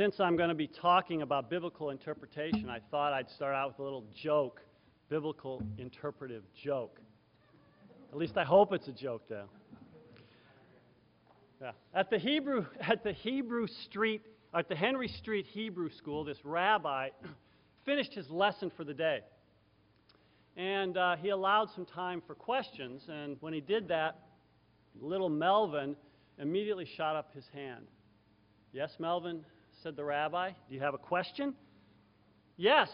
since 0.00 0.18
I'm 0.18 0.34
going 0.34 0.48
to 0.48 0.54
be 0.54 0.66
talking 0.66 1.20
about 1.20 1.50
biblical 1.50 1.90
interpretation, 1.90 2.70
I 2.70 2.78
thought 2.90 3.12
I'd 3.12 3.28
start 3.28 3.54
out 3.54 3.68
with 3.68 3.80
a 3.80 3.82
little 3.82 4.06
joke, 4.14 4.62
biblical 5.10 5.62
interpretive 5.76 6.42
joke. 6.54 6.98
At 8.10 8.16
least 8.16 8.38
I 8.38 8.44
hope 8.44 8.72
it's 8.72 8.88
a 8.88 8.92
joke, 8.92 9.24
though. 9.28 9.50
Yeah. 11.60 11.72
At 11.92 12.08
the 12.08 12.16
Hebrew, 12.16 12.64
at 12.80 13.04
the 13.04 13.12
Hebrew 13.12 13.66
Street, 13.66 14.22
at 14.54 14.70
the 14.70 14.74
Henry 14.74 15.06
Street 15.06 15.44
Hebrew 15.44 15.90
School, 15.90 16.24
this 16.24 16.38
rabbi 16.44 17.10
finished 17.84 18.14
his 18.14 18.30
lesson 18.30 18.72
for 18.74 18.84
the 18.84 18.94
day. 18.94 19.20
And 20.56 20.96
uh, 20.96 21.16
he 21.16 21.28
allowed 21.28 21.68
some 21.74 21.84
time 21.84 22.22
for 22.26 22.34
questions. 22.34 23.02
And 23.10 23.36
when 23.40 23.52
he 23.52 23.60
did 23.60 23.88
that, 23.88 24.18
little 24.98 25.28
Melvin 25.28 25.94
immediately 26.38 26.86
shot 26.86 27.16
up 27.16 27.34
his 27.34 27.44
hand. 27.52 27.84
Yes, 28.72 28.92
Melvin, 28.98 29.44
said 29.82 29.96
the 29.96 30.04
rabbi. 30.04 30.50
Do 30.50 30.74
you 30.74 30.80
have 30.80 30.92
a 30.92 30.98
question? 30.98 31.54
Yes, 32.58 32.90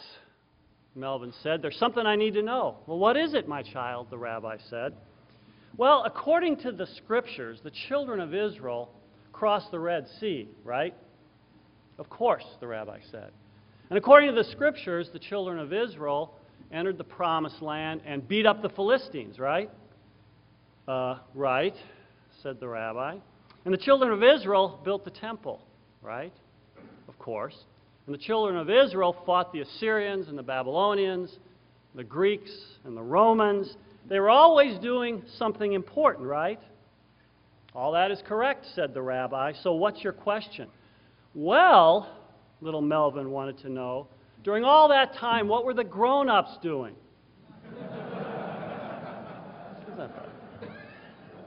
Melvin 0.95 1.33
said. 1.43 1.61
There's 1.61 1.79
something 1.79 2.07
I 2.07 2.15
need 2.15 2.35
to 2.35 2.43
know. 2.43 2.77
Well, 2.87 2.99
what 2.99 3.17
is 3.17 3.35
it, 3.35 3.49
my 3.49 3.63
child? 3.63 4.07
The 4.09 4.19
rabbi 4.19 4.59
said. 4.71 4.95
Well, 5.77 6.05
according 6.07 6.59
to 6.59 6.71
the 6.71 6.87
scriptures, 6.87 7.61
the 7.65 7.73
children 7.89 8.21
of 8.21 8.35
Israel 8.35 8.93
crossed 9.33 9.73
the 9.73 9.81
Red 9.81 10.07
Sea, 10.21 10.49
right? 10.63 10.95
Of 11.99 12.09
course, 12.09 12.45
the 12.61 12.69
rabbi 12.69 13.01
said. 13.11 13.33
And 13.91 13.99
according 13.99 14.31
to 14.31 14.37
the 14.37 14.49
scriptures, 14.51 15.11
the 15.13 15.19
children 15.19 15.59
of 15.59 15.73
Israel 15.73 16.39
entered 16.71 16.99
the 16.99 17.05
promised 17.05 17.63
land 17.63 18.01
and 18.07 18.27
beat 18.27 18.47
up 18.47 18.63
the 18.63 18.69
Philistines, 18.71 19.41
right? 19.41 19.71
Uh, 20.87 21.19
right, 21.35 21.75
said 22.43 22.61
the 22.61 22.69
rabbi. 22.69 23.17
And 23.65 23.75
the 23.75 23.79
children 23.79 24.13
of 24.13 24.23
Israel 24.23 24.81
built 24.85 25.05
the 25.05 25.11
temple, 25.11 25.61
right? 26.01 26.33
Course. 27.27 27.57
And 28.07 28.15
the 28.15 28.21
children 28.21 28.57
of 28.57 28.71
Israel 28.71 29.17
fought 29.27 29.53
the 29.53 29.59
Assyrians 29.59 30.29
and 30.29 30.39
the 30.39 30.45
Babylonians, 30.45 31.41
the 31.97 32.05
Greeks 32.05 32.53
and 32.85 32.97
the 32.97 33.03
Romans. 33.03 33.75
They 34.09 34.21
were 34.21 34.31
always 34.31 34.79
doing 34.79 35.25
something 35.37 35.73
important, 35.73 36.29
right? 36.29 36.61
All 37.75 37.91
that 37.95 38.13
is 38.13 38.23
correct, 38.29 38.65
said 38.77 38.95
the 38.95 39.03
rabbi. 39.03 39.55
So 39.65 39.73
what's 39.73 40.05
your 40.05 40.13
question? 40.13 40.69
Well, 41.35 42.09
little 42.61 42.81
Melvin 42.81 43.33
wanted 43.33 43.59
to 43.63 43.71
know, 43.71 44.07
during 44.45 44.63
all 44.63 44.89
that 44.91 45.15
time, 45.15 45.49
what 45.49 45.65
were 45.65 45.75
the 45.75 45.83
grown 45.83 46.31
ups 46.31 46.57
doing? 46.63 46.95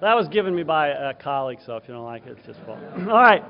that 0.01 0.13
was 0.13 0.27
given 0.27 0.53
me 0.53 0.63
by 0.63 0.89
a 0.89 1.13
colleague, 1.13 1.59
so 1.65 1.77
if 1.77 1.87
you 1.87 1.93
don't 1.93 2.03
like 2.03 2.25
it, 2.25 2.37
it's 2.37 2.45
just 2.45 2.59
fault. 2.65 2.79
all 2.97 3.05
right. 3.05 3.45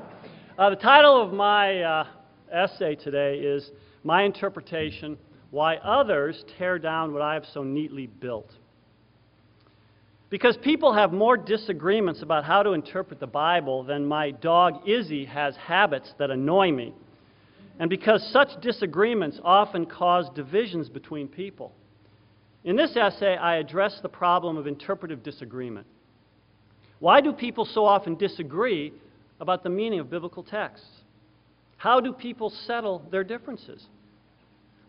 Uh, 0.59 0.69
the 0.69 0.75
title 0.75 1.21
of 1.21 1.31
my 1.31 1.81
uh, 1.81 2.07
essay 2.51 2.95
today 2.95 3.39
is 3.39 3.71
My 4.03 4.23
Interpretation 4.23 5.17
Why 5.51 5.75
Others 5.77 6.43
Tear 6.57 6.79
Down 6.79 7.13
What 7.13 7.21
I 7.21 7.33
Have 7.33 7.45
So 7.53 7.63
Neatly 7.63 8.09
Built. 8.19 8.51
Because 10.29 10.57
people 10.57 10.93
have 10.93 11.11
more 11.11 11.37
disagreements 11.37 12.21
about 12.21 12.45
how 12.45 12.61
to 12.61 12.73
interpret 12.73 13.19
the 13.19 13.27
Bible 13.27 13.83
than 13.83 14.05
my 14.05 14.31
dog 14.31 14.87
Izzy 14.87 15.25
has 15.25 15.55
habits 15.55 16.13
that 16.19 16.29
annoy 16.29 16.71
me. 16.71 16.93
And 17.79 17.89
because 17.89 18.27
such 18.31 18.49
disagreements 18.61 19.39
often 19.43 19.85
cause 19.85 20.29
divisions 20.35 20.89
between 20.89 21.27
people. 21.27 21.73
In 22.63 22.75
this 22.75 22.95
essay, 22.95 23.37
I 23.37 23.55
address 23.55 23.99
the 24.01 24.09
problem 24.09 24.57
of 24.57 24.67
interpretive 24.67 25.23
disagreement. 25.23 25.87
Why 26.99 27.21
do 27.21 27.31
people 27.31 27.65
so 27.65 27.85
often 27.85 28.15
disagree 28.15 28.93
about 29.39 29.63
the 29.63 29.69
meaning 29.69 29.99
of 29.99 30.09
biblical 30.09 30.43
texts? 30.43 30.87
How 31.79 32.01
do 32.01 32.11
people 32.11 32.49
settle 32.49 33.01
their 33.09 33.23
differences? 33.23 33.87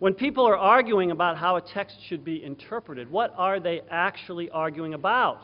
When 0.00 0.12
people 0.12 0.44
are 0.44 0.56
arguing 0.56 1.12
about 1.12 1.36
how 1.36 1.54
a 1.54 1.60
text 1.60 1.96
should 2.08 2.24
be 2.24 2.42
interpreted, 2.42 3.08
what 3.08 3.32
are 3.36 3.60
they 3.60 3.82
actually 3.90 4.50
arguing 4.50 4.94
about? 4.94 5.42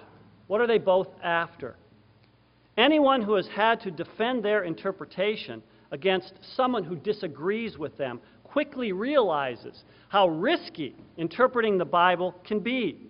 What 0.48 0.60
are 0.60 0.66
they 0.66 0.78
both 0.78 1.06
after? 1.22 1.76
Anyone 2.76 3.22
who 3.22 3.34
has 3.34 3.46
had 3.46 3.80
to 3.82 3.92
defend 3.92 4.44
their 4.44 4.64
interpretation 4.64 5.62
against 5.92 6.32
someone 6.56 6.82
who 6.82 6.96
disagrees 6.96 7.78
with 7.78 7.96
them 7.96 8.20
quickly 8.42 8.90
realizes 8.90 9.84
how 10.08 10.26
risky 10.26 10.96
interpreting 11.16 11.78
the 11.78 11.84
Bible 11.84 12.34
can 12.44 12.58
be. 12.58 13.06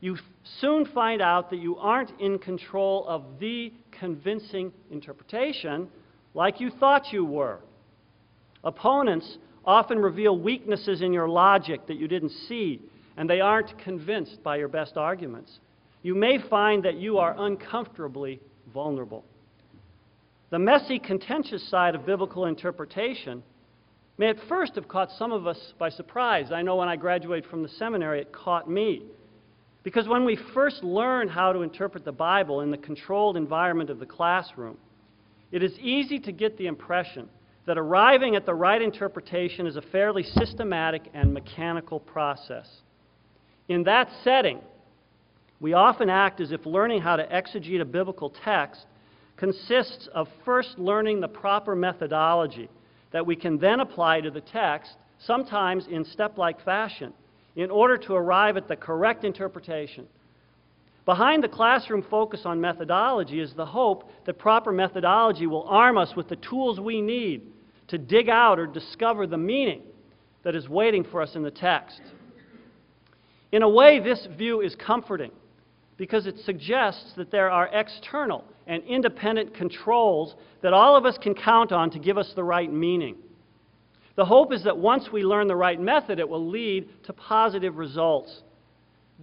You 0.00 0.16
soon 0.60 0.86
find 0.86 1.22
out 1.22 1.50
that 1.50 1.60
you 1.60 1.76
aren't 1.76 2.18
in 2.18 2.40
control 2.40 3.06
of 3.06 3.38
the 3.38 3.72
convincing 3.92 4.72
interpretation 4.90 5.88
like 6.34 6.60
you 6.60 6.70
thought 6.70 7.12
you 7.12 7.24
were. 7.24 7.60
Opponents 8.64 9.38
often 9.64 9.98
reveal 9.98 10.38
weaknesses 10.38 11.02
in 11.02 11.12
your 11.12 11.28
logic 11.28 11.86
that 11.86 11.96
you 11.96 12.08
didn't 12.08 12.32
see, 12.48 12.80
and 13.16 13.28
they 13.28 13.40
aren't 13.40 13.78
convinced 13.78 14.42
by 14.42 14.56
your 14.56 14.68
best 14.68 14.96
arguments. 14.96 15.58
You 16.02 16.14
may 16.14 16.38
find 16.38 16.84
that 16.84 16.96
you 16.96 17.18
are 17.18 17.34
uncomfortably 17.38 18.40
vulnerable. 18.72 19.24
The 20.50 20.58
messy, 20.58 20.98
contentious 20.98 21.68
side 21.68 21.94
of 21.94 22.06
biblical 22.06 22.46
interpretation 22.46 23.42
may 24.18 24.28
at 24.28 24.36
first 24.48 24.74
have 24.74 24.88
caught 24.88 25.10
some 25.12 25.32
of 25.32 25.46
us 25.46 25.72
by 25.78 25.88
surprise. 25.88 26.52
I 26.52 26.62
know 26.62 26.76
when 26.76 26.88
I 26.88 26.96
graduated 26.96 27.48
from 27.48 27.62
the 27.62 27.68
seminary, 27.68 28.20
it 28.20 28.32
caught 28.32 28.68
me. 28.68 29.02
Because 29.82 30.08
when 30.08 30.24
we 30.24 30.38
first 30.52 30.84
learn 30.84 31.28
how 31.28 31.52
to 31.52 31.62
interpret 31.62 32.04
the 32.04 32.12
Bible 32.12 32.60
in 32.60 32.70
the 32.70 32.76
controlled 32.76 33.36
environment 33.36 33.88
of 33.88 33.98
the 33.98 34.06
classroom, 34.06 34.76
it 35.52 35.62
is 35.62 35.78
easy 35.78 36.18
to 36.20 36.32
get 36.32 36.56
the 36.56 36.66
impression 36.66 37.28
that 37.66 37.78
arriving 37.78 38.36
at 38.36 38.46
the 38.46 38.54
right 38.54 38.80
interpretation 38.80 39.66
is 39.66 39.76
a 39.76 39.82
fairly 39.82 40.22
systematic 40.22 41.02
and 41.14 41.32
mechanical 41.32 42.00
process. 42.00 42.68
In 43.68 43.84
that 43.84 44.08
setting, 44.24 44.60
we 45.60 45.74
often 45.74 46.08
act 46.08 46.40
as 46.40 46.52
if 46.52 46.64
learning 46.66 47.02
how 47.02 47.16
to 47.16 47.26
exegete 47.26 47.80
a 47.80 47.84
biblical 47.84 48.30
text 48.44 48.86
consists 49.36 50.08
of 50.14 50.28
first 50.44 50.78
learning 50.78 51.20
the 51.20 51.28
proper 51.28 51.76
methodology 51.76 52.68
that 53.12 53.24
we 53.24 53.36
can 53.36 53.58
then 53.58 53.80
apply 53.80 54.20
to 54.20 54.30
the 54.30 54.40
text, 54.40 54.96
sometimes 55.18 55.86
in 55.90 56.04
step 56.04 56.38
like 56.38 56.64
fashion 56.64 57.12
in 57.56 57.70
order 57.70 57.96
to 57.98 58.14
arrive 58.14 58.56
at 58.56 58.68
the 58.68 58.76
correct 58.76 59.24
interpretation. 59.24 60.06
Behind 61.06 61.42
the 61.42 61.48
classroom 61.48 62.04
focus 62.10 62.42
on 62.44 62.60
methodology 62.60 63.40
is 63.40 63.52
the 63.54 63.66
hope 63.66 64.10
that 64.26 64.38
proper 64.38 64.70
methodology 64.70 65.46
will 65.46 65.64
arm 65.64 65.96
us 65.96 66.14
with 66.14 66.28
the 66.28 66.36
tools 66.36 66.78
we 66.78 67.00
need 67.00 67.42
to 67.88 67.98
dig 67.98 68.28
out 68.28 68.58
or 68.58 68.66
discover 68.66 69.26
the 69.26 69.38
meaning 69.38 69.82
that 70.42 70.54
is 70.54 70.68
waiting 70.68 71.04
for 71.04 71.20
us 71.20 71.34
in 71.34 71.42
the 71.42 71.50
text. 71.50 72.00
In 73.52 73.62
a 73.62 73.68
way, 73.68 73.98
this 73.98 74.28
view 74.36 74.60
is 74.60 74.76
comforting 74.76 75.32
because 75.96 76.26
it 76.26 76.38
suggests 76.44 77.12
that 77.16 77.30
there 77.30 77.50
are 77.50 77.68
external 77.72 78.44
and 78.66 78.82
independent 78.84 79.54
controls 79.54 80.34
that 80.62 80.72
all 80.72 80.96
of 80.96 81.04
us 81.04 81.18
can 81.20 81.34
count 81.34 81.72
on 81.72 81.90
to 81.90 81.98
give 81.98 82.16
us 82.16 82.32
the 82.36 82.44
right 82.44 82.72
meaning. 82.72 83.16
The 84.16 84.24
hope 84.24 84.52
is 84.52 84.64
that 84.64 84.76
once 84.76 85.08
we 85.12 85.24
learn 85.24 85.48
the 85.48 85.56
right 85.56 85.80
method, 85.80 86.18
it 86.18 86.28
will 86.28 86.48
lead 86.48 86.88
to 87.04 87.12
positive 87.12 87.76
results. 87.76 88.42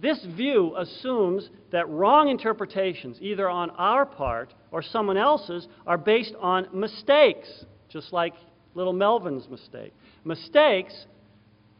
This 0.00 0.24
view 0.36 0.76
assumes 0.76 1.50
that 1.72 1.88
wrong 1.88 2.28
interpretations, 2.28 3.18
either 3.20 3.48
on 3.48 3.70
our 3.70 4.06
part 4.06 4.54
or 4.70 4.82
someone 4.82 5.16
else's, 5.16 5.66
are 5.86 5.98
based 5.98 6.34
on 6.40 6.68
mistakes, 6.72 7.64
just 7.88 8.12
like 8.12 8.34
little 8.74 8.92
Melvin's 8.92 9.48
mistake. 9.48 9.92
Mistakes 10.24 11.06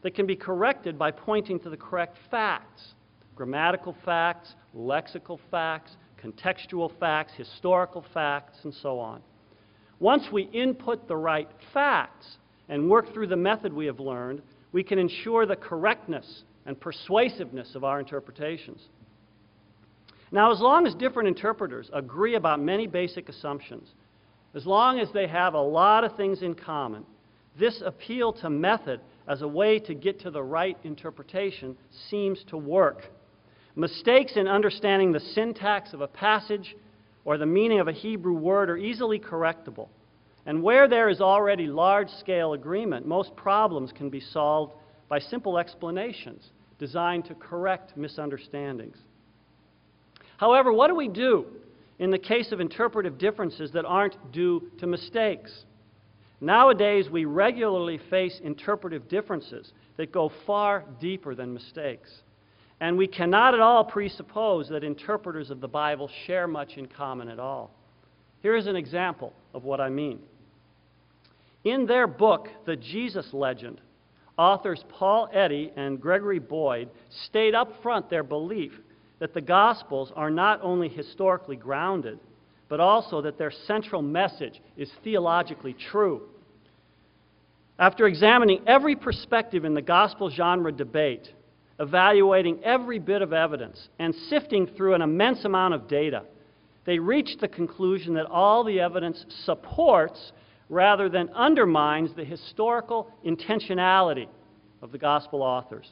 that 0.01 0.15
can 0.15 0.25
be 0.25 0.35
corrected 0.35 0.97
by 0.99 1.11
pointing 1.11 1.59
to 1.61 1.69
the 1.69 1.77
correct 1.77 2.17
facts 2.29 2.93
grammatical 3.35 3.95
facts, 4.03 4.53
lexical 4.75 5.39
facts, 5.49 5.95
contextual 6.21 6.91
facts, 6.99 7.31
historical 7.37 8.03
facts, 8.13 8.57
and 8.65 8.73
so 8.73 8.99
on. 8.99 9.21
Once 10.01 10.25
we 10.29 10.43
input 10.51 11.07
the 11.07 11.15
right 11.15 11.47
facts, 11.73 12.37
and 12.69 12.89
work 12.89 13.11
through 13.13 13.27
the 13.27 13.35
method 13.35 13.73
we 13.73 13.87
have 13.87 13.99
learned, 13.99 14.41
we 14.71 14.83
can 14.83 14.99
ensure 14.99 15.45
the 15.45 15.55
correctness 15.55 16.43
and 16.65 16.79
persuasiveness 16.79 17.75
of 17.75 17.83
our 17.83 17.99
interpretations. 17.99 18.81
Now, 20.31 20.51
as 20.51 20.59
long 20.59 20.85
as 20.85 20.93
different 20.93 21.27
interpreters 21.27 21.89
agree 21.93 22.35
about 22.35 22.59
many 22.59 22.85
basic 22.85 23.29
assumptions, 23.29 23.89
as 24.53 24.65
long 24.65 24.99
as 24.99 25.09
they 25.11 25.27
have 25.27 25.53
a 25.53 25.61
lot 25.61 26.03
of 26.03 26.15
things 26.15 26.41
in 26.41 26.53
common, 26.53 27.05
this 27.57 27.81
appeal 27.83 28.33
to 28.33 28.49
method 28.49 29.01
as 29.27 29.41
a 29.41 29.47
way 29.47 29.79
to 29.79 29.93
get 29.93 30.19
to 30.21 30.31
the 30.31 30.41
right 30.41 30.77
interpretation 30.83 31.75
seems 32.09 32.43
to 32.45 32.57
work. 32.57 33.09
Mistakes 33.75 34.33
in 34.35 34.47
understanding 34.47 35.11
the 35.11 35.19
syntax 35.19 35.93
of 35.93 36.01
a 36.01 36.07
passage 36.07 36.75
or 37.25 37.37
the 37.37 37.45
meaning 37.45 37.79
of 37.79 37.87
a 37.87 37.93
Hebrew 37.93 38.33
word 38.33 38.69
are 38.69 38.77
easily 38.77 39.19
correctable. 39.19 39.89
And 40.45 40.63
where 40.63 40.87
there 40.87 41.09
is 41.09 41.21
already 41.21 41.67
large 41.67 42.09
scale 42.09 42.53
agreement, 42.53 43.05
most 43.05 43.35
problems 43.35 43.91
can 43.91 44.09
be 44.09 44.19
solved 44.19 44.73
by 45.09 45.19
simple 45.19 45.57
explanations 45.57 46.49
designed 46.77 47.25
to 47.25 47.35
correct 47.35 47.97
misunderstandings. 47.97 48.97
However, 50.37 50.71
what 50.71 50.87
do 50.87 50.95
we 50.95 51.09
do 51.09 51.45
in 51.97 52.11
the 52.11 52.17
case 52.17 52.53
of 52.53 52.61
interpretive 52.61 53.17
differences 53.17 53.71
that 53.73 53.83
aren't 53.85 54.31
due 54.31 54.71
to 54.79 54.87
mistakes? 54.87 55.65
Nowadays, 56.39 57.09
we 57.09 57.25
regularly 57.25 57.99
face 58.09 58.39
interpretive 58.41 59.09
differences 59.09 59.73
that 59.97 60.13
go 60.13 60.31
far 60.45 60.85
deeper 61.01 61.35
than 61.35 61.53
mistakes. 61.53 62.09
And 62.79 62.97
we 62.97 63.07
cannot 63.07 63.53
at 63.53 63.59
all 63.59 63.83
presuppose 63.83 64.69
that 64.69 64.85
interpreters 64.85 65.49
of 65.49 65.59
the 65.59 65.67
Bible 65.67 66.09
share 66.25 66.47
much 66.47 66.77
in 66.77 66.85
common 66.85 67.27
at 67.27 67.39
all. 67.39 67.71
Here 68.41 68.55
is 68.55 68.67
an 68.67 68.77
example 68.77 69.33
of 69.53 69.65
what 69.65 69.81
I 69.81 69.89
mean. 69.89 70.19
In 71.65 71.85
their 71.85 72.07
book, 72.07 72.47
The 72.65 72.77
Jesus 72.77 73.33
Legend, 73.33 73.81
authors 74.39 74.81
Paul 74.87 75.27
Eddy 75.33 75.71
and 75.75 75.99
Gregory 75.99 76.39
Boyd 76.39 76.89
state 77.25 77.53
up 77.53 77.73
front 77.83 78.09
their 78.09 78.23
belief 78.23 78.71
that 79.19 79.33
the 79.33 79.41
Gospels 79.41 80.13
are 80.15 80.29
not 80.31 80.61
only 80.63 80.87
historically 80.87 81.57
grounded, 81.57 82.19
but 82.69 82.79
also 82.79 83.21
that 83.21 83.37
their 83.37 83.51
central 83.67 84.01
message 84.01 84.61
is 84.77 84.89
theologically 85.03 85.75
true. 85.91 86.21
After 87.77 88.07
examining 88.07 88.61
every 88.65 88.95
perspective 88.95 89.65
in 89.65 89.73
the 89.73 89.81
gospel 89.81 90.29
genre 90.29 90.71
debate, 90.71 91.27
evaluating 91.79 92.63
every 92.63 92.99
bit 92.99 93.21
of 93.21 93.33
evidence, 93.33 93.89
and 93.99 94.15
sifting 94.29 94.67
through 94.67 94.93
an 94.93 95.01
immense 95.01 95.43
amount 95.43 95.73
of 95.73 95.87
data, 95.87 96.23
they 96.85 96.99
reached 96.99 97.41
the 97.41 97.47
conclusion 97.47 98.13
that 98.13 98.25
all 98.25 98.63
the 98.63 98.79
evidence 98.79 99.25
supports 99.45 100.31
rather 100.69 101.09
than 101.09 101.29
undermines 101.29 102.13
the 102.15 102.23
historical 102.23 103.11
intentionality 103.25 104.27
of 104.81 104.91
the 104.91 104.97
gospel 104.97 105.41
authors. 105.41 105.91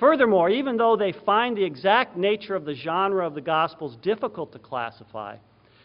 Furthermore, 0.00 0.48
even 0.48 0.78
though 0.78 0.96
they 0.96 1.12
find 1.12 1.54
the 1.54 1.62
exact 1.62 2.16
nature 2.16 2.56
of 2.56 2.64
the 2.64 2.74
genre 2.74 3.26
of 3.26 3.34
the 3.34 3.40
Gospels 3.42 3.98
difficult 4.02 4.50
to 4.52 4.58
classify, 4.58 5.36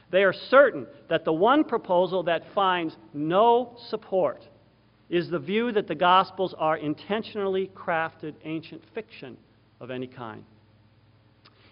they 0.09 0.23
are 0.23 0.33
certain 0.49 0.87
that 1.09 1.25
the 1.25 1.33
one 1.33 1.65
proposal 1.65 2.23
that 2.23 2.43
finds 2.55 2.95
no 3.13 3.75
support 3.89 4.41
is 5.09 5.29
the 5.29 5.37
view 5.37 5.73
that 5.73 5.87
the 5.87 5.95
Gospels 5.95 6.55
are 6.57 6.77
intentionally 6.77 7.69
crafted 7.75 8.35
ancient 8.45 8.81
fiction 8.93 9.35
of 9.81 9.91
any 9.91 10.07
kind. 10.07 10.45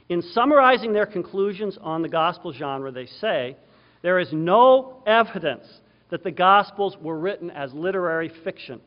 In 0.10 0.22
summarizing 0.22 0.92
their 0.92 1.06
conclusions 1.06 1.78
on 1.80 2.02
the 2.02 2.10
Gospel 2.10 2.52
genre, 2.52 2.92
they 2.92 3.06
say 3.06 3.56
there 4.02 4.20
is 4.20 4.34
no 4.34 5.02
evidence 5.08 5.66
that 6.14 6.24
the 6.24 6.30
Gospels 6.30 6.96
were 7.02 7.18
written 7.18 7.50
as 7.50 7.74
literary 7.74 8.30
fiction. 8.44 8.80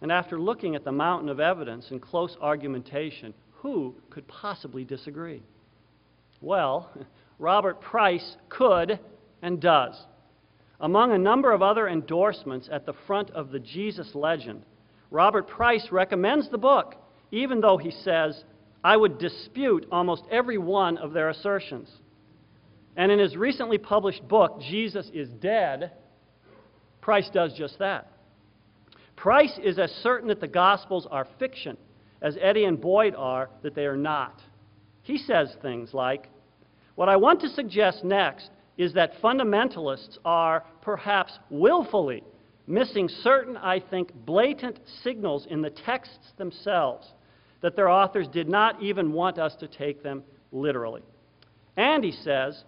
And 0.00 0.12
after 0.12 0.38
looking 0.38 0.76
at 0.76 0.84
the 0.84 0.92
mountain 0.92 1.28
of 1.28 1.40
evidence 1.40 1.90
and 1.90 2.00
close 2.00 2.36
argumentation, 2.40 3.34
who 3.50 3.96
could 4.08 4.28
possibly 4.28 4.84
disagree? 4.84 5.42
Well, 6.40 6.88
Robert 7.40 7.80
Price 7.80 8.36
could 8.48 9.00
and 9.42 9.60
does. 9.60 10.00
Among 10.78 11.10
a 11.10 11.18
number 11.18 11.50
of 11.50 11.62
other 11.62 11.88
endorsements 11.88 12.68
at 12.70 12.86
the 12.86 12.94
front 13.08 13.32
of 13.32 13.50
the 13.50 13.58
Jesus 13.58 14.14
legend, 14.14 14.62
Robert 15.10 15.48
Price 15.48 15.88
recommends 15.90 16.48
the 16.48 16.58
book, 16.58 16.94
even 17.32 17.60
though 17.60 17.76
he 17.76 17.90
says, 17.90 18.44
I 18.84 18.96
would 18.96 19.18
dispute 19.18 19.88
almost 19.90 20.22
every 20.30 20.58
one 20.58 20.96
of 20.96 21.12
their 21.12 21.28
assertions. 21.28 21.90
And 22.96 23.12
in 23.12 23.18
his 23.18 23.36
recently 23.36 23.78
published 23.78 24.26
book, 24.26 24.60
Jesus 24.60 25.10
is 25.12 25.28
Dead, 25.28 25.92
Price 27.00 27.30
does 27.32 27.54
just 27.54 27.78
that. 27.78 28.12
Price 29.16 29.58
is 29.64 29.78
as 29.78 29.90
certain 30.02 30.28
that 30.28 30.40
the 30.40 30.46
Gospels 30.46 31.06
are 31.10 31.26
fiction 31.38 31.76
as 32.20 32.36
Eddy 32.40 32.64
and 32.64 32.78
Boyd 32.78 33.14
are 33.14 33.48
that 33.62 33.74
they 33.74 33.86
are 33.86 33.96
not. 33.96 34.40
He 35.02 35.16
says 35.16 35.56
things 35.62 35.94
like, 35.94 36.28
What 36.96 37.08
I 37.08 37.16
want 37.16 37.40
to 37.40 37.48
suggest 37.48 38.04
next 38.04 38.50
is 38.76 38.92
that 38.92 39.20
fundamentalists 39.22 40.18
are 40.24 40.64
perhaps 40.82 41.38
willfully 41.48 42.22
missing 42.66 43.08
certain, 43.08 43.56
I 43.56 43.80
think, 43.80 44.12
blatant 44.26 44.78
signals 45.02 45.46
in 45.48 45.62
the 45.62 45.70
texts 45.70 46.32
themselves 46.36 47.08
that 47.62 47.74
their 47.74 47.88
authors 47.88 48.28
did 48.28 48.48
not 48.48 48.82
even 48.82 49.12
want 49.12 49.38
us 49.38 49.56
to 49.56 49.66
take 49.66 50.02
them 50.02 50.22
literally. 50.52 51.02
And 51.76 52.04
he 52.04 52.12
says, 52.12 52.62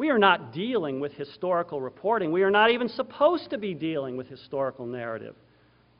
we 0.00 0.08
are 0.08 0.18
not 0.18 0.54
dealing 0.54 0.98
with 0.98 1.12
historical 1.12 1.78
reporting. 1.78 2.32
We 2.32 2.42
are 2.42 2.50
not 2.50 2.70
even 2.70 2.88
supposed 2.88 3.50
to 3.50 3.58
be 3.58 3.74
dealing 3.74 4.16
with 4.16 4.28
historical 4.28 4.86
narrative. 4.86 5.34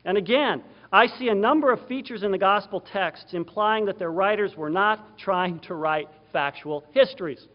And 0.06 0.16
again, 0.16 0.62
I 0.90 1.06
see 1.06 1.28
a 1.28 1.34
number 1.34 1.70
of 1.70 1.86
features 1.86 2.22
in 2.22 2.30
the 2.30 2.38
gospel 2.38 2.80
texts 2.80 3.34
implying 3.34 3.84
that 3.84 3.98
their 3.98 4.10
writers 4.10 4.56
were 4.56 4.70
not 4.70 5.18
trying 5.18 5.60
to 5.66 5.74
write 5.74 6.08
factual 6.32 6.82
histories. 6.92 7.46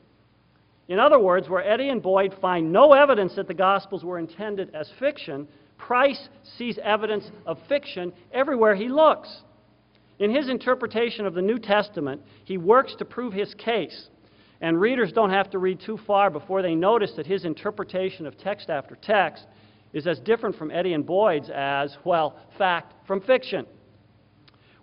In 0.87 0.99
other 0.99 1.17
words, 1.17 1.49
where 1.49 1.67
Eddy 1.67 1.89
and 1.89 1.99
Boyd 1.99 2.35
find 2.39 2.71
no 2.71 2.93
evidence 2.93 3.33
that 3.37 3.47
the 3.47 3.55
gospels 3.55 4.03
were 4.03 4.19
intended 4.19 4.69
as 4.75 4.87
fiction, 4.99 5.47
Price 5.79 6.29
sees 6.59 6.77
evidence 6.83 7.31
of 7.47 7.57
fiction 7.67 8.13
everywhere 8.31 8.75
he 8.75 8.87
looks. 8.87 9.35
In 10.19 10.29
his 10.29 10.47
interpretation 10.47 11.25
of 11.25 11.33
the 11.33 11.41
New 11.41 11.57
Testament, 11.57 12.21
he 12.43 12.59
works 12.59 12.93
to 12.99 13.03
prove 13.03 13.33
his 13.33 13.55
case. 13.55 14.09
And 14.61 14.79
readers 14.79 15.11
don't 15.11 15.31
have 15.31 15.49
to 15.51 15.59
read 15.59 15.79
too 15.79 15.99
far 16.07 16.29
before 16.29 16.61
they 16.61 16.75
notice 16.75 17.11
that 17.17 17.25
his 17.25 17.45
interpretation 17.45 18.25
of 18.25 18.37
text 18.37 18.69
after 18.69 18.95
text 18.95 19.45
is 19.93 20.07
as 20.07 20.19
different 20.19 20.55
from 20.55 20.71
Eddy 20.71 20.93
and 20.93 21.05
Boyd's 21.05 21.49
as, 21.49 21.95
well, 22.03 22.37
fact 22.57 22.93
from 23.07 23.21
fiction. 23.21 23.65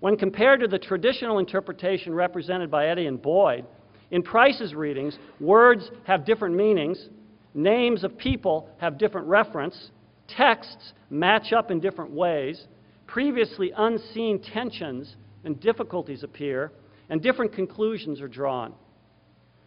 When 0.01 0.17
compared 0.17 0.61
to 0.61 0.69
the 0.69 0.79
traditional 0.79 1.39
interpretation 1.39 2.15
represented 2.15 2.71
by 2.71 2.89
Eddy 2.89 3.07
and 3.07 3.21
Boyd, 3.21 3.65
in 4.11 4.23
Price's 4.23 4.75
readings, 4.75 5.19
words 5.41 5.91
have 6.05 6.27
different 6.27 6.55
meanings, 6.55 7.09
names 7.55 8.05
of 8.05 8.19
people 8.19 8.69
have 8.79 8.99
different 8.99 9.27
reference, 9.27 9.91
texts 10.29 10.93
match 11.09 11.53
up 11.53 11.71
in 11.71 11.81
different 11.81 12.11
ways, 12.11 12.67
previously 13.07 13.73
unseen 13.77 14.41
tensions 14.41 15.17
and 15.45 15.61
difficulties 15.61 16.23
appear, 16.23 16.73
and 17.09 17.23
different 17.23 17.53
conclusions 17.53 18.21
are 18.21 18.29
drawn. 18.29 18.75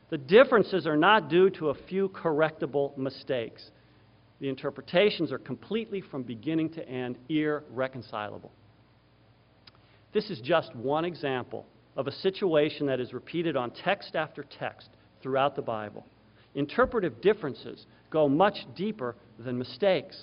The 0.09 0.17
differences 0.17 0.85
are 0.85 0.97
not 0.97 1.29
due 1.29 1.49
to 1.51 1.69
a 1.69 1.73
few 1.73 2.09
correctable 2.09 2.95
mistakes. 2.97 3.71
The 4.39 4.49
interpretations 4.49 5.31
are 5.31 5.39
completely, 5.39 6.01
from 6.01 6.23
beginning 6.23 6.69
to 6.73 6.87
end, 6.87 7.17
irreconcilable. 7.29 8.51
This 10.13 10.29
is 10.29 10.39
just 10.41 10.75
one 10.75 11.05
example 11.05 11.65
of 11.97 12.07
a 12.07 12.11
situation 12.11 12.85
that 12.87 12.99
is 12.99 13.13
repeated 13.13 13.55
on 13.55 13.71
text 13.71 14.15
after 14.15 14.45
text 14.59 14.89
throughout 15.21 15.55
the 15.55 15.61
Bible. 15.61 16.05
Interpretive 16.53 17.19
differences 17.21 17.85
go 18.09 18.29
much 18.29 18.55
deeper 18.75 19.15
than 19.39 19.57
mistakes. 19.57 20.17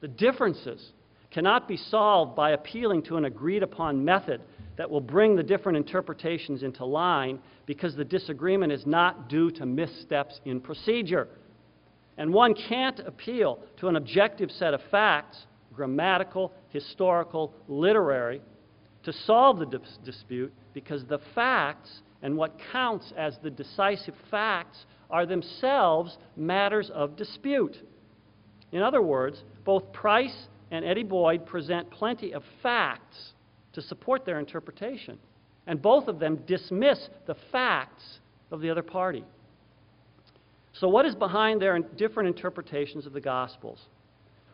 The 0.00 0.08
differences 0.08 0.92
cannot 1.30 1.68
be 1.68 1.76
solved 1.76 2.34
by 2.34 2.50
appealing 2.50 3.02
to 3.02 3.16
an 3.16 3.24
agreed 3.24 3.62
upon 3.62 4.04
method 4.04 4.40
that 4.76 4.90
will 4.90 5.00
bring 5.00 5.36
the 5.36 5.42
different 5.42 5.76
interpretations 5.76 6.62
into 6.62 6.84
line 6.84 7.38
because 7.66 7.94
the 7.94 8.04
disagreement 8.04 8.72
is 8.72 8.86
not 8.86 9.28
due 9.28 9.50
to 9.50 9.66
missteps 9.66 10.40
in 10.44 10.60
procedure. 10.60 11.28
And 12.18 12.32
one 12.32 12.54
can't 12.54 13.00
appeal 13.00 13.58
to 13.78 13.88
an 13.88 13.96
objective 13.96 14.50
set 14.50 14.74
of 14.74 14.80
facts, 14.90 15.46
grammatical, 15.74 16.52
historical, 16.68 17.54
literary, 17.68 18.40
to 19.04 19.12
solve 19.12 19.58
the 19.58 19.66
dis- 19.66 19.98
dispute 20.04 20.52
because 20.74 21.04
the 21.06 21.20
facts 21.34 22.02
and 22.22 22.36
what 22.36 22.56
counts 22.72 23.12
as 23.16 23.36
the 23.42 23.50
decisive 23.50 24.14
facts 24.30 24.86
are 25.10 25.26
themselves 25.26 26.16
matters 26.36 26.90
of 26.94 27.16
dispute. 27.16 27.76
In 28.70 28.80
other 28.80 29.02
words, 29.02 29.42
both 29.64 29.92
Price 29.92 30.46
and 30.70 30.84
Eddy 30.84 31.02
Boyd 31.02 31.44
present 31.44 31.90
plenty 31.90 32.32
of 32.32 32.42
facts 32.62 33.32
to 33.72 33.82
support 33.82 34.24
their 34.24 34.38
interpretation, 34.38 35.18
and 35.66 35.80
both 35.80 36.08
of 36.08 36.18
them 36.18 36.36
dismiss 36.46 37.08
the 37.26 37.36
facts 37.50 38.20
of 38.50 38.60
the 38.60 38.70
other 38.70 38.82
party. 38.82 39.24
So, 40.72 40.88
what 40.88 41.04
is 41.04 41.14
behind 41.14 41.60
their 41.60 41.78
different 41.78 42.28
interpretations 42.28 43.06
of 43.06 43.12
the 43.12 43.20
Gospels? 43.20 43.78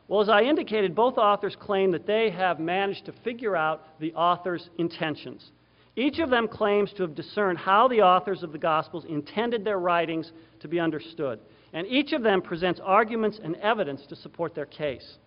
Well, 0.08 0.22
as 0.22 0.28
I 0.28 0.42
indicated, 0.42 0.94
both 0.94 1.18
authors 1.18 1.54
claim 1.54 1.92
that 1.92 2.06
they 2.06 2.30
have 2.30 2.58
managed 2.58 3.04
to 3.06 3.12
figure 3.25 3.54
out 3.54 4.00
the 4.00 4.14
author's 4.14 4.70
intentions. 4.78 5.52
Each 5.96 6.18
of 6.18 6.30
them 6.30 6.48
claims 6.48 6.92
to 6.94 7.02
have 7.02 7.14
discerned 7.14 7.58
how 7.58 7.88
the 7.88 8.02
authors 8.02 8.42
of 8.42 8.52
the 8.52 8.58
Gospels 8.58 9.04
intended 9.04 9.64
their 9.64 9.78
writings 9.78 10.32
to 10.60 10.68
be 10.68 10.80
understood, 10.80 11.40
and 11.72 11.87
each 11.87 12.12
of 12.12 12.22
them 12.22 12.40
presents 12.40 12.80
arguments 12.82 13.38
and 13.42 13.56
evidence 13.56 14.06
to 14.06 14.16
support 14.16 14.54
their 14.54 14.66
case. 14.66 15.18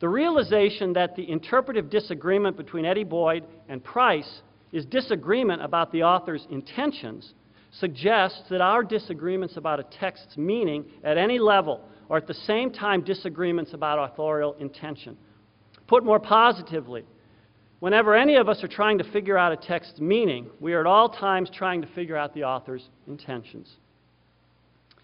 The 0.00 0.08
realization 0.08 0.94
that 0.94 1.14
the 1.14 1.30
interpretive 1.30 1.90
disagreement 1.90 2.56
between 2.56 2.86
Eddy 2.86 3.04
Boyd 3.04 3.44
and 3.68 3.84
Price 3.84 4.40
is 4.72 4.86
disagreement 4.86 5.62
about 5.62 5.92
the 5.92 6.02
author's 6.02 6.46
intentions 6.50 7.34
suggests 7.72 8.48
that 8.48 8.60
our 8.62 8.82
disagreements 8.82 9.56
about 9.56 9.78
a 9.78 9.84
text's 9.84 10.36
meaning 10.36 10.86
at 11.04 11.18
any 11.18 11.38
level 11.38 11.82
are 12.08 12.16
at 12.16 12.26
the 12.26 12.34
same 12.34 12.72
time 12.72 13.02
disagreements 13.02 13.74
about 13.74 13.98
authorial 13.98 14.54
intention. 14.54 15.16
Put 15.86 16.04
more 16.04 16.18
positively, 16.18 17.04
whenever 17.80 18.14
any 18.16 18.36
of 18.36 18.48
us 18.48 18.64
are 18.64 18.68
trying 18.68 18.98
to 18.98 19.04
figure 19.12 19.36
out 19.36 19.52
a 19.52 19.56
text's 19.56 20.00
meaning, 20.00 20.48
we 20.60 20.72
are 20.72 20.80
at 20.80 20.86
all 20.86 21.10
times 21.10 21.50
trying 21.52 21.82
to 21.82 21.88
figure 21.88 22.16
out 22.16 22.34
the 22.34 22.44
author's 22.44 22.88
intentions. 23.06 23.76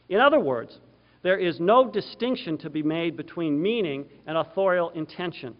In 0.08 0.20
other 0.20 0.40
words, 0.40 0.78
there 1.26 1.36
is 1.36 1.58
no 1.58 1.90
distinction 1.90 2.56
to 2.56 2.70
be 2.70 2.84
made 2.84 3.16
between 3.16 3.60
meaning 3.60 4.06
and 4.28 4.38
authorial 4.38 4.90
intention. 4.90 5.56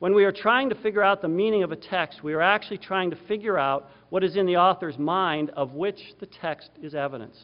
When 0.00 0.16
we 0.16 0.24
are 0.24 0.32
trying 0.32 0.68
to 0.70 0.74
figure 0.74 1.04
out 1.04 1.22
the 1.22 1.28
meaning 1.28 1.62
of 1.62 1.70
a 1.70 1.76
text, 1.76 2.24
we 2.24 2.34
are 2.34 2.40
actually 2.40 2.78
trying 2.78 3.10
to 3.10 3.16
figure 3.28 3.56
out 3.56 3.88
what 4.08 4.24
is 4.24 4.34
in 4.34 4.46
the 4.46 4.56
author's 4.56 4.98
mind 4.98 5.50
of 5.50 5.74
which 5.74 6.00
the 6.18 6.26
text 6.26 6.70
is 6.82 6.96
evidence. 6.96 7.38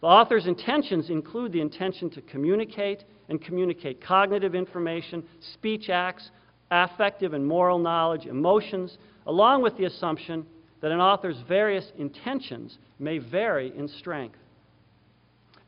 The 0.00 0.06
author's 0.06 0.46
intentions 0.46 1.10
include 1.10 1.50
the 1.50 1.60
intention 1.60 2.10
to 2.10 2.20
communicate 2.20 3.02
and 3.28 3.42
communicate 3.42 4.00
cognitive 4.00 4.54
information, 4.54 5.24
speech 5.54 5.90
acts, 5.90 6.30
affective 6.70 7.34
and 7.34 7.44
moral 7.44 7.80
knowledge, 7.80 8.26
emotions, 8.26 8.98
along 9.26 9.62
with 9.62 9.76
the 9.78 9.86
assumption 9.86 10.46
that 10.80 10.92
an 10.92 11.00
author's 11.00 11.42
various 11.48 11.90
intentions 11.98 12.78
may 13.00 13.18
vary 13.18 13.76
in 13.76 13.88
strength. 13.88 14.38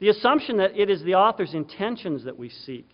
The 0.00 0.08
assumption 0.08 0.56
that 0.58 0.78
it 0.78 0.90
is 0.90 1.02
the 1.02 1.14
author's 1.14 1.54
intentions 1.54 2.24
that 2.24 2.38
we 2.38 2.48
seek 2.48 2.88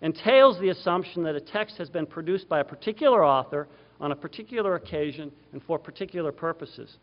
entails 0.00 0.58
the 0.60 0.68
assumption 0.68 1.22
that 1.24 1.34
a 1.34 1.40
text 1.40 1.76
has 1.78 1.88
been 1.88 2.06
produced 2.06 2.48
by 2.48 2.60
a 2.60 2.64
particular 2.64 3.24
author 3.24 3.68
on 4.00 4.12
a 4.12 4.16
particular 4.16 4.74
occasion 4.74 5.32
and 5.52 5.62
for 5.62 5.78
particular 5.78 6.30
purposes. 6.32 6.96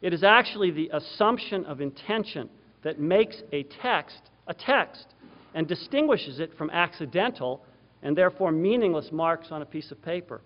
It 0.00 0.12
is 0.12 0.22
actually 0.22 0.70
the 0.70 0.90
assumption 0.92 1.64
of 1.64 1.80
intention 1.80 2.48
that 2.82 3.00
makes 3.00 3.42
a 3.52 3.64
text 3.82 4.20
a 4.46 4.54
text 4.54 5.06
and 5.54 5.66
distinguishes 5.66 6.38
it 6.38 6.56
from 6.56 6.70
accidental 6.70 7.64
and 8.02 8.16
therefore 8.16 8.52
meaningless 8.52 9.08
marks 9.10 9.48
on 9.50 9.62
a 9.62 9.66
piece 9.66 9.90
of 9.90 10.00
paper. 10.02 10.40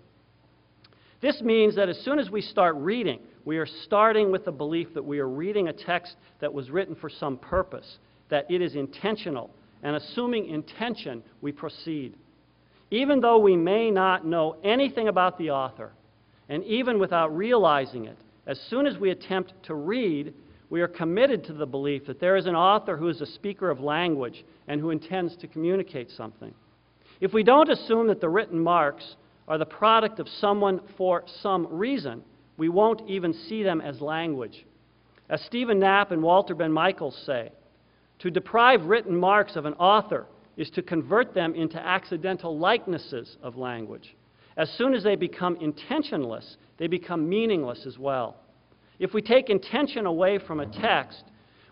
This 1.21 1.41
means 1.43 1.77
that 1.77 1.89
as 1.89 1.99
soon 1.99 2.19
as 2.19 2.31
we 2.31 2.41
start 2.41 2.77
reading, 2.77 3.21
we 3.45 3.59
are 3.59 3.67
starting 3.85 4.33
with 4.33 4.45
the 4.45 4.53
belief 4.53 4.95
that 4.95 5.05
we 5.05 5.19
are 5.19 5.29
reading 5.29 5.69
a 5.69 5.73
text 5.73 6.17
that 6.41 6.53
was 6.53 6.71
written 6.71 6.95
for 6.95 7.11
some 7.11 7.37
purpose, 7.37 7.99
that 8.31 8.51
it 8.51 8.63
is 8.63 8.75
intentional, 8.75 9.51
and 9.83 9.97
assuming 9.97 10.47
intention, 10.49 11.23
we 11.41 11.53
proceed. 11.53 12.15
Even 12.91 13.21
though 13.21 13.39
we 13.39 13.57
may 13.57 13.91
not 13.91 14.27
know 14.27 14.57
anything 14.65 15.09
about 15.09 15.39
the 15.39 15.51
author, 15.51 15.93
and 16.49 16.65
even 16.65 16.99
without 16.99 17.37
realizing 17.37 18.07
it, 18.07 18.19
as 18.47 18.61
soon 18.69 18.87
as 18.87 18.99
we 18.99 19.11
attempt 19.11 19.53
to 19.65 19.75
read, 19.75 20.35
we 20.71 20.81
are 20.81 20.89
committed 20.89 21.45
to 21.45 21.53
the 21.53 21.67
belief 21.67 22.07
that 22.07 22.21
there 22.21 22.37
is 22.37 22.47
an 22.47 22.55
author 22.55 22.97
who 22.97 23.09
is 23.09 23.21
a 23.21 23.27
speaker 23.27 23.71
of 23.71 23.81
language 23.81 24.45
and 24.67 24.81
who 24.81 24.91
intends 24.91 25.37
to 25.37 25.47
communicate 25.47 26.11
something. 26.11 26.55
If 27.21 27.33
we 27.33 27.43
don't 27.43 27.69
assume 27.69 28.07
that 28.07 28.21
the 28.21 28.29
written 28.29 28.59
marks 28.59 29.17
are 29.47 29.59
the 29.59 29.67
product 29.67 30.21
of 30.21 30.29
someone 30.29 30.81
for 30.97 31.25
some 31.43 31.67
reason, 31.71 32.23
we 32.57 32.69
won't 32.69 33.09
even 33.09 33.33
see 33.33 33.63
them 33.63 33.81
as 33.81 34.01
language. 34.01 34.65
As 35.29 35.41
Stephen 35.43 35.79
Knapp 35.79 36.13
and 36.13 36.23
Walter 36.23 36.55
Benn 36.55 36.73
Michaels 36.73 37.21
say, 37.27 37.51
to 38.21 38.31
deprive 38.31 38.85
written 38.85 39.17
marks 39.17 39.57
of 39.57 39.65
an 39.67 39.75
author 39.75 40.27
is 40.57 40.71
to 40.71 40.83
convert 40.83 41.35
them 41.35 41.55
into 41.55 41.79
accidental 41.79 42.59
likenesses 42.59 43.37
of 43.43 43.57
language. 43.57 44.17
As 44.57 44.71
soon 44.77 44.95
as 44.95 45.03
they 45.03 45.17
become 45.17 45.57
intentionless, 45.57 46.57
they 46.79 46.87
become 46.87 47.29
meaningless 47.29 47.87
as 47.87 47.99
well. 47.99 48.37
If 48.99 49.15
we 49.15 49.23
take 49.23 49.49
intention 49.49 50.05
away 50.07 50.39
from 50.39 50.61
a 50.61 50.67
text, 50.67 51.25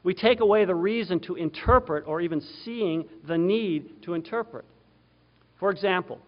we 0.02 0.14
take 0.14 0.40
away 0.40 0.64
the 0.64 0.74
reason 0.74 1.20
to 1.20 1.34
interpret 1.34 2.04
or 2.06 2.20
even 2.22 2.40
seeing 2.64 3.04
the 3.26 3.36
need 3.36 4.02
to 4.04 4.14
interpret. 4.14 4.64
For 5.60 5.70
example, 5.70 6.18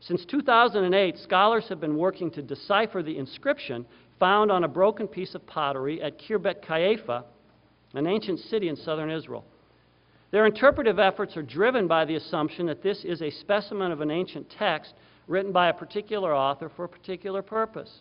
since 0.00 0.24
2008, 0.24 1.18
scholars 1.18 1.66
have 1.68 1.80
been 1.80 1.96
working 1.96 2.30
to 2.32 2.42
decipher 2.42 3.02
the 3.02 3.18
inscription 3.18 3.84
found 4.20 4.52
on 4.52 4.64
a 4.64 4.68
broken 4.68 5.08
piece 5.08 5.34
of 5.34 5.46
pottery 5.46 6.00
at 6.00 6.18
Khirbet 6.18 6.64
Qeiyafa, 6.64 7.24
an 7.94 8.06
ancient 8.06 8.38
city 8.38 8.68
in 8.68 8.76
southern 8.76 9.10
Israel. 9.10 9.44
Their 10.30 10.46
interpretive 10.46 10.98
efforts 10.98 11.36
are 11.36 11.42
driven 11.42 11.88
by 11.88 12.04
the 12.04 12.14
assumption 12.14 12.66
that 12.66 12.82
this 12.82 13.04
is 13.04 13.20
a 13.20 13.30
specimen 13.30 13.90
of 13.90 14.00
an 14.00 14.10
ancient 14.10 14.48
text 14.50 14.94
written 15.26 15.52
by 15.52 15.68
a 15.68 15.74
particular 15.74 16.34
author 16.34 16.70
for 16.76 16.84
a 16.84 16.88
particular 16.88 17.42
purpose. 17.42 18.00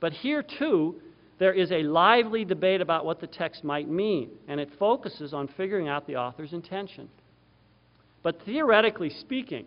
But 0.00 0.12
here, 0.12 0.42
too, 0.42 1.00
there 1.38 1.52
is 1.52 1.70
a 1.70 1.82
lively 1.82 2.44
debate 2.44 2.80
about 2.80 3.04
what 3.04 3.20
the 3.20 3.26
text 3.26 3.62
might 3.64 3.88
mean, 3.88 4.30
and 4.48 4.60
it 4.60 4.70
focuses 4.78 5.32
on 5.32 5.48
figuring 5.56 5.88
out 5.88 6.06
the 6.06 6.16
author's 6.16 6.52
intention. 6.52 7.08
But 8.22 8.40
theoretically 8.44 9.10
speaking, 9.10 9.66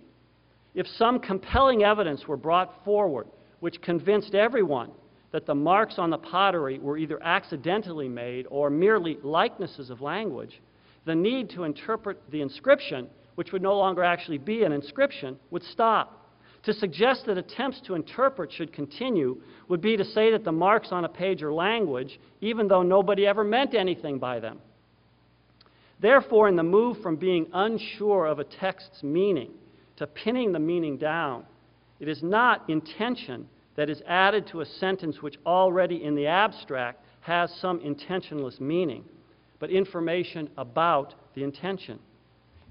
if 0.74 0.88
some 0.88 1.20
compelling 1.20 1.84
evidence 1.84 2.28
were 2.28 2.38
brought 2.38 2.84
forward 2.84 3.28
which 3.62 3.82
convinced 3.82 4.36
everyone 4.36 4.92
that 5.36 5.46
the 5.46 5.54
marks 5.54 5.96
on 6.00 6.10
the 6.10 6.18
pottery 6.18 6.80
were 6.80 6.98
either 6.98 7.22
accidentally 7.22 8.08
made 8.08 8.48
or 8.50 8.70
merely 8.70 9.18
likenesses 9.22 9.90
of 9.90 10.00
language, 10.00 10.62
the 11.04 11.14
need 11.14 11.50
to 11.50 11.66
interpret 11.66 12.18
the 12.32 12.40
inscription, 12.40 13.10
which 13.36 13.52
would 13.52 13.62
no 13.62 13.78
longer 13.78 14.02
actually 14.02 14.38
be 14.38 14.64
an 14.64 14.72
inscription, 14.72 15.38
would 15.52 15.62
stop. 15.64 16.32
To 16.64 16.72
suggest 16.72 17.26
that 17.26 17.38
attempts 17.38 17.82
to 17.82 17.96
interpret 17.96 18.50
should 18.50 18.72
continue 18.72 19.42
would 19.68 19.82
be 19.82 19.98
to 19.98 20.06
say 20.06 20.32
that 20.32 20.46
the 20.46 20.54
marks 20.54 20.94
on 20.94 21.04
a 21.04 21.10
page 21.10 21.44
are 21.44 21.52
language, 21.52 22.18
even 22.40 22.70
though 22.70 22.82
nobody 22.82 23.28
ever 23.28 23.44
meant 23.44 23.76
anything 23.76 24.20
by 24.20 24.40
them. 24.40 24.62
Therefore, 26.00 26.48
in 26.48 26.56
the 26.56 26.64
move 26.64 27.02
from 27.02 27.18
being 27.18 27.48
unsure 27.52 28.26
of 28.26 28.40
a 28.40 28.46
text's 28.46 29.04
meaning 29.04 29.52
to 29.98 30.08
pinning 30.08 30.54
the 30.54 30.60
meaning 30.60 30.96
down, 30.96 31.44
it 32.00 32.08
is 32.08 32.24
not 32.24 32.70
intention 32.70 33.50
that 33.76 33.90
is 33.90 34.02
added 34.08 34.48
to 34.48 34.62
a 34.62 34.66
sentence 34.66 35.22
which 35.22 35.38
already 35.46 36.04
in 36.04 36.16
the 36.16 36.28
abstract 36.28 37.04
has 37.22 37.52
some 37.60 37.80
intentionless 37.82 38.60
meaning, 38.60 39.04
but 39.60 39.70
information 39.70 40.50
about 40.58 41.14
the 41.34 41.44
intention. 41.44 42.00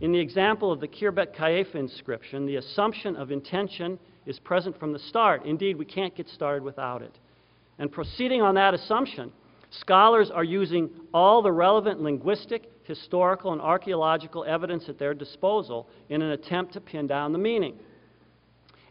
In 0.00 0.12
the 0.12 0.18
example 0.18 0.72
of 0.72 0.80
the 0.80 0.88
Khirbet 0.88 1.34
Qeiyafa 1.36 1.76
inscription, 1.76 2.46
the 2.46 2.56
assumption 2.56 3.16
of 3.16 3.30
intention 3.30 3.98
is 4.26 4.38
present 4.38 4.78
from 4.78 4.92
the 4.92 4.98
start. 4.98 5.44
Indeed, 5.44 5.76
we 5.76 5.84
can't 5.84 6.14
get 6.14 6.28
started 6.28 6.62
without 6.62 7.02
it. 7.02 7.18
And 7.78 7.90
proceeding 7.90 8.42
on 8.42 8.54
that 8.54 8.74
assumption, 8.74 9.32
scholars 9.70 10.30
are 10.30 10.44
using 10.44 10.90
all 11.12 11.42
the 11.42 11.52
relevant 11.52 12.00
linguistic, 12.00 12.70
historical, 12.84 13.52
and 13.52 13.60
archaeological 13.60 14.44
evidence 14.44 14.88
at 14.88 14.98
their 14.98 15.14
disposal 15.14 15.88
in 16.08 16.22
an 16.22 16.30
attempt 16.30 16.72
to 16.74 16.80
pin 16.80 17.06
down 17.06 17.32
the 17.32 17.38
meaning. 17.38 17.76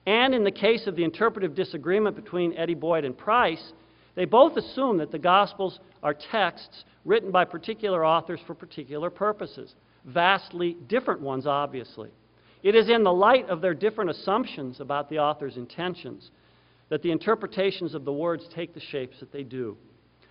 And 0.05 0.33
in 0.35 0.43
the 0.43 0.51
case 0.51 0.87
of 0.87 0.95
the 0.95 1.03
interpretive 1.03 1.55
disagreement 1.55 2.15
between 2.15 2.57
Eddy 2.57 2.75
Boyd 2.75 3.05
and 3.05 3.17
Price, 3.17 3.73
they 4.15 4.25
both 4.25 4.57
assume 4.57 4.97
that 4.97 5.11
the 5.11 5.19
Gospels 5.19 5.79
are 6.01 6.13
texts 6.13 6.83
written 7.05 7.31
by 7.31 7.45
particular 7.45 8.05
authors 8.05 8.39
for 8.45 8.53
particular 8.53 9.09
purposes 9.09 9.73
vastly 10.05 10.77
different 10.87 11.21
ones, 11.21 11.47
obviously. 11.47 12.09
It 12.61 12.75
is 12.75 12.89
in 12.89 13.03
the 13.03 13.13
light 13.13 13.49
of 13.49 13.61
their 13.61 13.73
different 13.73 14.09
assumptions 14.09 14.79
about 14.79 15.09
the 15.09 15.19
author's 15.19 15.57
intentions 15.57 16.31
that 16.89 17.01
the 17.01 17.11
interpretations 17.11 17.93
of 17.93 18.05
the 18.05 18.13
words 18.13 18.47
take 18.53 18.73
the 18.73 18.79
shapes 18.79 19.19
that 19.19 19.31
they 19.31 19.43
do. 19.43 19.77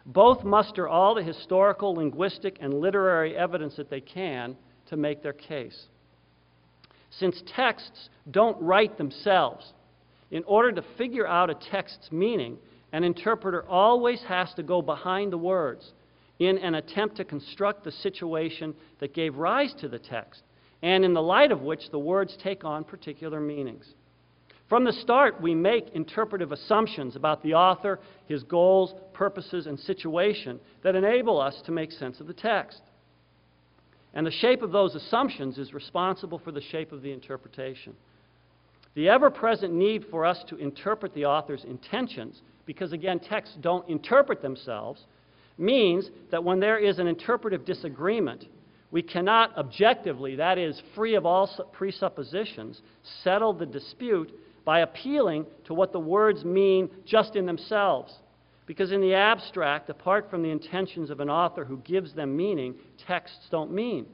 Both 0.07 0.45
muster 0.45 0.88
all 0.88 1.14
the 1.14 1.23
historical, 1.23 1.95
linguistic, 1.95 2.59
and 2.61 2.75
literary 2.75 3.37
evidence 3.37 3.76
that 3.76 3.91
they 3.91 4.00
can 4.00 4.57
to 4.87 4.97
make 4.97 5.23
their 5.23 5.33
case. 5.33 5.87
Since 7.19 7.42
texts 7.54 8.09
don't 8.31 8.61
write 8.61 8.97
themselves, 8.97 9.73
in 10.31 10.45
order 10.45 10.73
to 10.73 10.83
figure 10.97 11.26
out 11.26 11.50
a 11.50 11.54
text's 11.54 12.11
meaning, 12.11 12.57
an 12.92 13.04
interpreter 13.04 13.69
always 13.69 14.23
has 14.23 14.52
to 14.54 14.62
go 14.62 14.81
behind 14.81 15.33
the 15.33 15.38
words 15.38 15.92
in 16.38 16.59
an 16.59 16.75
attempt 16.75 17.16
to 17.16 17.25
construct 17.25 17.85
the 17.85 17.92
situation 17.92 18.75
that 19.00 19.14
gave 19.14 19.37
rise 19.37 19.75
to 19.81 19.88
the 19.88 19.99
text, 19.99 20.42
and 20.83 21.04
in 21.04 21.12
the 21.12 21.23
light 21.23 21.52
of 21.52 21.61
which 21.61 21.90
the 21.90 21.99
words 21.99 22.37
take 22.42 22.64
on 22.64 22.83
particular 22.83 23.40
meanings. 23.40 23.87
From 24.69 24.85
the 24.85 24.92
start, 24.92 25.40
we 25.40 25.54
make 25.54 25.90
interpretive 25.95 26.50
assumptions 26.50 27.14
about 27.14 27.42
the 27.42 27.52
author, 27.52 28.00
his 28.26 28.42
goals, 28.42 28.95
purposes, 29.12 29.66
and 29.66 29.78
situation 29.78 30.59
that 30.83 30.97
enable 30.97 31.38
us 31.38 31.61
to 31.66 31.73
make 31.73 31.92
sense 31.92 32.21
of 32.21 32.26
the 32.26 32.33
text. 32.33 32.81
And 34.14 34.26
the 34.26 34.31
shape 34.31 34.62
of 34.62 34.73
those 34.73 34.95
assumptions 34.95 35.59
is 35.59 35.73
responsible 35.73 36.38
for 36.38 36.52
the 36.52 36.61
shape 36.61 36.92
of 36.92 37.02
the 37.02 37.12
interpretation. 37.12 37.95
The 38.95 39.09
ever 39.09 39.31
present 39.31 39.73
need 39.73 40.07
for 40.11 40.26
us 40.26 40.45
to 40.49 40.57
interpret 40.57 41.14
the 41.14 41.25
author's 41.25 41.64
intentions, 41.64 42.42
because 42.66 42.92
again, 42.92 43.21
texts 43.21 43.57
don't 43.61 43.88
interpret 43.88 44.42
themselves, 44.42 45.07
means 45.57 46.11
that 46.31 46.45
when 46.45 46.61
there 46.61 46.78
is 46.78 46.99
an 46.99 47.07
interpretive 47.07 47.64
disagreement, 47.64 48.45
we 48.90 49.02
cannot 49.02 49.57
objectively, 49.57 50.37
that 50.37 50.59
is, 50.59 50.81
free 50.95 51.14
of 51.14 51.25
all 51.25 51.49
presuppositions, 51.73 52.83
settle 53.25 53.54
the 53.54 53.64
dispute 53.64 54.31
by 54.64 54.81
appealing 54.81 55.47
to 55.64 55.75
what 55.75 55.92
the 55.92 55.99
words 55.99 56.45
mean 56.45 56.90
just 57.07 57.35
in 57.35 57.47
themselves. 57.47 58.12
Because 58.73 58.91
in 58.91 59.02
the 59.02 59.12
abstract, 59.12 59.91
apart 59.91 60.31
from 60.31 60.43
the 60.43 60.49
intentions 60.49 61.11
of 61.11 61.21
an 61.21 61.29
author 61.29 61.62
who 61.62 61.76
gives 61.81 62.14
them 62.14 62.35
meaning, 62.35 62.75
texts 63.07 63.49
don't 63.50 63.71
mean. 63.71 64.07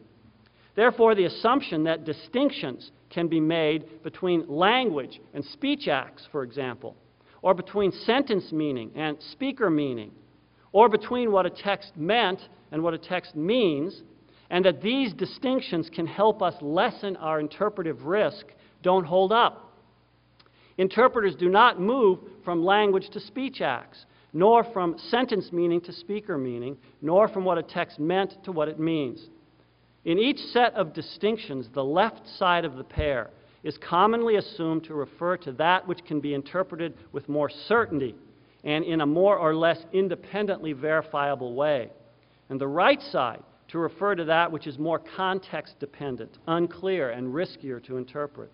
Therefore, 0.75 1.15
the 1.15 1.27
assumption 1.27 1.85
that 1.85 2.03
distinctions 2.03 2.91
can 3.09 3.29
be 3.29 3.39
made 3.39 4.03
between 4.03 4.49
language 4.49 5.21
and 5.33 5.45
speech 5.45 5.87
acts, 5.87 6.27
for 6.33 6.43
example, 6.43 6.97
or 7.41 7.55
between 7.55 7.93
sentence 7.93 8.51
meaning 8.51 8.91
and 8.97 9.17
speaker 9.31 9.71
meaning, 9.71 10.11
or 10.73 10.89
between 10.89 11.31
what 11.31 11.47
a 11.47 11.51
text 11.51 11.97
meant 11.97 12.41
and 12.73 12.83
what 12.83 12.95
a 12.95 12.99
text 12.99 13.37
means, 13.37 14.03
and 14.51 14.65
that 14.65 14.83
these 14.83 15.13
distinctions 15.13 15.89
can 15.89 16.05
help 16.05 16.43
us 16.43 16.55
lessen 16.61 17.15
our 17.19 17.39
interpretive 17.39 18.07
risk 18.07 18.47
don't 18.83 19.05
hold 19.05 19.31
up. 19.31 19.73
Interpreters 20.79 21.37
do 21.37 21.49
not 21.49 21.81
move 21.81 22.19
from 22.45 22.65
language 22.65 23.09
to 23.11 23.21
speech 23.21 23.61
acts, 23.61 24.05
nor 24.33 24.65
from 24.65 24.99
sentence 25.11 25.51
meaning 25.53 25.81
to 25.81 25.93
speaker 25.93 26.37
meaning, 26.37 26.77
nor 27.01 27.29
from 27.29 27.45
what 27.45 27.59
a 27.59 27.63
text 27.63 27.99
meant 27.99 28.43
to 28.45 28.53
what 28.53 28.69
it 28.69 28.79
means. 28.79 29.29
In 30.05 30.19
each 30.19 30.39
set 30.53 30.75
of 30.75 30.93
distinctions, 30.95 31.69
the 31.73 31.85
left 31.85 32.27
side 32.39 32.65
of 32.65 32.77
the 32.77 32.85
pair 32.85 33.31
is 33.63 33.79
commonly 33.79 34.37
assumed 34.37 34.85
to 34.85 34.95
refer 34.95 35.37
to 35.37 35.53
that 35.53 35.87
which 35.87 36.05
can 36.05 36.21
be 36.21 36.35
interpreted 36.35 36.95
with 37.13 37.29
more 37.29 37.51
certainty 37.51 38.15
and 38.65 38.85
in 38.85 39.01
a 39.01 39.07
more 39.07 39.37
or 39.37 39.55
less 39.55 39.79
independently 39.93 40.73
verifiable 40.73 41.55
way, 41.55 41.91
and 42.49 42.61
the 42.61 42.67
right 42.67 43.01
side 43.03 43.43
to 43.69 43.79
refer 43.79 44.15
to 44.15 44.25
that 44.25 44.51
which 44.51 44.67
is 44.67 44.79
more 44.79 45.01
context 45.17 45.79
dependent, 45.79 46.39
unclear, 46.47 47.11
and 47.11 47.35
riskier 47.35 47.83
to 47.85 47.97
interpret. 47.97 48.51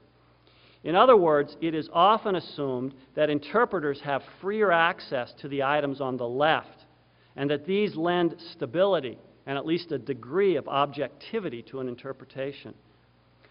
In 0.84 0.94
other 0.94 1.16
words, 1.16 1.56
it 1.62 1.74
is 1.74 1.88
often 1.92 2.36
assumed 2.36 2.94
that 3.16 3.30
interpreters 3.30 4.00
have 4.02 4.22
freer 4.40 4.70
access 4.70 5.32
to 5.40 5.48
the 5.48 5.62
items 5.62 6.00
on 6.00 6.18
the 6.18 6.28
left, 6.28 6.84
and 7.36 7.50
that 7.50 7.66
these 7.66 7.96
lend 7.96 8.36
stability 8.52 9.18
and 9.46 9.58
at 9.58 9.66
least 9.66 9.92
a 9.92 9.98
degree 9.98 10.56
of 10.56 10.68
objectivity 10.68 11.62
to 11.62 11.80
an 11.80 11.88
interpretation. 11.88 12.74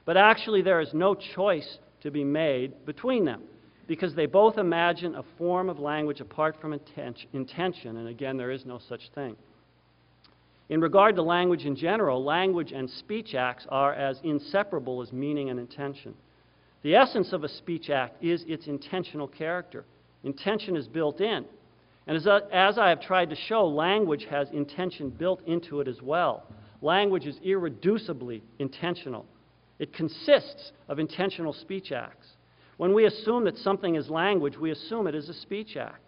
But 0.06 0.18
actually, 0.18 0.62
there 0.62 0.80
is 0.80 0.94
no 0.94 1.16
choice 1.16 1.80
to 2.02 2.12
be 2.12 2.24
made 2.24 2.86
between 2.86 3.25
them 3.25 3.42
because 3.88 4.16
they 4.16 4.25
both 4.25 4.58
imagine 4.58 5.16
a 5.16 5.24
form 5.38 5.70
of 5.70 5.80
language 5.80 6.22
apart 6.22 6.56
from 6.62 6.74
intention, 6.74 7.98
and 7.98 8.08
again, 8.08 8.38
there 8.38 8.52
is 8.52 8.66
no 8.66 8.80
such 8.90 9.10
thing. 9.13 9.36
In 10.70 10.82
regard 10.82 11.16
to 11.16 11.22
language 11.22 11.66
in 11.66 11.75
general, 11.75 12.24
language 12.24 12.72
and 12.72 12.90
speech 12.90 13.36
acts 13.36 13.68
are 13.70 13.94
as 13.94 14.20
inseparable 14.24 15.02
as 15.02 15.12
meaning 15.12 15.50
and 15.50 15.60
intention. 15.60 16.13
The 16.84 16.96
essence 16.96 17.34
of 17.34 17.44
a 17.44 17.50
speech 17.50 17.90
act 17.90 18.24
is 18.24 18.44
its 18.48 18.68
intentional 18.68 19.28
character. 19.28 19.86
Intention 20.24 20.75
is 20.75 20.88
built 20.88 21.22
in. 21.22 21.46
And 22.08 22.18
as, 22.18 22.28
as 22.52 22.78
I 22.78 22.90
have 22.90 23.02
tried 23.02 23.30
to 23.30 23.36
show, 23.36 23.66
language 23.68 24.28
has 24.30 24.50
intention 24.52 25.10
built 25.10 25.42
into 25.48 25.80
it 25.80 25.88
as 25.88 26.02
well. 26.02 26.44
Language 26.82 27.25
is 27.25 27.38
irreducibly 27.46 28.42
intentional. 28.60 29.25
It 29.80 29.94
consists 29.94 30.74
of 30.90 31.00
intentional 31.00 31.54
speech 31.54 31.94
acts. 31.94 32.28
When 32.78 32.94
we 32.94 33.06
assume 33.06 33.46
that 33.46 33.58
something 33.58 33.96
is 33.96 34.10
language, 34.10 34.58
we 34.58 34.72
assume 34.72 35.08
it 35.08 35.16
is 35.16 35.30
a 35.30 35.34
speech 35.34 35.78
act. 35.78 36.02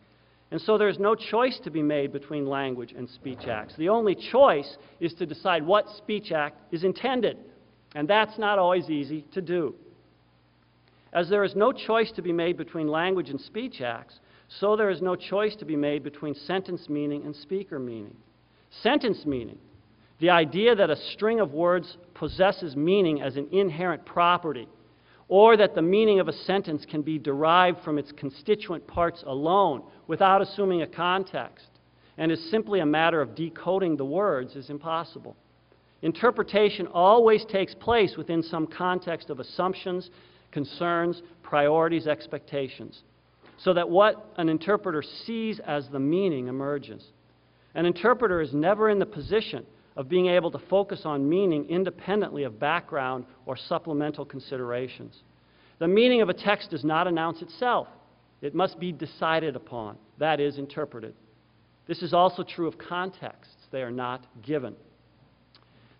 And 0.52 0.60
so 0.62 0.78
there's 0.78 1.00
no 1.00 1.16
choice 1.16 1.60
to 1.64 1.72
be 1.72 1.82
made 1.82 2.12
between 2.12 2.46
language 2.46 2.94
and 2.96 3.10
speech 3.10 3.48
acts. 3.48 3.76
The 3.78 3.90
only 3.90 4.16
choice 4.16 4.78
is 5.00 5.14
to 5.16 5.26
decide 5.26 5.66
what 5.66 5.86
speech 5.98 6.32
act 6.32 6.58
is 6.74 6.84
intended. 6.84 7.38
And 7.96 8.08
that's 8.08 8.38
not 8.38 8.60
always 8.60 8.90
easy 8.90 9.26
to 9.34 9.42
do. 9.42 9.76
As 11.16 11.30
there 11.30 11.46
is 11.46 11.56
no 11.56 11.72
choice 11.72 12.12
to 12.12 12.22
be 12.22 12.34
made 12.34 12.58
between 12.58 12.90
language 12.90 13.30
and 13.30 13.40
speech 13.40 13.80
acts, 13.80 14.20
so 14.50 14.76
there 14.76 14.90
is 14.90 15.02
no 15.02 15.16
choice 15.16 15.56
to 15.56 15.66
be 15.66 15.78
made 15.78 16.04
between 16.04 16.36
sentence 16.36 16.90
meaning 16.90 17.24
and 17.24 17.34
speaker 17.34 17.80
meaning. 17.80 18.18
Sentence 18.84 19.26
meaning, 19.26 19.58
the 20.20 20.30
idea 20.30 20.76
that 20.76 20.90
a 20.90 20.96
string 21.14 21.40
of 21.40 21.54
words 21.54 21.98
possesses 22.16 22.76
meaning 22.76 23.22
as 23.22 23.38
an 23.38 23.48
inherent 23.54 24.06
property, 24.06 24.68
or 25.30 25.56
that 25.56 25.74
the 25.74 25.82
meaning 25.82 26.20
of 26.20 26.28
a 26.28 26.34
sentence 26.34 26.86
can 26.86 27.02
be 27.02 27.18
derived 27.18 27.80
from 27.80 27.98
its 27.98 28.12
constituent 28.12 28.86
parts 28.86 29.24
alone 29.26 29.84
without 30.08 30.42
assuming 30.42 30.82
a 30.82 30.88
context, 30.88 31.70
and 32.18 32.30
is 32.30 32.52
simply 32.52 32.82
a 32.82 32.86
matter 32.86 33.22
of 33.22 33.36
decoding 33.36 33.96
the 33.96 34.04
words, 34.04 34.58
is 34.58 34.70
impossible. 34.70 35.38
Interpretation 36.02 36.88
always 36.88 37.46
takes 37.46 37.74
place 37.74 38.18
within 38.18 38.44
some 38.44 38.68
context 38.68 39.30
of 39.30 39.40
assumptions, 39.40 40.10
concerns, 40.56 41.22
priorities, 41.44 42.08
expectations 42.08 43.04
so 43.58 43.74
that 43.74 43.90
what 43.90 44.34
an 44.38 44.50
interpreter 44.50 45.02
sees 45.26 45.60
as 45.60 45.88
the 45.90 46.00
meaning 46.00 46.48
emerges. 46.48 47.04
An 47.74 47.86
interpreter 47.86 48.42
is 48.42 48.54
never 48.54 48.90
in 48.90 49.00
the 49.00 49.06
position 49.06 49.66
of 49.96 50.10
being 50.10 50.28
able 50.28 50.52
to 50.52 50.60
focus 50.70 51.02
on 51.06 51.28
meaning 51.28 51.70
independently 51.70 52.44
of 52.44 52.60
background 52.60 53.26
or 53.46 53.56
supplemental 53.56 54.26
considerations. 54.26 55.24
The 55.80 55.88
meaning 55.88 56.22
of 56.22 56.30
a 56.30 56.34
text 56.34 56.72
does 56.72 56.84
not 56.84 57.08
announce 57.08 57.42
itself. 57.42 57.88
It 58.42 58.54
must 58.54 58.80
be 58.80 58.92
decided 58.92 59.56
upon, 59.56 59.98
that 60.20 60.40
is, 60.40 60.58
interpreted. 60.58 61.14
This 61.88 62.02
is 62.02 62.14
also 62.14 62.44
true 62.44 62.68
of 62.68 62.78
contexts, 62.78 63.56
they 63.72 63.82
are 63.82 63.92
not 63.92 64.26
given. 64.42 64.76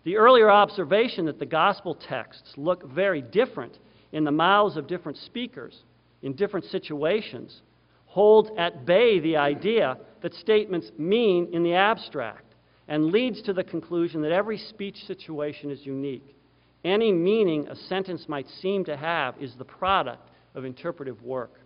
The 0.04 0.16
earlier 0.16 0.50
observation 0.50 1.26
that 1.26 1.38
the 1.38 1.46
gospel 1.46 1.94
texts 1.94 2.52
look 2.56 2.88
very 2.90 3.22
different 3.22 3.78
in 4.12 4.24
the 4.24 4.30
mouths 4.30 4.76
of 4.76 4.86
different 4.86 5.18
speakers 5.18 5.82
in 6.22 6.32
different 6.34 6.66
situations 6.66 7.62
holds 8.06 8.50
at 8.56 8.86
bay 8.86 9.20
the 9.20 9.36
idea 9.36 9.96
that 10.22 10.34
statements 10.34 10.90
mean 10.98 11.48
in 11.52 11.62
the 11.62 11.74
abstract 11.74 12.54
and 12.88 13.06
leads 13.06 13.42
to 13.42 13.52
the 13.52 13.64
conclusion 13.64 14.22
that 14.22 14.32
every 14.32 14.58
speech 14.58 14.96
situation 15.06 15.70
is 15.70 15.84
unique. 15.84 16.36
Any 16.84 17.12
meaning 17.12 17.68
a 17.68 17.76
sentence 17.76 18.28
might 18.28 18.48
seem 18.60 18.84
to 18.84 18.96
have 18.96 19.34
is 19.40 19.54
the 19.56 19.64
product 19.64 20.30
of 20.54 20.64
interpretive 20.64 21.22
work. 21.22 21.60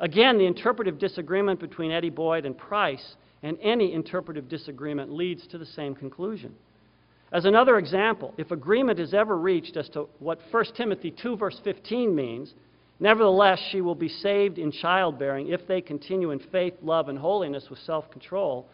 Again, 0.00 0.38
the 0.38 0.46
interpretive 0.46 0.98
disagreement 0.98 1.60
between 1.60 1.90
Eddy 1.90 2.10
Boyd 2.10 2.46
and 2.46 2.56
Price 2.56 3.16
and 3.42 3.58
any 3.60 3.92
interpretive 3.92 4.48
disagreement 4.48 5.12
leads 5.12 5.46
to 5.48 5.58
the 5.58 5.66
same 5.66 5.94
conclusion. 5.94 6.54
As 7.32 7.46
another 7.46 7.78
example, 7.78 8.34
if 8.36 8.50
agreement 8.50 9.00
is 9.00 9.14
ever 9.14 9.38
reached 9.38 9.78
as 9.78 9.88
to 9.90 10.08
what 10.18 10.38
1 10.50 10.64
Timothy 10.76 11.10
2, 11.10 11.36
verse 11.36 11.58
15 11.64 12.14
means, 12.14 12.52
Nevertheless, 13.00 13.58
she 13.70 13.80
will 13.80 13.94
be 13.96 14.08
saved 14.08 14.58
in 14.58 14.70
childbearing 14.70 15.48
if 15.48 15.66
they 15.66 15.80
continue 15.80 16.30
in 16.30 16.38
faith, 16.38 16.74
love, 16.82 17.08
and 17.08 17.18
holiness 17.18 17.68
with 17.68 17.80
self 17.80 18.08
control. 18.10 18.68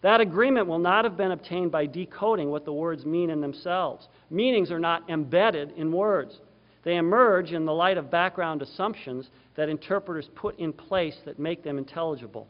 That 0.00 0.20
agreement 0.20 0.66
will 0.66 0.78
not 0.78 1.04
have 1.04 1.16
been 1.16 1.32
obtained 1.32 1.70
by 1.70 1.86
decoding 1.86 2.50
what 2.50 2.64
the 2.64 2.72
words 2.72 3.04
mean 3.04 3.30
in 3.30 3.40
themselves. 3.40 4.08
Meanings 4.30 4.70
are 4.70 4.80
not 4.80 5.08
embedded 5.10 5.72
in 5.76 5.92
words, 5.92 6.40
they 6.84 6.96
emerge 6.96 7.52
in 7.52 7.66
the 7.66 7.72
light 7.72 7.98
of 7.98 8.10
background 8.10 8.62
assumptions 8.62 9.28
that 9.56 9.68
interpreters 9.68 10.28
put 10.34 10.58
in 10.58 10.72
place 10.72 11.16
that 11.26 11.38
make 11.38 11.62
them 11.62 11.76
intelligible. 11.76 12.48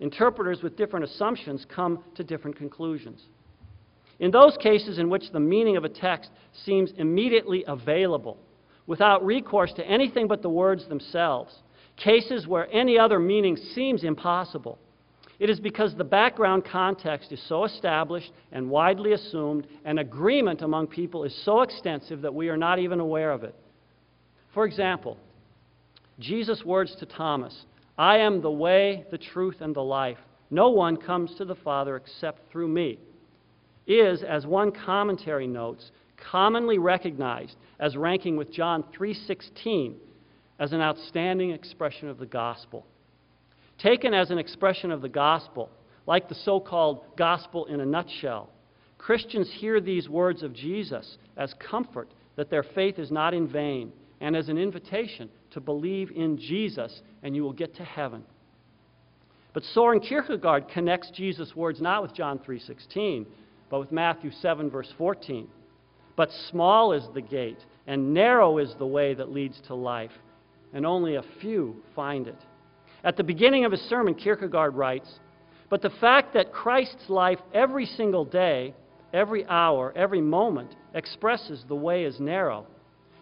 Interpreters 0.00 0.62
with 0.62 0.76
different 0.76 1.06
assumptions 1.06 1.64
come 1.74 2.04
to 2.16 2.24
different 2.24 2.56
conclusions. 2.56 3.22
In 4.22 4.30
those 4.30 4.56
cases 4.56 5.00
in 5.00 5.10
which 5.10 5.32
the 5.32 5.40
meaning 5.40 5.76
of 5.76 5.82
a 5.82 5.88
text 5.88 6.30
seems 6.64 6.92
immediately 6.96 7.64
available, 7.66 8.38
without 8.86 9.26
recourse 9.26 9.72
to 9.72 9.84
anything 9.84 10.28
but 10.28 10.42
the 10.42 10.48
words 10.48 10.86
themselves, 10.86 11.52
cases 11.96 12.46
where 12.46 12.72
any 12.72 12.96
other 12.96 13.18
meaning 13.18 13.56
seems 13.56 14.04
impossible. 14.04 14.78
It 15.40 15.50
is 15.50 15.58
because 15.58 15.96
the 15.96 16.04
background 16.04 16.64
context 16.64 17.32
is 17.32 17.42
so 17.48 17.64
established 17.64 18.30
and 18.52 18.70
widely 18.70 19.12
assumed, 19.12 19.66
and 19.84 19.98
agreement 19.98 20.62
among 20.62 20.86
people 20.86 21.24
is 21.24 21.42
so 21.44 21.62
extensive 21.62 22.22
that 22.22 22.32
we 22.32 22.48
are 22.48 22.56
not 22.56 22.78
even 22.78 23.00
aware 23.00 23.32
of 23.32 23.42
it. 23.42 23.56
For 24.54 24.64
example, 24.66 25.16
Jesus' 26.20 26.64
words 26.64 26.94
to 27.00 27.06
Thomas 27.06 27.64
I 27.98 28.18
am 28.18 28.40
the 28.40 28.52
way, 28.52 29.04
the 29.10 29.18
truth, 29.18 29.56
and 29.60 29.74
the 29.74 29.82
life. 29.82 30.18
No 30.48 30.70
one 30.70 30.96
comes 30.96 31.34
to 31.38 31.44
the 31.44 31.56
Father 31.56 31.96
except 31.96 32.52
through 32.52 32.68
me, 32.68 33.00
is, 33.86 34.22
as 34.22 34.46
one 34.46 34.72
commentary 34.72 35.46
notes, 35.46 35.90
commonly 36.30 36.78
recognized 36.78 37.56
as 37.80 37.96
ranking 37.96 38.36
with 38.36 38.52
John 38.52 38.84
3:16 38.96 39.96
as 40.58 40.72
an 40.72 40.80
outstanding 40.80 41.50
expression 41.50 42.08
of 42.08 42.18
the 42.18 42.26
gospel. 42.26 42.86
Taken 43.78 44.14
as 44.14 44.30
an 44.30 44.38
expression 44.38 44.92
of 44.92 45.02
the 45.02 45.08
gospel, 45.08 45.70
like 46.06 46.28
the 46.28 46.34
so-called 46.34 47.16
gospel 47.16 47.66
in 47.66 47.80
a 47.80 47.86
nutshell, 47.86 48.50
Christians 48.98 49.50
hear 49.50 49.80
these 49.80 50.08
words 50.08 50.44
of 50.44 50.52
Jesus 50.52 51.18
as 51.36 51.54
comfort 51.54 52.08
that 52.36 52.50
their 52.50 52.62
faith 52.62 52.98
is 52.98 53.10
not 53.10 53.34
in 53.34 53.48
vain 53.48 53.92
and 54.20 54.36
as 54.36 54.48
an 54.48 54.58
invitation 54.58 55.28
to 55.50 55.60
believe 55.60 56.12
in 56.12 56.38
Jesus 56.38 57.02
and 57.22 57.34
you 57.34 57.42
will 57.42 57.52
get 57.52 57.74
to 57.74 57.84
heaven. 57.84 58.22
But 59.52 59.64
Soren 59.64 60.00
Kierkegaard 60.00 60.68
connects 60.68 61.10
Jesus' 61.10 61.54
words 61.54 61.80
not 61.80 62.02
with 62.02 62.14
John 62.14 62.38
3:16, 62.38 63.26
but 63.72 63.80
with 63.80 63.90
Matthew 63.90 64.30
7 64.30 64.68
verse 64.68 64.92
14. 64.98 65.48
But 66.14 66.30
small 66.50 66.92
is 66.92 67.08
the 67.14 67.22
gate, 67.22 67.56
and 67.86 68.12
narrow 68.12 68.58
is 68.58 68.74
the 68.78 68.86
way 68.86 69.14
that 69.14 69.32
leads 69.32 69.58
to 69.62 69.74
life, 69.74 70.10
and 70.74 70.84
only 70.84 71.14
a 71.14 71.24
few 71.40 71.76
find 71.96 72.28
it. 72.28 72.36
At 73.02 73.16
the 73.16 73.24
beginning 73.24 73.64
of 73.64 73.72
his 73.72 73.80
sermon, 73.88 74.14
Kierkegaard 74.14 74.74
writes 74.74 75.08
But 75.70 75.80
the 75.80 75.88
fact 75.88 76.34
that 76.34 76.52
Christ's 76.52 77.08
life 77.08 77.38
every 77.54 77.86
single 77.86 78.26
day, 78.26 78.74
every 79.14 79.46
hour, 79.46 79.94
every 79.96 80.20
moment 80.20 80.76
expresses 80.92 81.64
the 81.66 81.74
way 81.74 82.04
is 82.04 82.20
narrow 82.20 82.66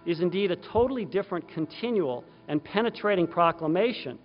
is 0.04 0.18
indeed 0.18 0.50
a 0.50 0.56
totally 0.56 1.04
different, 1.04 1.46
continual, 1.48 2.24
and 2.48 2.64
penetrating 2.64 3.28
proclamation 3.28 4.18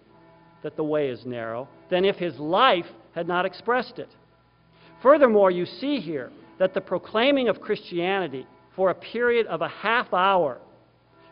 that 0.64 0.76
the 0.76 0.84
way 0.84 1.10
is 1.10 1.24
narrow 1.24 1.68
than 1.92 2.04
if 2.04 2.16
his 2.16 2.36
life 2.40 2.88
had 3.14 3.28
not 3.28 3.46
expressed 3.46 4.00
it. 4.00 4.10
Furthermore, 5.02 5.52
you 5.52 5.66
see 5.66 6.00
here 6.00 6.32
that 6.58 6.74
the 6.74 6.82
proclaiming 6.82 7.50
of 7.50 7.62
Christianity 7.62 8.48
for 8.76 8.90
a 8.90 8.96
period 8.96 9.48
of 9.48 9.62
a 9.62 9.68
half 9.68 10.14
hour 10.14 10.60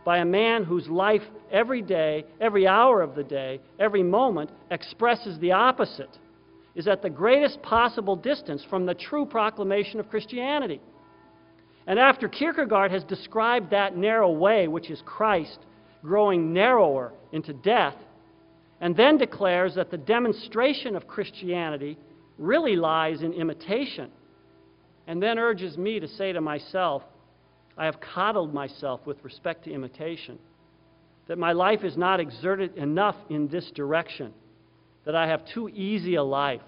by 0.06 0.18
a 0.18 0.26
man 0.26 0.64
whose 0.64 0.88
life 0.88 1.22
every 1.52 1.82
day, 1.82 2.26
every 2.42 2.68
hour 2.68 3.02
of 3.02 3.16
the 3.16 3.24
day, 3.24 3.60
every 3.80 4.04
moment 4.04 4.50
expresses 4.70 5.40
the 5.40 5.52
opposite 5.52 6.20
is 6.76 6.88
at 6.88 7.02
the 7.02 7.10
greatest 7.10 7.62
possible 7.62 8.16
distance 8.16 8.66
from 8.70 8.86
the 8.86 8.96
true 8.96 9.26
proclamation 9.26 10.00
of 10.00 10.10
Christianity. 10.10 10.82
And 11.86 12.00
after 12.00 12.28
Kierkegaard 12.28 12.92
has 12.92 13.04
described 13.04 13.70
that 13.70 13.96
narrow 13.96 14.32
way, 14.32 14.68
which 14.68 14.90
is 14.90 15.02
Christ, 15.06 15.60
growing 16.02 16.54
narrower 16.54 17.14
into 17.32 17.54
death, 17.54 17.96
and 18.82 18.96
then 18.96 19.18
declares 19.18 19.76
that 19.76 19.92
the 19.92 19.98
demonstration 19.98 20.96
of 20.96 21.08
Christianity 21.08 21.98
really 22.38 22.76
lies 22.76 23.22
in 23.22 23.34
imitation, 23.34 24.10
and 25.08 25.22
then 25.22 25.38
urges 25.38 25.78
me 25.78 26.00
to 26.00 26.08
say 26.08 26.32
to 26.32 26.42
myself, 26.42 27.04
I 27.78 27.86
have 27.86 28.00
coddled 28.00 28.54
myself 28.54 29.06
with 29.06 29.24
respect 29.24 29.66
to 29.66 29.74
imitation, 29.74 30.40
that 31.28 31.38
my 31.38 31.54
life 31.54 31.84
is 31.84 31.98
not 31.98 32.20
exerted 32.20 32.78
enough 32.78 33.16
in 33.30 33.48
this 33.48 33.72
direction, 33.72 34.34
that 35.06 35.16
I 35.16 35.28
have 35.28 35.46
too 35.46 35.70
easy 35.70 36.16
a 36.16 36.24
life, 36.24 36.62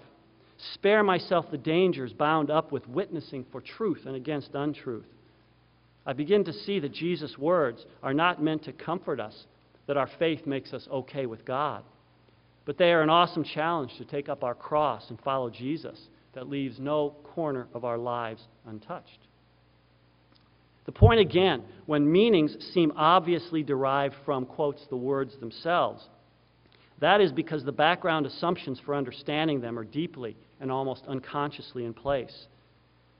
spare 0.74 1.02
myself 1.02 1.50
the 1.50 1.58
dangers 1.58 2.12
bound 2.12 2.50
up 2.50 2.72
with 2.72 2.88
witnessing 2.88 3.44
for 3.52 3.60
truth 3.60 4.06
and 4.06 4.16
against 4.16 4.54
untruth. 4.54 5.06
I 6.04 6.12
begin 6.12 6.44
to 6.44 6.52
see 6.52 6.78
that 6.80 6.92
Jesus' 6.92 7.36
words 7.36 7.84
are 8.02 8.14
not 8.14 8.42
meant 8.42 8.64
to 8.64 8.72
comfort 8.72 9.20
us, 9.20 9.46
that 9.86 9.96
our 9.96 10.08
faith 10.18 10.46
makes 10.46 10.72
us 10.72 10.86
okay 10.90 11.26
with 11.26 11.44
God, 11.44 11.82
but 12.66 12.76
they 12.76 12.92
are 12.92 13.00
an 13.00 13.08
awesome 13.08 13.44
challenge 13.44 13.96
to 13.96 14.04
take 14.04 14.28
up 14.28 14.44
our 14.44 14.54
cross 14.54 15.08
and 15.08 15.18
follow 15.22 15.48
Jesus 15.48 15.98
that 16.34 16.50
leaves 16.50 16.78
no 16.78 17.16
corner 17.22 17.68
of 17.72 17.84
our 17.84 17.96
lives 17.96 18.42
untouched. 18.66 19.20
The 20.84 20.92
point 20.92 21.20
again, 21.20 21.62
when 21.86 22.10
meanings 22.10 22.56
seem 22.72 22.92
obviously 22.96 23.62
derived 23.62 24.14
from, 24.24 24.44
quotes, 24.44 24.86
the 24.88 24.96
words 24.96 25.36
themselves, 25.38 26.04
that 27.00 27.20
is 27.20 27.32
because 27.32 27.64
the 27.64 27.72
background 27.72 28.26
assumptions 28.26 28.80
for 28.84 28.94
understanding 28.94 29.60
them 29.60 29.78
are 29.78 29.84
deeply 29.84 30.36
and 30.60 30.70
almost 30.70 31.04
unconsciously 31.06 31.84
in 31.84 31.94
place. 31.94 32.46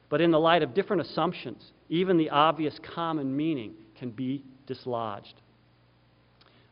But 0.08 0.20
in 0.20 0.30
the 0.30 0.38
light 0.38 0.62
of 0.62 0.74
different 0.74 1.02
assumptions, 1.02 1.72
even 1.88 2.16
the 2.16 2.30
obvious 2.30 2.78
common 2.94 3.36
meaning 3.36 3.74
can 3.98 4.10
be 4.10 4.44
dislodged. 4.66 5.34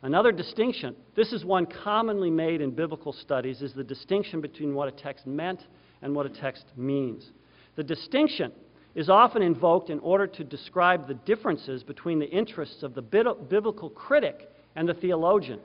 Another 0.04 0.32
distinction, 0.32 0.94
this 1.16 1.32
is 1.32 1.46
one 1.46 1.64
commonly 1.64 2.30
made 2.30 2.60
in 2.60 2.72
biblical 2.72 3.10
studies, 3.10 3.62
is 3.62 3.72
the 3.72 3.82
distinction 3.82 4.42
between 4.42 4.74
what 4.74 4.86
a 4.86 4.90
text 4.92 5.26
meant 5.26 5.66
and 6.02 6.14
what 6.14 6.26
a 6.26 6.28
text 6.28 6.66
means. 6.76 7.30
The 7.76 7.84
distinction 7.84 8.52
is 8.94 9.08
often 9.08 9.40
invoked 9.40 9.88
in 9.88 9.98
order 10.00 10.26
to 10.26 10.44
describe 10.44 11.08
the 11.08 11.14
differences 11.14 11.82
between 11.82 12.18
the 12.18 12.28
interests 12.28 12.82
of 12.82 12.94
the 12.94 13.00
biblical 13.00 13.88
critic 13.88 14.50
and 14.76 14.86
the 14.86 14.92
theologian. 14.92 15.60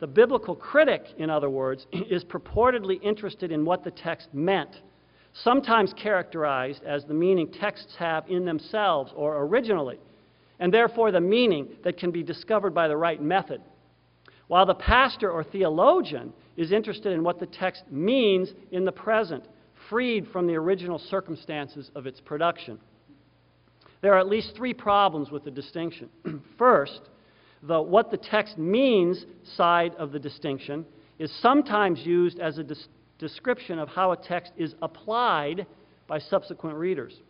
The 0.00 0.06
biblical 0.06 0.54
critic, 0.54 1.06
in 1.16 1.30
other 1.30 1.48
words, 1.48 1.86
is 1.92 2.24
purportedly 2.24 3.02
interested 3.02 3.50
in 3.50 3.64
what 3.64 3.84
the 3.84 3.90
text 3.90 4.34
meant, 4.34 4.82
sometimes 5.32 5.94
characterized 5.94 6.84
as 6.84 7.06
the 7.06 7.14
meaning 7.14 7.50
texts 7.50 7.94
have 7.98 8.28
in 8.28 8.44
themselves 8.44 9.14
or 9.16 9.42
originally, 9.44 9.98
and 10.62 10.72
therefore 10.72 11.10
the 11.10 11.20
meaning 11.20 11.66
that 11.82 11.98
can 11.98 12.12
be 12.12 12.22
discovered 12.22 12.72
by 12.72 12.86
the 12.86 12.96
right 12.96 13.20
method. 13.20 13.60
While 14.46 14.64
the 14.64 14.76
pastor 14.76 15.28
or 15.28 15.42
theologian 15.42 16.32
is 16.56 16.70
interested 16.70 17.10
in 17.12 17.24
what 17.24 17.40
the 17.40 17.46
text 17.46 17.82
means 17.90 18.48
in 18.70 18.84
the 18.84 18.92
present, 18.92 19.44
freed 19.90 20.28
from 20.28 20.46
the 20.46 20.54
original 20.54 21.00
circumstances 21.00 21.90
of 21.96 22.06
its 22.06 22.20
production. 22.20 22.78
There 24.02 24.14
are 24.14 24.20
at 24.20 24.28
least 24.28 24.54
three 24.56 24.72
problems 24.72 25.32
with 25.32 25.42
the 25.42 25.50
distinction. 25.50 26.08
First, 26.58 27.10
the 27.64 27.82
what 27.82 28.12
the 28.12 28.16
text 28.16 28.56
means 28.56 29.26
side 29.56 29.96
of 29.96 30.12
the 30.12 30.20
distinction 30.20 30.86
is 31.18 31.32
sometimes 31.40 32.06
used 32.06 32.38
as 32.38 32.58
a 32.58 32.64
description 33.18 33.80
of 33.80 33.88
how 33.88 34.12
a 34.12 34.16
text 34.16 34.52
is 34.56 34.76
applied 34.80 35.66
by 36.06 36.20
subsequent 36.20 36.76
readers. 36.76 37.20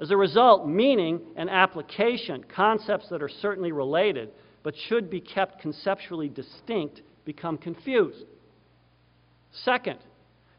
As 0.00 0.10
a 0.10 0.16
result, 0.16 0.68
meaning 0.68 1.20
and 1.36 1.48
application, 1.48 2.44
concepts 2.44 3.08
that 3.08 3.22
are 3.22 3.28
certainly 3.28 3.72
related 3.72 4.30
but 4.62 4.74
should 4.88 5.08
be 5.08 5.20
kept 5.20 5.60
conceptually 5.60 6.28
distinct, 6.28 7.02
become 7.24 7.56
confused. 7.56 8.24
Second, 9.52 10.00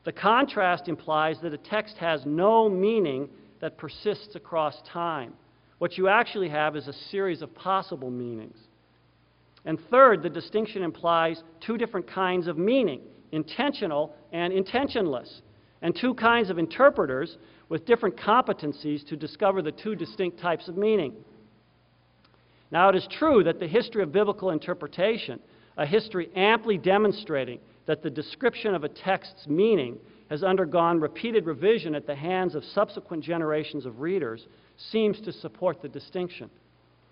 the 0.06 0.14
contrast 0.14 0.88
implies 0.88 1.42
that 1.42 1.54
a 1.54 1.58
text 1.58 1.98
has 1.98 2.26
no 2.26 2.70
meaning 2.70 3.28
that 3.60 3.78
persists 3.78 4.36
across 4.36 4.82
time. 4.92 5.34
What 5.80 5.98
you 5.98 6.08
actually 6.08 6.48
have 6.50 6.76
is 6.78 6.88
a 6.88 6.94
series 6.94 7.42
of 7.42 7.54
possible 7.54 8.10
meanings. 8.10 8.58
And 9.66 9.78
third, 9.92 10.24
the 10.24 10.30
distinction 10.30 10.82
implies 10.82 11.44
two 11.60 11.78
different 11.78 12.08
kinds 12.08 12.48
of 12.48 12.58
meaning 12.58 13.02
intentional 13.34 14.16
and 14.32 14.54
intentionless, 14.54 15.42
and 15.82 15.96
two 15.96 16.14
kinds 16.14 16.50
of 16.50 16.58
interpreters 16.58 17.38
with 17.70 17.86
different 17.86 18.18
competencies 18.18 19.08
to 19.08 19.16
discover 19.16 19.62
the 19.62 19.72
two 19.72 19.96
distinct 19.96 20.40
types 20.40 20.68
of 20.68 20.78
meaning. 20.78 21.14
Now, 22.72 22.90
it 22.90 22.96
is 22.96 23.08
true 23.12 23.44
that 23.44 23.60
the 23.60 23.68
history 23.68 24.04
of 24.04 24.12
biblical 24.12 24.50
interpretation, 24.50 25.40
a 25.78 25.86
history 25.86 26.30
amply 26.36 26.78
demonstrating 26.78 27.60
that 27.86 28.04
the 28.04 28.10
description 28.10 28.76
of 28.76 28.84
a 28.84 28.90
text's 28.90 29.48
meaning 29.48 29.98
has 30.30 30.44
undergone 30.44 31.00
repeated 31.00 31.46
revision 31.46 31.96
at 31.96 32.06
the 32.06 32.16
hands 32.16 32.56
of 32.56 32.64
subsequent 32.64 33.24
generations 33.24 33.86
of 33.86 34.02
readers, 34.02 34.46
seems 34.92 35.22
to 35.22 35.32
support 35.32 35.82
the 35.82 35.88
distinction. 35.88 36.50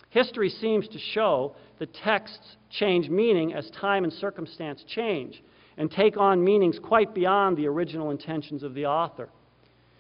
History 0.10 0.50
seems 0.50 0.88
to 0.90 1.00
show 1.00 1.56
that 1.80 1.94
texts 1.94 2.58
change 2.70 3.10
meaning 3.10 3.54
as 3.54 3.70
time 3.72 4.04
and 4.04 4.12
circumstance 4.12 4.84
change 4.88 5.42
and 5.78 5.92
take 5.92 6.18
on 6.18 6.44
meanings 6.44 6.80
quite 6.80 7.14
beyond 7.14 7.58
the 7.58 7.68
original 7.68 8.12
intentions 8.12 8.64
of 8.64 8.74
the 8.74 8.86
author. 8.86 9.30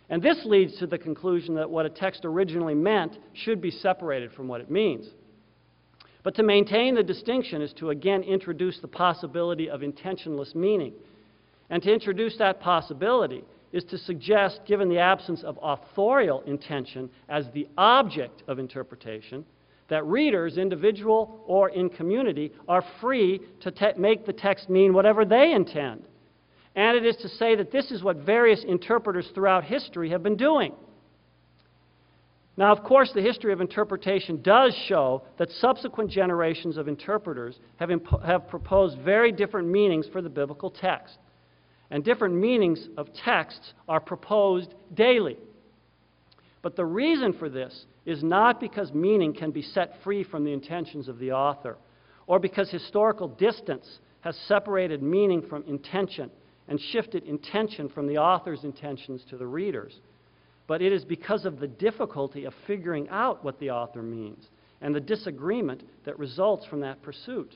And 0.10 0.22
this 0.22 0.46
leads 0.46 0.78
to 0.78 0.88
the 0.88 0.98
conclusion 0.98 1.56
that 1.56 1.70
what 1.70 1.86
a 1.86 1.90
text 1.90 2.22
originally 2.26 2.76
meant 2.76 3.18
should 3.34 3.62
be 3.62 3.72
separated 3.72 4.32
from 4.32 4.48
what 4.48 4.62
it 4.62 4.70
means. 4.70 5.08
But 6.24 6.36
to 6.36 6.44
maintain 6.44 6.96
the 6.96 7.04
distinction 7.04 7.62
is 7.62 7.74
to 7.74 7.90
again 7.90 8.24
introduce 8.24 8.80
the 8.80 8.88
possibility 8.88 9.70
of 9.70 9.84
intentionless 9.84 10.56
meaning. 10.56 10.94
And 11.70 11.82
to 11.84 11.94
introduce 11.94 12.38
that 12.38 12.60
possibility 12.60 13.44
is 13.72 13.84
to 13.86 13.98
suggest, 13.98 14.62
given 14.66 14.90
the 14.90 15.00
absence 15.00 15.44
of 15.44 15.60
authorial 15.62 16.42
intention 16.44 17.10
as 17.28 17.46
the 17.54 17.68
object 17.78 18.44
of 18.48 18.58
interpretation, 18.58 19.46
that 19.90 20.06
readers, 20.06 20.58
individual 20.58 21.44
or 21.46 21.70
in 21.70 21.90
community, 21.90 22.52
are 22.68 22.84
free 23.02 23.40
to 23.62 23.94
make 23.98 24.26
the 24.26 24.34
text 24.34 24.70
mean 24.70 24.94
whatever 24.94 25.26
they 25.26 25.52
intend. 25.52 26.04
And 26.76 26.98
it 26.98 27.06
is 27.06 27.16
to 27.18 27.30
say 27.30 27.56
that 27.56 27.72
this 27.72 27.92
is 27.92 28.04
what 28.04 28.18
various 28.18 28.64
interpreters 28.64 29.30
throughout 29.34 29.64
history 29.64 30.10
have 30.10 30.24
been 30.24 30.36
doing. 30.36 30.74
Now, 32.58 32.72
of 32.72 32.84
course, 32.84 33.12
the 33.14 33.22
history 33.22 33.52
of 33.52 33.60
interpretation 33.60 34.42
does 34.42 34.74
show 34.88 35.24
that 35.38 35.50
subsequent 35.52 36.10
generations 36.10 36.78
of 36.78 36.88
interpreters 36.88 37.60
have, 37.78 37.90
have 38.26 38.48
proposed 38.48 38.98
very 39.00 39.32
different 39.32 39.68
meanings 39.68 40.08
for 40.12 40.22
the 40.22 40.30
biblical 40.30 40.70
text. 40.70 41.18
And 41.92 42.04
different 42.04 42.36
meanings 42.36 42.88
of 42.98 43.10
texts 43.14 43.74
are 43.88 44.00
proposed 44.00 44.74
daily. 44.94 45.38
But 46.62 46.76
the 46.76 46.86
reason 46.86 47.34
for 47.34 47.50
this 47.50 47.86
is 48.06 48.24
not 48.24 48.60
because 48.60 48.94
meaning 48.94 49.34
can 49.34 49.52
be 49.52 49.62
set 49.62 49.94
free 50.04 50.24
from 50.24 50.44
the 50.44 50.54
intentions 50.54 51.08
of 51.08 51.20
the 51.20 51.32
author, 51.32 51.78
or 52.28 52.40
because 52.40 52.70
historical 52.70 53.28
distance 53.28 54.00
has 54.22 54.36
separated 54.48 55.02
meaning 55.02 55.42
from 55.42 55.64
intention 55.68 56.30
and 56.68 56.80
shifted 56.92 57.24
intention 57.24 57.90
from 57.90 58.08
the 58.08 58.18
author's 58.18 58.64
intentions 58.64 59.24
to 59.30 59.38
the 59.38 59.46
reader's 59.46 60.00
but 60.68 60.82
it 60.82 60.92
is 60.92 61.06
because 61.06 61.46
of 61.46 61.60
the 61.60 61.68
difficulty 61.68 62.46
of 62.46 62.54
figuring 62.66 63.08
out 63.10 63.44
what 63.44 63.60
the 63.60 63.70
author 63.70 64.02
means 64.02 64.48
and 64.82 64.94
the 64.94 65.00
disagreement 65.00 65.84
that 66.06 66.18
results 66.20 66.66
from 66.66 66.82
that 66.82 67.02
pursuit. 67.02 67.56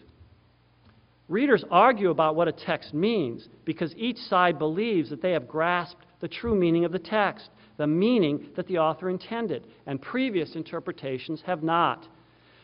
Readers 1.27 1.63
argue 1.69 2.09
about 2.09 2.35
what 2.35 2.47
a 2.47 2.51
text 2.51 2.93
means 2.93 3.47
because 3.65 3.93
each 3.97 4.17
side 4.17 4.57
believes 4.57 5.09
that 5.09 5.21
they 5.21 5.31
have 5.31 5.47
grasped 5.47 6.05
the 6.21 6.27
true 6.27 6.55
meaning 6.55 6.85
of 6.85 6.91
the 6.91 6.99
text, 6.99 7.49
the 7.79 7.87
meaning 7.87 8.45
that 8.57 8.67
the 8.67 8.77
author 8.77 9.09
intended, 9.09 9.65
and 9.87 10.01
previous 10.01 10.55
interpretations 10.55 11.41
have 11.45 11.63
not. 11.63 12.05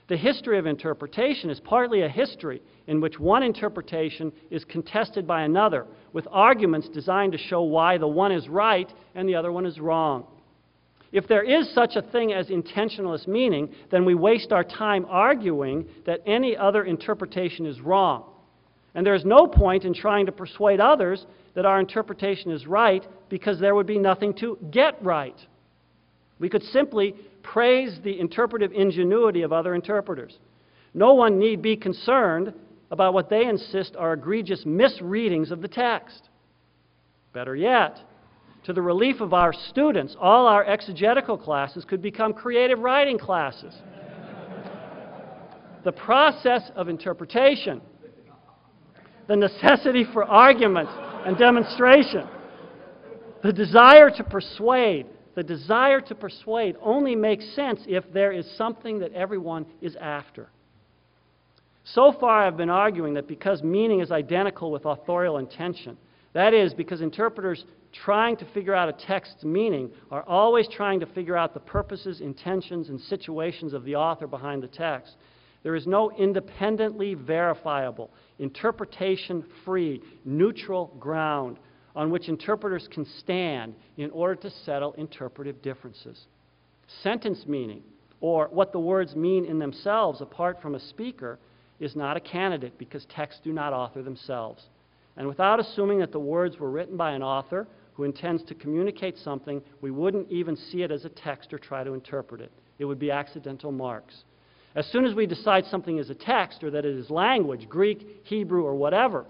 The 0.09 0.17
history 0.17 0.59
of 0.59 0.67
interpretation 0.67 1.49
is 1.49 1.61
partly 1.61 2.01
a 2.01 2.09
history 2.09 2.61
in 2.87 2.99
which 2.99 3.17
one 3.17 3.41
interpretation 3.41 4.33
is 4.51 4.65
contested 4.65 5.25
by 5.25 5.43
another, 5.43 5.87
with 6.11 6.27
arguments 6.29 6.89
designed 6.89 7.31
to 7.31 7.37
show 7.37 7.61
why 7.61 7.97
the 7.97 8.07
one 8.07 8.33
is 8.33 8.49
right 8.49 8.91
and 9.15 9.27
the 9.27 9.35
other 9.35 9.53
one 9.53 9.65
is 9.65 9.79
wrong. 9.79 10.25
If 11.13 11.29
there 11.29 11.43
is 11.43 11.73
such 11.73 11.95
a 11.95 12.01
thing 12.01 12.33
as 12.33 12.49
intentionalist 12.49 13.25
meaning, 13.25 13.73
then 13.91 14.03
we 14.03 14.15
waste 14.15 14.51
our 14.51 14.65
time 14.65 15.05
arguing 15.07 15.87
that 16.05 16.19
any 16.25 16.57
other 16.57 16.83
interpretation 16.83 17.65
is 17.65 17.79
wrong. 17.79 18.25
And 18.95 19.05
there 19.05 19.13
is 19.13 19.25
no 19.25 19.45
point 19.45 19.83
in 19.83 19.93
trying 19.93 20.25
to 20.25 20.31
persuade 20.31 20.79
others 20.79 21.25
that 21.53 21.65
our 21.65 21.79
interpretation 21.79 22.51
is 22.51 22.65
right 22.65 23.05
because 23.29 23.59
there 23.59 23.75
would 23.75 23.87
be 23.87 23.99
nothing 23.99 24.33
to 24.35 24.57
get 24.71 24.97
right. 25.03 25.37
We 26.39 26.49
could 26.49 26.63
simply 26.63 27.13
praise 27.43 27.99
the 28.03 28.19
interpretive 28.19 28.71
ingenuity 28.71 29.43
of 29.43 29.53
other 29.53 29.75
interpreters. 29.75 30.37
No 30.93 31.13
one 31.13 31.37
need 31.37 31.61
be 31.61 31.75
concerned 31.75 32.53
about 32.89 33.13
what 33.13 33.29
they 33.29 33.45
insist 33.45 33.95
are 33.97 34.13
egregious 34.13 34.63
misreadings 34.65 35.51
of 35.51 35.61
the 35.61 35.67
text. 35.67 36.29
Better 37.33 37.55
yet, 37.55 37.99
to 38.63 38.73
the 38.73 38.81
relief 38.81 39.19
of 39.19 39.33
our 39.33 39.53
students, 39.69 40.15
all 40.19 40.47
our 40.47 40.65
exegetical 40.65 41.37
classes 41.37 41.83
could 41.85 42.01
become 42.01 42.33
creative 42.33 42.79
writing 42.79 43.19
classes. 43.19 43.75
the 45.83 45.91
process 45.91 46.71
of 46.75 46.87
interpretation, 46.87 47.81
the 49.27 49.35
necessity 49.35 50.05
for 50.13 50.23
argument 50.23 50.89
and 51.25 51.37
demonstration, 51.37 52.27
the 53.43 53.53
desire 53.53 54.09
to 54.09 54.23
persuade, 54.23 55.07
the 55.35 55.43
desire 55.43 56.01
to 56.01 56.15
persuade 56.15 56.75
only 56.81 57.15
makes 57.15 57.45
sense 57.55 57.81
if 57.87 58.03
there 58.13 58.31
is 58.31 58.49
something 58.57 58.99
that 58.99 59.13
everyone 59.13 59.65
is 59.81 59.95
after. 59.97 60.49
So 61.83 62.15
far, 62.19 62.45
I've 62.45 62.57
been 62.57 62.69
arguing 62.69 63.13
that 63.13 63.27
because 63.27 63.61
meaning 63.61 63.99
is 63.99 64.11
identical 64.11 64.71
with 64.71 64.85
authorial 64.85 65.37
intention, 65.37 65.97
that 66.33 66.53
is, 66.53 66.73
because 66.73 67.01
interpreters 67.01 67.63
trying 68.03 68.35
to 68.37 68.45
figure 68.53 68.73
out 68.73 68.89
a 68.89 68.93
text's 68.93 69.43
meaning 69.43 69.89
are 70.11 70.23
always 70.23 70.67
trying 70.67 70.99
to 70.99 71.05
figure 71.05 71.37
out 71.37 71.53
the 71.53 71.59
purposes, 71.59 72.21
intentions, 72.21 72.89
and 72.89 72.99
situations 72.99 73.73
of 73.73 73.85
the 73.85 73.95
author 73.95 74.27
behind 74.27 74.63
the 74.63 74.67
text. 74.67 75.15
There 75.63 75.75
is 75.75 75.87
no 75.87 76.11
independently 76.11 77.13
verifiable, 77.13 78.11
interpretation 78.39 79.45
free, 79.63 80.01
neutral 80.23 80.93
ground 80.99 81.57
on 81.95 82.09
which 82.09 82.27
interpreters 82.27 82.87
can 82.91 83.05
stand 83.19 83.73
in 83.97 84.11
order 84.11 84.35
to 84.35 84.49
settle 84.49 84.93
interpretive 84.93 85.61
differences. 85.61 86.25
Sentence 87.01 87.45
meaning, 87.47 87.81
or 88.19 88.47
what 88.51 88.71
the 88.71 88.79
words 88.79 89.15
mean 89.15 89.45
in 89.45 89.59
themselves 89.59 90.21
apart 90.21 90.61
from 90.61 90.75
a 90.75 90.79
speaker, 90.79 91.39
is 91.79 91.95
not 91.95 92.17
a 92.17 92.21
candidate 92.21 92.77
because 92.77 93.05
texts 93.05 93.41
do 93.43 93.53
not 93.53 93.73
author 93.73 94.01
themselves. 94.01 94.63
And 95.17 95.27
without 95.27 95.59
assuming 95.59 95.99
that 95.99 96.11
the 96.11 96.19
words 96.19 96.57
were 96.59 96.69
written 96.69 96.97
by 96.97 97.11
an 97.11 97.23
author 97.23 97.67
who 97.93 98.03
intends 98.03 98.43
to 98.43 98.55
communicate 98.55 99.17
something, 99.17 99.61
we 99.81 99.91
wouldn't 99.91 100.29
even 100.29 100.55
see 100.57 100.83
it 100.83 100.91
as 100.91 101.05
a 101.05 101.09
text 101.09 101.53
or 101.53 101.57
try 101.57 101.83
to 101.83 101.93
interpret 101.93 102.41
it. 102.41 102.51
It 102.77 102.85
would 102.85 102.99
be 102.99 103.11
accidental 103.11 103.71
marks. 103.71 104.23
As 104.75 104.85
soon 104.87 105.05
as 105.05 105.15
we 105.15 105.25
decide 105.25 105.65
something 105.65 105.97
is 105.97 106.09
a 106.09 106.15
text 106.15 106.63
or 106.63 106.71
that 106.71 106.85
it 106.85 106.95
is 106.95 107.09
language, 107.09 107.69
Greek, 107.69 108.05
Hebrew, 108.23 108.63
or 108.63 108.75
whatever, 108.75 109.25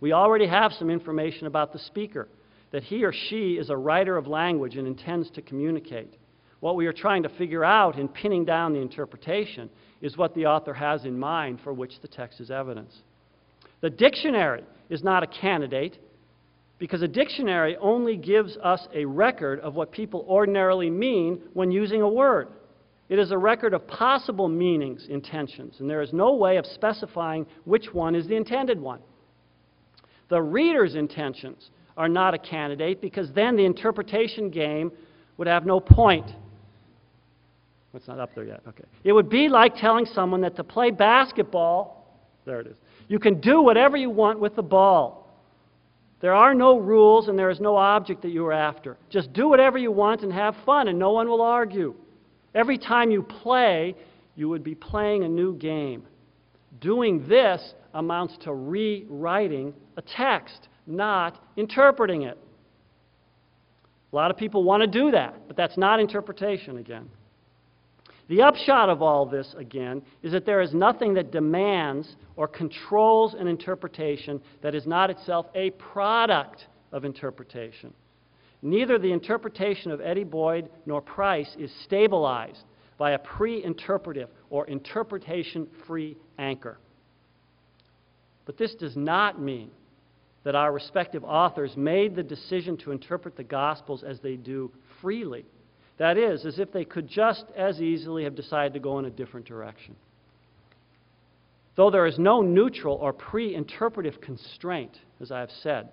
we 0.00 0.12
already 0.12 0.46
have 0.46 0.72
some 0.72 0.90
information 0.90 1.46
about 1.46 1.72
the 1.72 1.78
speaker, 1.78 2.28
that 2.70 2.82
he 2.82 3.04
or 3.04 3.12
she 3.12 3.54
is 3.54 3.70
a 3.70 3.76
writer 3.76 4.16
of 4.16 4.26
language 4.26 4.76
and 4.76 4.86
intends 4.86 5.30
to 5.30 5.42
communicate. 5.42 6.14
What 6.60 6.76
we 6.76 6.86
are 6.86 6.92
trying 6.92 7.22
to 7.22 7.28
figure 7.30 7.64
out 7.64 7.98
in 7.98 8.08
pinning 8.08 8.44
down 8.44 8.74
the 8.74 8.80
interpretation 8.80 9.70
is 10.02 10.16
what 10.16 10.34
the 10.34 10.46
author 10.46 10.74
has 10.74 11.04
in 11.04 11.18
mind 11.18 11.60
for 11.64 11.72
which 11.72 11.92
the 12.02 12.08
text 12.08 12.40
is 12.40 12.50
evidence. 12.50 12.94
The 13.80 13.90
dictionary 13.90 14.64
is 14.90 15.02
not 15.02 15.22
a 15.22 15.26
candidate 15.26 15.98
because 16.78 17.00
a 17.00 17.08
dictionary 17.08 17.76
only 17.78 18.16
gives 18.16 18.56
us 18.58 18.86
a 18.94 19.06
record 19.06 19.60
of 19.60 19.74
what 19.74 19.92
people 19.92 20.26
ordinarily 20.28 20.90
mean 20.90 21.40
when 21.54 21.70
using 21.70 22.02
a 22.02 22.08
word. 22.08 22.48
It 23.08 23.18
is 23.18 23.30
a 23.30 23.38
record 23.38 23.72
of 23.72 23.86
possible 23.86 24.48
meanings, 24.48 25.06
intentions, 25.08 25.76
and 25.78 25.88
there 25.88 26.02
is 26.02 26.12
no 26.12 26.34
way 26.34 26.56
of 26.56 26.66
specifying 26.66 27.46
which 27.64 27.92
one 27.92 28.14
is 28.14 28.26
the 28.26 28.34
intended 28.34 28.80
one. 28.80 29.00
The 30.28 30.42
reader's 30.42 30.96
intentions 30.96 31.70
are 31.96 32.08
not 32.08 32.34
a 32.34 32.38
candidate 32.38 33.00
because 33.00 33.30
then 33.32 33.56
the 33.56 33.64
interpretation 33.64 34.50
game 34.50 34.90
would 35.36 35.46
have 35.46 35.64
no 35.64 35.78
point. 35.78 36.30
It's 37.94 38.08
not 38.08 38.18
up 38.18 38.34
there 38.34 38.44
yet. 38.44 38.60
Okay. 38.68 38.84
It 39.04 39.12
would 39.12 39.30
be 39.30 39.48
like 39.48 39.76
telling 39.76 40.04
someone 40.04 40.42
that 40.42 40.56
to 40.56 40.64
play 40.64 40.90
basketball, 40.90 42.20
there 42.44 42.60
it 42.60 42.66
is, 42.66 42.76
you 43.08 43.18
can 43.18 43.40
do 43.40 43.62
whatever 43.62 43.96
you 43.96 44.10
want 44.10 44.40
with 44.40 44.56
the 44.56 44.62
ball. 44.62 45.22
There 46.20 46.34
are 46.34 46.54
no 46.54 46.78
rules 46.78 47.28
and 47.28 47.38
there 47.38 47.50
is 47.50 47.60
no 47.60 47.76
object 47.76 48.22
that 48.22 48.30
you 48.30 48.44
are 48.46 48.52
after. 48.52 48.96
Just 49.10 49.32
do 49.32 49.48
whatever 49.48 49.78
you 49.78 49.92
want 49.92 50.22
and 50.22 50.32
have 50.32 50.54
fun, 50.66 50.88
and 50.88 50.98
no 50.98 51.12
one 51.12 51.28
will 51.28 51.42
argue. 51.42 51.94
Every 52.56 52.78
time 52.78 53.10
you 53.10 53.22
play, 53.22 53.94
you 54.34 54.48
would 54.48 54.64
be 54.64 54.74
playing 54.74 55.24
a 55.24 55.28
new 55.28 55.54
game. 55.54 56.04
Doing 56.80 57.28
this 57.28 57.74
amounts 57.92 58.38
to 58.44 58.54
rewriting 58.54 59.74
a 59.98 60.02
text, 60.02 60.68
not 60.86 61.38
interpreting 61.56 62.22
it. 62.22 62.38
A 64.10 64.16
lot 64.16 64.30
of 64.30 64.38
people 64.38 64.64
want 64.64 64.80
to 64.80 64.86
do 64.86 65.10
that, 65.10 65.46
but 65.46 65.56
that's 65.58 65.76
not 65.76 66.00
interpretation 66.00 66.78
again. 66.78 67.10
The 68.28 68.40
upshot 68.40 68.88
of 68.88 69.02
all 69.02 69.26
this, 69.26 69.54
again, 69.58 70.00
is 70.22 70.32
that 70.32 70.46
there 70.46 70.62
is 70.62 70.72
nothing 70.72 71.12
that 71.14 71.30
demands 71.30 72.16
or 72.36 72.48
controls 72.48 73.34
an 73.34 73.48
interpretation 73.48 74.40
that 74.62 74.74
is 74.74 74.86
not 74.86 75.10
itself 75.10 75.46
a 75.54 75.70
product 75.72 76.66
of 76.90 77.04
interpretation. 77.04 77.92
Neither 78.62 78.98
the 78.98 79.12
interpretation 79.12 79.90
of 79.90 80.00
Eddy 80.00 80.24
Boyd 80.24 80.68
nor 80.86 81.00
Price 81.00 81.54
is 81.58 81.70
stabilized 81.84 82.64
by 82.98 83.12
a 83.12 83.18
pre 83.18 83.62
interpretive 83.62 84.28
or 84.50 84.66
interpretation 84.66 85.68
free 85.86 86.16
anchor. 86.38 86.78
But 88.46 88.56
this 88.56 88.74
does 88.74 88.96
not 88.96 89.40
mean 89.40 89.70
that 90.44 90.54
our 90.54 90.72
respective 90.72 91.24
authors 91.24 91.76
made 91.76 92.14
the 92.14 92.22
decision 92.22 92.76
to 92.78 92.92
interpret 92.92 93.36
the 93.36 93.44
Gospels 93.44 94.04
as 94.04 94.20
they 94.20 94.36
do 94.36 94.70
freely. 95.00 95.44
That 95.98 96.16
is, 96.16 96.46
as 96.46 96.58
if 96.58 96.72
they 96.72 96.84
could 96.84 97.08
just 97.08 97.46
as 97.56 97.80
easily 97.80 98.24
have 98.24 98.36
decided 98.36 98.72
to 98.74 98.80
go 98.80 98.98
in 98.98 99.06
a 99.06 99.10
different 99.10 99.46
direction. 99.46 99.96
Though 101.74 101.90
there 101.90 102.06
is 102.06 102.18
no 102.18 102.42
neutral 102.42 102.96
or 102.96 103.12
pre 103.12 103.54
interpretive 103.54 104.20
constraint, 104.20 105.00
as 105.20 105.30
I 105.30 105.40
have 105.40 105.50
said, 105.62 105.88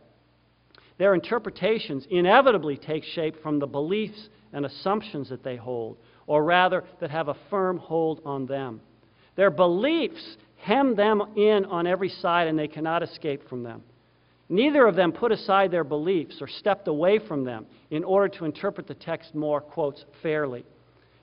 their 0.97 1.13
interpretations 1.13 2.08
inevitably 2.10 2.77
take 2.77 3.03
shape 3.03 3.41
from 3.41 3.60
the 3.60 3.67
beliefs 3.67 4.29
and 4.51 4.65
assumptions 4.65 5.29
that 5.29 5.43
they 5.43 5.56
hold, 5.56 5.97
or 6.27 6.43
rather, 6.43 6.84
that 6.99 7.10
have 7.10 7.27
a 7.27 7.38
firm 7.49 7.77
hold 7.77 8.21
on 8.25 8.45
them. 8.45 8.82
Their 9.36 9.49
beliefs 9.49 10.38
hem 10.58 10.95
them 10.95 11.21
in 11.36 11.65
on 11.65 11.88
every 11.88 12.10
side, 12.10 12.47
and 12.47 12.58
they 12.58 12.67
cannot 12.67 13.03
escape 13.03 13.47
from 13.49 13.63
them. 13.63 13.82
Neither 14.49 14.86
of 14.86 14.95
them 14.95 15.12
put 15.12 15.32
aside 15.32 15.71
their 15.71 15.84
beliefs 15.84 16.38
or 16.41 16.47
stepped 16.47 16.88
away 16.88 17.19
from 17.19 17.43
them 17.43 17.65
in 17.89 18.03
order 18.03 18.27
to 18.38 18.45
interpret 18.45 18.88
the 18.88 18.93
text 18.93 19.34
more, 19.34 19.62
quotes, 19.62 20.06
fairly. 20.21 20.65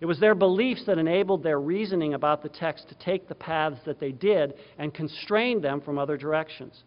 It 0.00 0.06
was 0.06 0.18
their 0.18 0.35
beliefs 0.35 0.85
that 0.87 0.98
enabled 0.98 1.42
their 1.42 1.61
reasoning 1.61 2.14
about 2.14 2.42
the 2.42 2.48
text 2.48 2.88
to 2.88 2.94
take 2.96 3.28
the 3.28 3.35
paths 3.35 3.78
that 3.85 4.00
they 4.00 4.12
did 4.12 4.54
and 4.78 4.92
constrained 4.94 5.62
them 5.62 5.80
from 5.80 5.98
other 5.98 6.16
directions. 6.16 6.83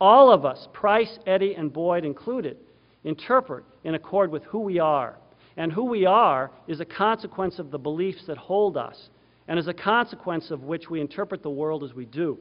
All 0.00 0.32
of 0.32 0.44
us, 0.44 0.68
Price, 0.72 1.18
Eddy, 1.26 1.54
and 1.54 1.72
Boyd 1.72 2.04
included, 2.04 2.56
interpret 3.04 3.64
in 3.84 3.94
accord 3.94 4.30
with 4.30 4.44
who 4.44 4.60
we 4.60 4.78
are. 4.78 5.18
And 5.56 5.72
who 5.72 5.84
we 5.84 6.06
are 6.06 6.52
is 6.68 6.80
a 6.80 6.84
consequence 6.84 7.58
of 7.58 7.72
the 7.72 7.78
beliefs 7.78 8.24
that 8.26 8.38
hold 8.38 8.76
us, 8.76 9.10
and 9.48 9.58
as 9.58 9.66
a 9.66 9.74
consequence 9.74 10.52
of 10.52 10.62
which 10.62 10.88
we 10.88 11.00
interpret 11.00 11.42
the 11.42 11.50
world 11.50 11.82
as 11.82 11.94
we 11.94 12.04
do. 12.04 12.38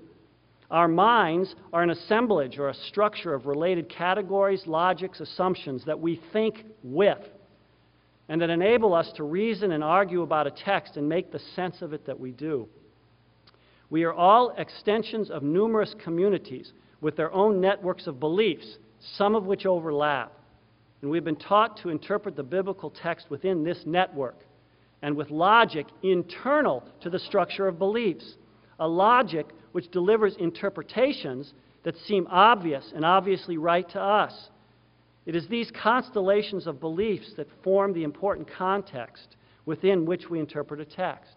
Our 0.69 0.87
minds 0.87 1.55
are 1.73 1.81
an 1.81 1.89
assemblage 1.89 2.59
or 2.59 2.69
a 2.69 2.73
structure 2.73 3.33
of 3.33 3.47
related 3.47 3.89
categories, 3.89 4.67
logics, 4.67 5.19
assumptions 5.19 5.85
that 5.85 5.99
we 5.99 6.21
think 6.31 6.65
with, 6.83 7.25
and 8.29 8.41
that 8.41 8.49
enable 8.49 8.93
us 8.93 9.11
to 9.13 9.23
reason 9.23 9.71
and 9.71 9.83
argue 9.83 10.21
about 10.21 10.45
a 10.45 10.51
text 10.51 10.97
and 10.97 11.07
make 11.07 11.31
the 11.31 11.39
sense 11.55 11.81
of 11.81 11.93
it 11.93 12.05
that 12.05 12.19
we 12.19 12.31
do. 12.31 12.67
We 13.89 14.03
are 14.03 14.13
all 14.13 14.53
extensions 14.57 15.31
of 15.31 15.41
numerous 15.41 15.95
communities 16.03 16.73
with 17.01 17.15
their 17.15 17.31
own 17.31 17.61
networks 17.61 18.07
of 18.07 18.19
beliefs, 18.19 18.77
some 19.15 19.35
of 19.35 19.45
which 19.45 19.65
overlap. 19.65 20.31
And 21.01 21.11
we've 21.11 21.23
been 21.23 21.35
taught 21.35 21.77
to 21.81 21.89
interpret 21.89 22.35
the 22.35 22.43
biblical 22.43 22.89
text 22.89 23.29
within 23.29 23.63
this 23.63 23.83
network 23.85 24.39
and 25.01 25.15
with 25.15 25.29
logic 25.29 25.85
internal 26.01 26.83
to 27.01 27.09
the 27.09 27.19
structure 27.19 27.67
of 27.67 27.77
beliefs, 27.77 28.35
a 28.79 28.87
logic 28.87 29.45
which 29.71 29.91
delivers 29.91 30.35
interpretations 30.39 31.53
that 31.83 31.95
seem 32.07 32.27
obvious 32.29 32.91
and 32.95 33.05
obviously 33.05 33.57
right 33.57 33.87
to 33.91 34.01
us. 34.01 34.49
It 35.27 35.35
is 35.35 35.47
these 35.47 35.71
constellations 35.71 36.67
of 36.67 36.79
beliefs 36.79 37.33
that 37.37 37.47
form 37.63 37.93
the 37.93 38.03
important 38.03 38.49
context 38.49 39.35
within 39.65 40.05
which 40.05 40.29
we 40.29 40.39
interpret 40.39 40.79
a 40.79 40.85
text. 40.85 41.35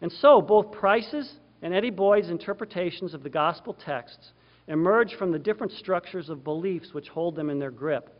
And 0.00 0.10
so, 0.10 0.40
both 0.40 0.72
Price's 0.72 1.30
and 1.60 1.74
Eddy 1.74 1.90
Boyd's 1.90 2.30
interpretations 2.30 3.12
of 3.12 3.22
the 3.22 3.28
gospel 3.28 3.74
texts 3.74 4.32
emerge 4.68 5.14
from 5.14 5.32
the 5.32 5.38
different 5.38 5.72
structures 5.72 6.28
of 6.28 6.44
beliefs 6.44 6.92
which 6.92 7.08
hold 7.08 7.36
them 7.36 7.50
in 7.50 7.58
their 7.58 7.70
grip. 7.70 8.10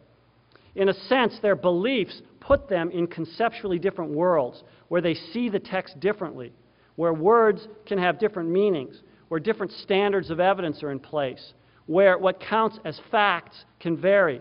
In 0.75 0.89
a 0.89 0.95
sense, 0.95 1.39
their 1.41 1.57
beliefs 1.57 2.21
put 2.41 2.69
them 2.69 2.91
in 2.91 3.07
conceptually 3.07 3.79
different 3.79 4.11
worlds 4.11 4.63
where 4.89 5.01
they 5.01 5.15
see 5.15 5.49
the 5.49 5.61
text 5.61 5.99
differently, 6.01 6.53
where 6.97 7.15
words 7.15 7.67
can 7.87 7.99
have 7.99 8.19
different 8.19 8.51
meanings, 8.51 9.03
where 9.29 9.41
different 9.41 9.73
standards 9.73 10.31
of 10.31 10.41
evidence 10.41 10.83
are 10.83 10.91
in 10.91 10.99
place, 10.99 11.55
where 11.87 12.19
what 12.19 12.41
counts 12.41 12.79
as 12.85 13.01
facts 13.11 13.65
can 13.81 13.97
vary, 13.97 14.41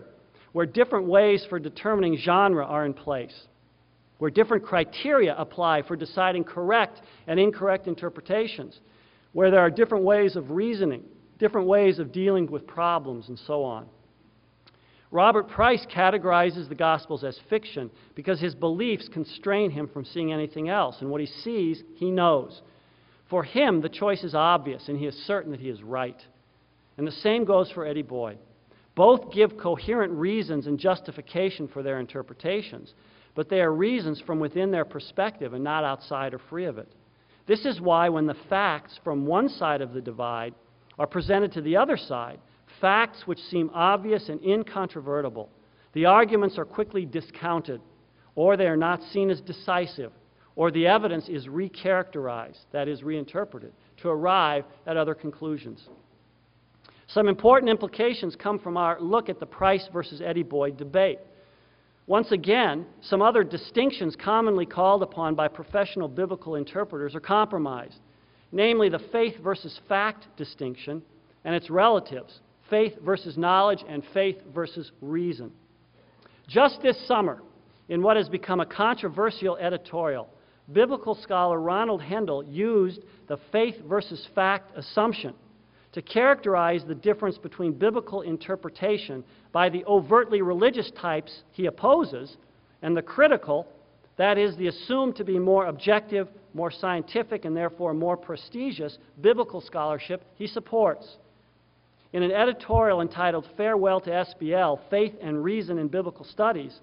where 0.52 0.66
different 0.66 1.06
ways 1.06 1.46
for 1.48 1.58
determining 1.58 2.16
genre 2.16 2.64
are 2.64 2.84
in 2.84 2.94
place. 2.94 3.46
where 4.18 4.30
different 4.30 4.64
criteria 4.64 5.34
apply 5.36 5.82
for 5.82 5.96
deciding 5.96 6.44
correct 6.44 7.02
and 7.26 7.38
incorrect 7.40 7.86
interpretations, 7.86 8.80
where 9.32 9.50
there 9.50 9.60
are 9.60 9.70
different 9.70 10.04
ways 10.04 10.36
of 10.36 10.50
reasoning, 10.50 11.02
different 11.38 11.66
ways 11.66 11.98
of 11.98 12.12
dealing 12.12 12.50
with 12.50 12.66
problems, 12.66 13.28
and 13.28 13.38
so 13.38 13.62
on. 13.62 13.86
Robert 15.10 15.48
Price 15.48 15.86
categorizes 15.94 16.68
the 16.68 16.74
Gospels 16.74 17.22
as 17.22 17.38
fiction 17.48 17.90
because 18.16 18.40
his 18.40 18.54
beliefs 18.54 19.08
constrain 19.12 19.70
him 19.70 19.88
from 19.88 20.04
seeing 20.04 20.32
anything 20.32 20.68
else, 20.68 20.96
and 21.00 21.10
what 21.10 21.20
he 21.20 21.26
sees, 21.26 21.82
he 21.94 22.10
knows. 22.10 22.62
For 23.30 23.44
him, 23.44 23.80
the 23.80 23.88
choice 23.88 24.24
is 24.24 24.34
obvious, 24.34 24.88
and 24.88 24.98
he 24.98 25.06
is 25.06 25.14
certain 25.26 25.52
that 25.52 25.60
he 25.60 25.68
is 25.68 25.82
right. 25.82 26.20
And 26.98 27.06
the 27.06 27.12
same 27.12 27.44
goes 27.44 27.70
for 27.70 27.86
Eddy 27.86 28.02
Boyd. 28.02 28.38
Both 28.94 29.32
give 29.32 29.56
coherent 29.56 30.12
reasons 30.12 30.66
and 30.66 30.78
justification 30.78 31.68
for 31.68 31.82
their 31.82 32.00
interpretations, 32.00 32.94
but 33.34 33.48
they 33.48 33.60
are 33.60 33.72
reasons 33.72 34.20
from 34.20 34.38
within 34.38 34.70
their 34.70 34.84
perspective 34.84 35.52
and 35.52 35.64
not 35.64 35.84
outside 35.84 36.34
or 36.34 36.40
free 36.50 36.66
of 36.66 36.78
it. 36.78 36.92
This 37.46 37.64
is 37.64 37.80
why, 37.80 38.08
when 38.08 38.26
the 38.26 38.36
facts 38.48 38.98
from 39.02 39.26
one 39.26 39.48
side 39.48 39.80
of 39.80 39.92
the 39.92 40.00
divide 40.00 40.54
are 40.98 41.06
presented 41.06 41.52
to 41.52 41.60
the 41.60 41.76
other 41.76 41.96
side, 41.96 42.38
facts 42.80 43.26
which 43.26 43.38
seem 43.38 43.70
obvious 43.74 44.28
and 44.28 44.42
incontrovertible, 44.42 45.48
the 45.92 46.06
arguments 46.06 46.58
are 46.58 46.64
quickly 46.64 47.06
discounted, 47.06 47.80
or 48.34 48.56
they 48.56 48.66
are 48.66 48.76
not 48.76 49.02
seen 49.12 49.30
as 49.30 49.40
decisive, 49.40 50.12
or 50.56 50.70
the 50.70 50.86
evidence 50.86 51.28
is 51.28 51.46
recharacterized, 51.46 52.64
that 52.72 52.88
is, 52.88 53.02
reinterpreted, 53.02 53.72
to 53.96 54.08
arrive 54.08 54.64
at 54.86 54.96
other 54.96 55.14
conclusions. 55.14 55.88
Some 57.06 57.28
important 57.28 57.70
implications 57.70 58.36
come 58.36 58.58
from 58.58 58.76
our 58.76 59.00
look 59.00 59.28
at 59.28 59.38
the 59.38 59.46
Price 59.46 59.88
versus 59.92 60.20
Eddy 60.20 60.42
Boyd 60.42 60.76
debate. 60.76 61.18
Once 62.06 62.32
again, 62.32 62.86
some 63.00 63.22
other 63.22 63.42
distinctions 63.42 64.16
commonly 64.16 64.66
called 64.66 65.02
upon 65.02 65.34
by 65.34 65.48
professional 65.48 66.08
biblical 66.08 66.56
interpreters 66.56 67.14
are 67.14 67.20
compromised, 67.20 67.98
namely 68.54 68.88
the 68.88 69.00
faith 69.10 69.34
versus 69.42 69.78
fact 69.88 70.26
distinction 70.36 71.02
and 71.44 71.54
its 71.54 71.68
relatives, 71.68 72.38
faith 72.70 72.94
versus 73.04 73.36
knowledge 73.36 73.84
and 73.86 74.02
faith 74.14 74.36
versus 74.54 74.92
reason. 75.02 75.50
Just 76.48 76.80
this 76.80 76.96
summer, 77.06 77.42
in 77.88 78.00
what 78.00 78.16
has 78.16 78.28
become 78.28 78.60
a 78.60 78.66
controversial 78.66 79.56
editorial, 79.56 80.28
biblical 80.72 81.16
scholar 81.16 81.60
Ronald 81.60 82.00
Hendel 82.00 82.44
used 82.48 83.00
the 83.26 83.38
faith 83.50 83.74
versus 83.86 84.26
fact 84.34 84.70
assumption 84.78 85.34
to 85.92 86.00
characterize 86.00 86.84
the 86.86 86.94
difference 86.94 87.38
between 87.38 87.72
biblical 87.72 88.22
interpretation 88.22 89.24
by 89.52 89.68
the 89.68 89.84
overtly 89.84 90.42
religious 90.42 90.90
types 91.00 91.42
he 91.50 91.66
opposes 91.66 92.36
and 92.82 92.96
the 92.96 93.02
critical, 93.02 93.66
that 94.16 94.38
is, 94.38 94.56
the 94.56 94.68
assumed 94.68 95.16
to 95.16 95.24
be 95.24 95.38
more 95.38 95.66
objective, 95.66 96.28
more 96.54 96.70
scientific, 96.70 97.44
and 97.44 97.56
therefore 97.56 97.92
more 97.92 98.16
prestigious 98.16 98.96
biblical 99.20 99.60
scholarship 99.60 100.24
he 100.36 100.46
supports. 100.46 101.16
In 102.12 102.22
an 102.22 102.30
editorial 102.30 103.00
entitled 103.00 103.46
Farewell 103.56 104.00
to 104.02 104.10
SBL 104.10 104.78
Faith 104.88 105.14
and 105.20 105.42
Reason 105.42 105.78
in 105.78 105.88
Biblical 105.88 106.24
Studies, 106.24 106.78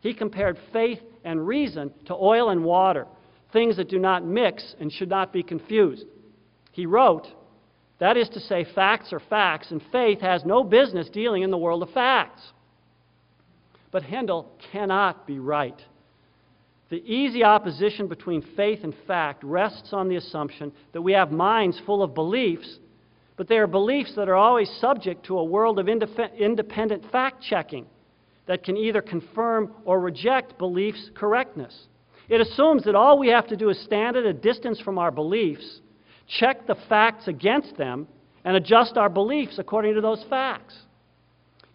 he 0.00 0.14
compared 0.14 0.56
faith 0.72 1.00
and 1.24 1.46
reason 1.46 1.92
to 2.06 2.14
oil 2.14 2.50
and 2.50 2.64
water, 2.64 3.06
things 3.52 3.76
that 3.76 3.88
do 3.88 3.98
not 3.98 4.24
mix 4.24 4.76
and 4.78 4.92
should 4.92 5.08
not 5.08 5.32
be 5.32 5.42
confused. 5.42 6.04
He 6.70 6.86
wrote, 6.86 7.26
that 7.98 8.16
is 8.16 8.28
to 8.30 8.40
say, 8.40 8.66
facts 8.74 9.12
are 9.12 9.20
facts, 9.20 9.70
and 9.70 9.82
faith 9.90 10.20
has 10.20 10.44
no 10.44 10.62
business 10.62 11.08
dealing 11.08 11.42
in 11.42 11.50
the 11.50 11.58
world 11.58 11.82
of 11.82 11.90
facts. 11.90 12.42
But 13.90 14.02
Hendel 14.02 14.46
cannot 14.70 15.26
be 15.26 15.38
right. 15.38 15.80
The 16.88 17.02
easy 17.04 17.42
opposition 17.42 18.06
between 18.06 18.42
faith 18.56 18.80
and 18.84 18.94
fact 19.06 19.42
rests 19.42 19.92
on 19.92 20.08
the 20.08 20.16
assumption 20.16 20.72
that 20.92 21.02
we 21.02 21.12
have 21.12 21.32
minds 21.32 21.80
full 21.84 22.02
of 22.02 22.14
beliefs, 22.14 22.78
but 23.36 23.48
they 23.48 23.58
are 23.58 23.66
beliefs 23.66 24.14
that 24.14 24.28
are 24.28 24.36
always 24.36 24.70
subject 24.80 25.26
to 25.26 25.38
a 25.38 25.44
world 25.44 25.78
of 25.78 25.88
independent 25.88 27.10
fact 27.10 27.42
checking 27.42 27.86
that 28.46 28.62
can 28.62 28.76
either 28.76 29.02
confirm 29.02 29.72
or 29.84 30.00
reject 30.00 30.56
beliefs' 30.58 31.10
correctness. 31.14 31.88
It 32.28 32.40
assumes 32.40 32.84
that 32.84 32.94
all 32.94 33.18
we 33.18 33.28
have 33.28 33.48
to 33.48 33.56
do 33.56 33.68
is 33.68 33.80
stand 33.80 34.16
at 34.16 34.24
a 34.24 34.32
distance 34.32 34.80
from 34.80 34.98
our 34.98 35.10
beliefs 35.10 35.80
check 36.26 36.66
the 36.66 36.76
facts 36.88 37.28
against 37.28 37.76
them, 37.76 38.06
and 38.44 38.56
adjust 38.56 38.96
our 38.96 39.08
beliefs 39.08 39.58
according 39.58 39.94
to 39.94 40.00
those 40.00 40.24
facts. 40.30 40.76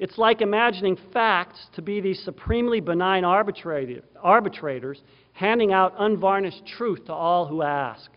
It's 0.02 0.18
like 0.18 0.42
imagining 0.42 0.98
facts 1.14 1.68
to 1.76 1.84
be 1.84 2.02
these 2.02 2.20
supremely 2.24 2.80
benign 2.80 3.24
arbitrators 3.24 5.02
handing 5.34 5.74
out 5.74 5.94
unvarnished 6.00 6.66
truth 6.66 7.06
to 7.06 7.14
all 7.14 7.46
who 7.46 7.62
ask. 7.62 8.10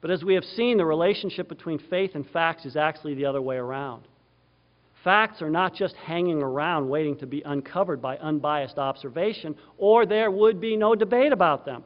But 0.00 0.12
as 0.12 0.22
we 0.22 0.34
have 0.34 0.44
seen, 0.44 0.76
the 0.76 0.86
relationship 0.86 1.48
between 1.48 1.80
faith 1.90 2.12
and 2.14 2.24
facts 2.30 2.64
is 2.66 2.76
actually 2.76 3.14
the 3.14 3.24
other 3.24 3.42
way 3.42 3.56
around. 3.56 4.04
Facts 5.02 5.42
are 5.42 5.50
not 5.50 5.74
just 5.74 5.96
hanging 5.96 6.40
around 6.40 6.88
waiting 6.88 7.16
to 7.16 7.26
be 7.26 7.42
uncovered 7.44 8.00
by 8.00 8.16
unbiased 8.18 8.78
observation, 8.78 9.56
or 9.76 10.06
there 10.06 10.30
would 10.30 10.60
be 10.60 10.76
no 10.76 10.94
debate 10.94 11.32
about 11.32 11.64
them. 11.64 11.82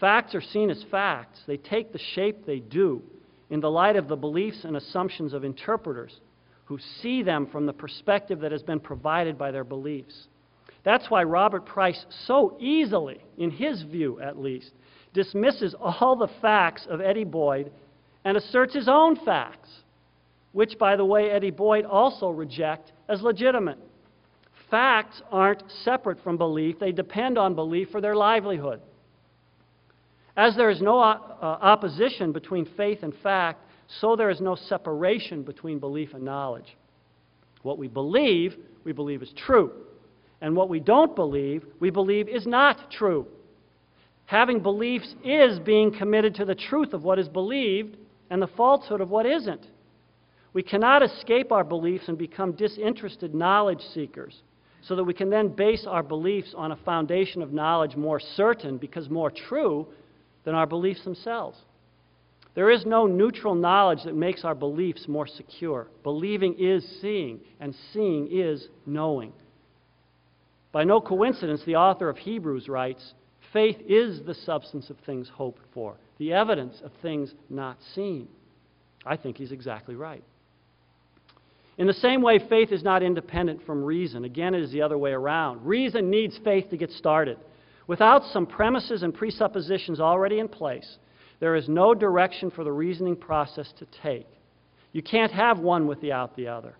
Facts 0.00 0.34
are 0.34 0.42
seen 0.42 0.68
as 0.68 0.84
facts. 0.90 1.38
They 1.46 1.58
take 1.58 1.92
the 1.92 2.00
shape 2.16 2.44
they 2.44 2.58
do 2.58 3.02
in 3.50 3.60
the 3.60 3.70
light 3.70 3.94
of 3.94 4.08
the 4.08 4.16
beliefs 4.16 4.64
and 4.64 4.76
assumptions 4.76 5.32
of 5.32 5.44
interpreters 5.44 6.18
who 6.66 6.78
see 7.00 7.22
them 7.22 7.46
from 7.46 7.64
the 7.64 7.72
perspective 7.72 8.40
that 8.40 8.52
has 8.52 8.62
been 8.62 8.80
provided 8.80 9.38
by 9.38 9.50
their 9.50 9.64
beliefs. 9.64 10.28
That's 10.84 11.10
why 11.10 11.24
Robert 11.24 11.64
Price 11.64 12.06
so 12.26 12.56
easily, 12.60 13.20
in 13.38 13.50
his 13.50 13.82
view 13.82 14.20
at 14.20 14.38
least, 14.38 14.72
dismisses 15.14 15.74
all 15.80 16.16
the 16.16 16.30
facts 16.40 16.86
of 16.88 17.00
Eddy 17.00 17.24
Boyd 17.24 17.72
and 18.24 18.36
asserts 18.36 18.74
his 18.74 18.88
own 18.88 19.16
facts, 19.24 19.68
which, 20.52 20.78
by 20.78 20.96
the 20.96 21.04
way, 21.04 21.30
Eddy 21.30 21.50
Boyd 21.50 21.84
also 21.84 22.28
reject 22.28 22.92
as 23.08 23.22
legitimate. 23.22 23.78
Facts 24.70 25.22
aren't 25.30 25.62
separate 25.84 26.20
from 26.22 26.36
belief, 26.36 26.78
they 26.78 26.92
depend 26.92 27.38
on 27.38 27.54
belief 27.54 27.88
for 27.90 28.00
their 28.00 28.16
livelihood. 28.16 28.80
As 30.36 30.56
there 30.56 30.70
is 30.70 30.80
no 30.80 30.98
uh, 30.98 31.16
opposition 31.40 32.32
between 32.32 32.68
faith 32.76 33.02
and 33.02 33.14
fact, 33.22 33.62
so 33.88 34.16
there 34.16 34.30
is 34.30 34.40
no 34.40 34.54
separation 34.54 35.42
between 35.42 35.78
belief 35.78 36.14
and 36.14 36.24
knowledge. 36.24 36.76
What 37.62 37.78
we 37.78 37.88
believe, 37.88 38.56
we 38.84 38.92
believe 38.92 39.22
is 39.22 39.32
true. 39.36 39.72
And 40.40 40.54
what 40.54 40.68
we 40.68 40.80
don't 40.80 41.16
believe, 41.16 41.64
we 41.80 41.90
believe 41.90 42.28
is 42.28 42.46
not 42.46 42.90
true. 42.90 43.26
Having 44.26 44.60
beliefs 44.60 45.14
is 45.24 45.58
being 45.60 45.96
committed 45.96 46.34
to 46.36 46.44
the 46.44 46.54
truth 46.54 46.92
of 46.92 47.04
what 47.04 47.18
is 47.18 47.28
believed 47.28 47.96
and 48.28 48.42
the 48.42 48.48
falsehood 48.48 49.00
of 49.00 49.10
what 49.10 49.24
isn't. 49.24 49.66
We 50.52 50.62
cannot 50.62 51.02
escape 51.02 51.52
our 51.52 51.64
beliefs 51.64 52.08
and 52.08 52.18
become 52.18 52.52
disinterested 52.52 53.34
knowledge 53.34 53.82
seekers 53.94 54.42
so 54.82 54.96
that 54.96 55.04
we 55.04 55.14
can 55.14 55.30
then 55.30 55.48
base 55.48 55.86
our 55.88 56.02
beliefs 56.02 56.54
on 56.56 56.72
a 56.72 56.76
foundation 56.76 57.42
of 57.42 57.52
knowledge 57.52 57.96
more 57.96 58.20
certain 58.20 58.78
because 58.78 59.10
more 59.10 59.30
true 59.30 59.86
than 60.44 60.54
our 60.54 60.66
beliefs 60.66 61.04
themselves. 61.04 61.58
There 62.56 62.70
is 62.70 62.86
no 62.86 63.06
neutral 63.06 63.54
knowledge 63.54 64.04
that 64.04 64.16
makes 64.16 64.42
our 64.42 64.54
beliefs 64.54 65.06
more 65.06 65.26
secure. 65.26 65.88
Believing 66.02 66.56
is 66.58 66.84
seeing, 67.02 67.40
and 67.60 67.76
seeing 67.92 68.28
is 68.32 68.66
knowing. 68.86 69.34
By 70.72 70.84
no 70.84 71.02
coincidence, 71.02 71.62
the 71.66 71.76
author 71.76 72.08
of 72.08 72.16
Hebrews 72.16 72.68
writes 72.68 73.12
faith 73.52 73.76
is 73.86 74.22
the 74.22 74.34
substance 74.34 74.88
of 74.88 74.96
things 75.04 75.30
hoped 75.32 75.62
for, 75.74 75.96
the 76.18 76.32
evidence 76.32 76.80
of 76.82 76.92
things 77.02 77.34
not 77.50 77.76
seen. 77.94 78.26
I 79.04 79.16
think 79.16 79.36
he's 79.36 79.52
exactly 79.52 79.94
right. 79.94 80.24
In 81.78 81.86
the 81.86 81.92
same 81.92 82.22
way, 82.22 82.38
faith 82.38 82.72
is 82.72 82.82
not 82.82 83.02
independent 83.02 83.66
from 83.66 83.84
reason. 83.84 84.24
Again, 84.24 84.54
it 84.54 84.62
is 84.62 84.72
the 84.72 84.80
other 84.80 84.96
way 84.96 85.12
around. 85.12 85.64
Reason 85.66 86.08
needs 86.08 86.38
faith 86.42 86.70
to 86.70 86.78
get 86.78 86.90
started. 86.90 87.36
Without 87.86 88.24
some 88.32 88.46
premises 88.46 89.02
and 89.02 89.14
presuppositions 89.14 90.00
already 90.00 90.38
in 90.38 90.48
place, 90.48 90.98
there 91.40 91.54
is 91.54 91.68
no 91.68 91.94
direction 91.94 92.50
for 92.50 92.64
the 92.64 92.72
reasoning 92.72 93.16
process 93.16 93.72
to 93.78 93.86
take. 94.02 94.26
You 94.92 95.02
can't 95.02 95.32
have 95.32 95.58
one 95.58 95.86
without 95.86 96.36
the 96.36 96.48
other. 96.48 96.76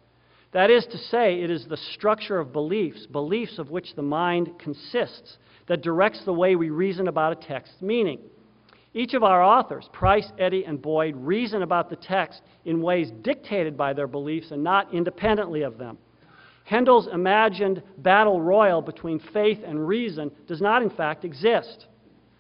That 0.53 0.71
is 0.71 0.87
to 0.87 0.99
say, 0.99 1.43
it 1.43 1.51
is 1.51 1.67
the 1.67 1.77
structure 1.77 2.39
of 2.39 2.53
beliefs, 2.53 3.07
beliefs 3.07 3.59
of 3.59 3.71
which 3.71 3.95
the 3.95 4.03
mind 4.03 4.59
consists, 4.59 5.37
that 5.67 5.83
directs 5.83 6.25
the 6.25 6.33
way 6.33 6.57
we 6.57 6.71
reason 6.71 7.09
about 7.09 7.33
a 7.33 7.47
text's 7.47 7.83
meaning. 7.83 8.21
Each 8.95 9.13
of 9.13 9.23
our 9.23 9.43
authors, 9.43 9.87
Price, 9.93 10.27
Eddy, 10.39 10.65
and 10.65 10.81
Boyd, 10.81 11.15
reason 11.17 11.63
about 11.63 11.91
the 11.91 11.97
text 11.97 12.41
in 12.65 12.81
ways 12.81 13.11
dictated 13.21 13.77
by 13.77 13.93
their 13.93 14.07
beliefs 14.07 14.53
and 14.53 14.65
not 14.65 14.95
independently 14.95 15.63
of 15.63 15.77
them. 15.77 15.99
Hendel's 16.65 17.07
imagined 17.13 17.83
battle 17.99 18.41
royal 18.41 18.81
between 18.81 19.21
faith 19.35 19.59
and 19.67 19.87
reason 19.87 20.31
does 20.49 20.63
not, 20.63 20.83
in 20.83 20.89
fact, 20.89 21.25
exist. 21.25 21.87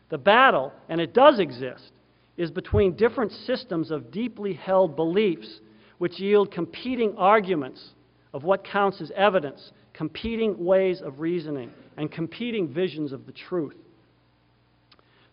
The 0.09 0.17
battle, 0.17 0.73
and 0.89 1.01
it 1.01 1.12
does 1.12 1.39
exist, 1.39 1.93
is 2.37 2.51
between 2.51 2.97
different 2.97 3.32
systems 3.32 3.91
of 3.91 4.11
deeply 4.11 4.53
held 4.53 4.97
beliefs 4.97 5.61
which 5.99 6.20
yield 6.20 6.51
competing 6.51 7.14
arguments 7.16 7.91
of 8.34 8.45
what 8.45 8.64
counts 8.64 9.01
as 9.01 9.11
evidence, 9.16 9.72
competing 9.95 10.62
ways 10.62 11.01
of 11.01 11.20
reasoning, 11.20 11.70
and 11.97 12.12
competing 12.12 12.68
visions 12.68 13.12
of 13.12 13.24
the 13.24 13.32
truth. 13.32 13.76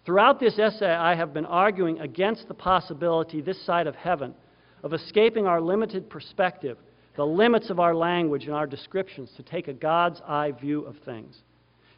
Throughout 0.05 0.39
this 0.39 0.59
essay, 0.59 0.91
I 0.91 1.15
have 1.15 1.33
been 1.33 1.45
arguing 1.45 1.99
against 1.99 2.47
the 2.47 2.53
possibility 2.53 3.41
this 3.41 3.65
side 3.65 3.87
of 3.87 3.95
heaven 3.95 4.33
of 4.83 4.93
escaping 4.93 5.47
our 5.47 5.61
limited 5.61 6.09
perspective, 6.09 6.77
the 7.15 7.25
limits 7.25 7.69
of 7.69 7.79
our 7.79 7.95
language 7.95 8.45
and 8.45 8.53
our 8.53 8.67
descriptions, 8.67 9.31
to 9.37 9.43
take 9.43 9.67
a 9.67 9.73
God's 9.73 10.21
eye 10.27 10.51
view 10.51 10.81
of 10.81 10.97
things. 11.05 11.37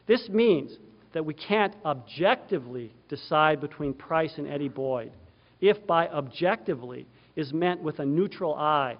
This 0.06 0.28
means 0.28 0.76
that 1.16 1.24
we 1.24 1.32
can't 1.32 1.74
objectively 1.86 2.92
decide 3.08 3.58
between 3.58 3.94
Price 3.94 4.34
and 4.36 4.46
Eddy 4.46 4.68
Boyd, 4.68 5.12
if 5.62 5.86
by 5.86 6.08
objectively 6.08 7.06
is 7.36 7.54
meant 7.54 7.80
with 7.80 8.00
a 8.00 8.04
neutral 8.04 8.54
eye 8.54 8.98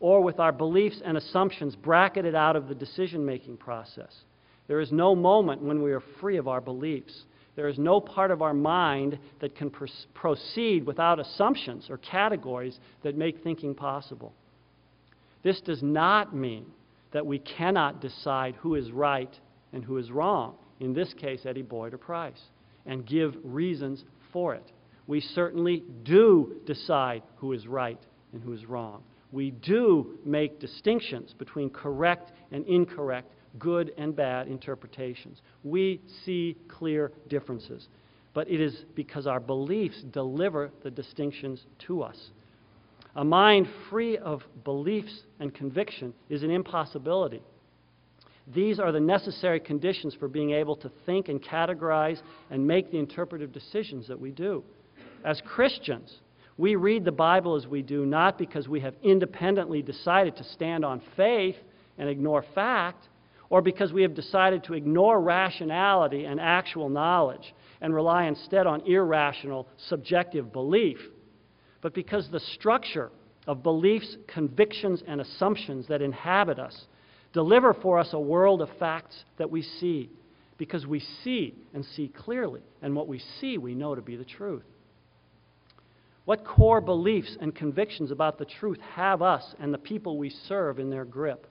or 0.00 0.22
with 0.22 0.40
our 0.40 0.50
beliefs 0.50 1.02
and 1.04 1.18
assumptions 1.18 1.76
bracketed 1.76 2.34
out 2.34 2.56
of 2.56 2.68
the 2.68 2.74
decision 2.74 3.22
making 3.22 3.58
process. 3.58 4.22
There 4.66 4.80
is 4.80 4.92
no 4.92 5.14
moment 5.14 5.60
when 5.60 5.82
we 5.82 5.92
are 5.92 6.02
free 6.22 6.38
of 6.38 6.48
our 6.48 6.62
beliefs. 6.62 7.24
There 7.54 7.68
is 7.68 7.78
no 7.78 8.00
part 8.00 8.30
of 8.30 8.40
our 8.40 8.54
mind 8.54 9.18
that 9.40 9.54
can 9.54 9.68
pr- 9.68 9.84
proceed 10.14 10.86
without 10.86 11.20
assumptions 11.20 11.90
or 11.90 11.98
categories 11.98 12.80
that 13.02 13.14
make 13.14 13.42
thinking 13.42 13.74
possible. 13.74 14.32
This 15.42 15.60
does 15.60 15.82
not 15.82 16.34
mean 16.34 16.64
that 17.12 17.26
we 17.26 17.40
cannot 17.40 18.00
decide 18.00 18.54
who 18.54 18.74
is 18.74 18.90
right 18.90 19.38
and 19.74 19.84
who 19.84 19.98
is 19.98 20.10
wrong, 20.10 20.54
in 20.80 20.92
this 20.92 21.12
case, 21.14 21.40
Eddy 21.44 21.62
Boyd 21.62 21.94
or 21.94 21.98
Price, 21.98 22.40
and 22.86 23.06
give 23.06 23.36
reasons 23.42 24.04
for 24.32 24.54
it. 24.54 24.72
We 25.06 25.20
certainly 25.20 25.84
do 26.04 26.56
decide 26.66 27.22
who 27.36 27.52
is 27.52 27.66
right 27.66 28.00
and 28.32 28.42
who 28.42 28.52
is 28.52 28.66
wrong. 28.66 29.02
We 29.32 29.50
do 29.50 30.18
make 30.24 30.60
distinctions 30.60 31.34
between 31.38 31.70
correct 31.70 32.32
and 32.52 32.66
incorrect, 32.66 33.32
good 33.58 33.92
and 33.98 34.14
bad 34.14 34.48
interpretations. 34.48 35.40
We 35.64 36.00
see 36.24 36.56
clear 36.68 37.12
differences. 37.28 37.88
But 38.34 38.48
it 38.50 38.60
is 38.60 38.84
because 38.94 39.26
our 39.26 39.40
beliefs 39.40 40.02
deliver 40.12 40.70
the 40.82 40.90
distinctions 40.90 41.66
to 41.86 42.02
us. 42.02 42.30
A 43.16 43.24
mind 43.24 43.68
free 43.90 44.16
of 44.18 44.42
beliefs 44.64 45.22
and 45.40 45.52
conviction 45.52 46.14
is 46.28 46.42
an 46.42 46.50
impossibility. 46.50 47.42
These 48.54 48.80
are 48.80 48.92
the 48.92 49.00
necessary 49.00 49.60
conditions 49.60 50.14
for 50.14 50.28
being 50.28 50.52
able 50.52 50.76
to 50.76 50.90
think 51.04 51.28
and 51.28 51.42
categorize 51.42 52.20
and 52.50 52.66
make 52.66 52.90
the 52.90 52.98
interpretive 52.98 53.52
decisions 53.52 54.08
that 54.08 54.18
we 54.18 54.30
do. 54.30 54.64
As 55.24 55.42
Christians, 55.44 56.18
we 56.56 56.74
read 56.74 57.04
the 57.04 57.12
Bible 57.12 57.56
as 57.56 57.66
we 57.66 57.82
do 57.82 58.06
not 58.06 58.38
because 58.38 58.66
we 58.66 58.80
have 58.80 58.94
independently 59.02 59.82
decided 59.82 60.36
to 60.36 60.44
stand 60.44 60.84
on 60.84 61.02
faith 61.16 61.56
and 61.98 62.08
ignore 62.08 62.44
fact, 62.54 63.08
or 63.50 63.60
because 63.62 63.92
we 63.92 64.02
have 64.02 64.14
decided 64.14 64.64
to 64.64 64.74
ignore 64.74 65.20
rationality 65.20 66.24
and 66.24 66.40
actual 66.40 66.88
knowledge 66.88 67.54
and 67.80 67.94
rely 67.94 68.24
instead 68.24 68.66
on 68.66 68.80
irrational, 68.86 69.68
subjective 69.88 70.52
belief, 70.52 70.98
but 71.80 71.94
because 71.94 72.28
the 72.30 72.40
structure 72.40 73.10
of 73.46 73.62
beliefs, 73.62 74.16
convictions, 74.26 75.02
and 75.06 75.20
assumptions 75.20 75.86
that 75.88 76.02
inhabit 76.02 76.58
us 76.58 76.86
deliver 77.32 77.74
for 77.74 77.98
us 77.98 78.12
a 78.12 78.20
world 78.20 78.62
of 78.62 78.70
facts 78.78 79.24
that 79.36 79.50
we 79.50 79.62
see, 79.62 80.10
because 80.56 80.86
we 80.86 81.00
see 81.24 81.54
and 81.74 81.84
see 81.84 82.08
clearly, 82.08 82.62
and 82.82 82.94
what 82.94 83.08
we 83.08 83.20
see 83.40 83.58
we 83.58 83.74
know 83.74 83.94
to 83.94 84.02
be 84.02 84.16
the 84.16 84.24
truth. 84.24 84.64
What 86.24 86.44
core 86.44 86.82
beliefs 86.82 87.38
and 87.40 87.54
convictions 87.54 88.10
about 88.10 88.38
the 88.38 88.44
truth 88.44 88.78
have 88.94 89.22
us 89.22 89.54
and 89.58 89.72
the 89.72 89.78
people 89.78 90.18
we 90.18 90.28
serve 90.28 90.78
in 90.78 90.90
their 90.90 91.06
grip? 91.06 91.46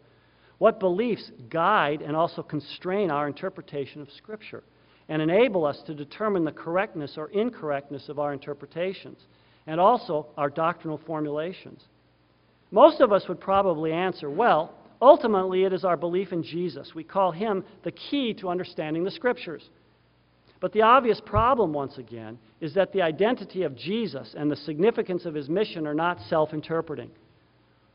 What 0.59 0.79
beliefs 0.79 1.31
guide 1.49 2.01
and 2.01 2.15
also 2.15 2.43
constrain 2.43 3.09
our 3.09 3.27
interpretation 3.27 4.01
of 4.01 4.11
Scripture 4.11 4.63
and 5.09 5.21
enable 5.21 5.65
us 5.65 5.81
to 5.87 5.95
determine 5.95 6.43
the 6.43 6.51
correctness 6.51 7.17
or 7.17 7.29
incorrectness 7.29 8.09
of 8.09 8.19
our 8.19 8.33
interpretations 8.33 9.19
and 9.65 9.79
also 9.79 10.27
our 10.37 10.49
doctrinal 10.49 10.99
formulations? 11.07 11.83
Most 12.69 13.01
of 13.01 13.11
us 13.11 13.27
would 13.27 13.39
probably 13.39 13.93
answer, 13.93 14.29
well, 14.29 14.73
ultimately 15.01 15.63
it 15.63 15.73
is 15.73 15.83
our 15.83 15.97
belief 15.97 16.31
in 16.31 16.43
Jesus. 16.43 16.93
We 16.95 17.03
call 17.03 17.31
him 17.31 17.63
the 17.83 17.91
key 17.91 18.33
to 18.35 18.49
understanding 18.49 19.03
the 19.03 19.11
Scriptures. 19.11 19.69
But 20.59 20.73
the 20.73 20.81
obvious 20.81 21.21
problem, 21.23 21.71
once 21.71 21.97
again, 21.97 22.39
is 22.61 22.73
that 22.73 22.91
the 22.91 23.03
identity 23.03 23.63
of 23.63 23.75
Jesus 23.75 24.33
and 24.35 24.49
the 24.49 24.55
significance 24.55 25.25
of 25.25 25.35
his 25.35 25.49
mission 25.49 25.85
are 25.85 25.93
not 25.93 26.19
self 26.29 26.53
interpreting. 26.53 27.11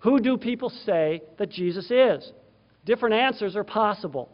Who 0.00 0.20
do 0.20 0.36
people 0.36 0.70
say 0.70 1.22
that 1.38 1.50
Jesus 1.50 1.90
is? 1.90 2.32
Different 2.84 3.14
answers 3.14 3.56
are 3.56 3.64
possible. 3.64 4.28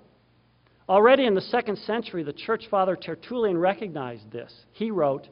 Already 0.89 1.27
in 1.27 1.35
the 1.35 1.41
second 1.41 1.77
century, 1.79 2.23
the 2.23 2.33
church 2.33 2.67
father 2.71 2.97
Tertullian 2.97 3.59
recognized 3.59 4.31
this. 4.31 4.53
He 4.73 4.91
wrote, 4.91 5.29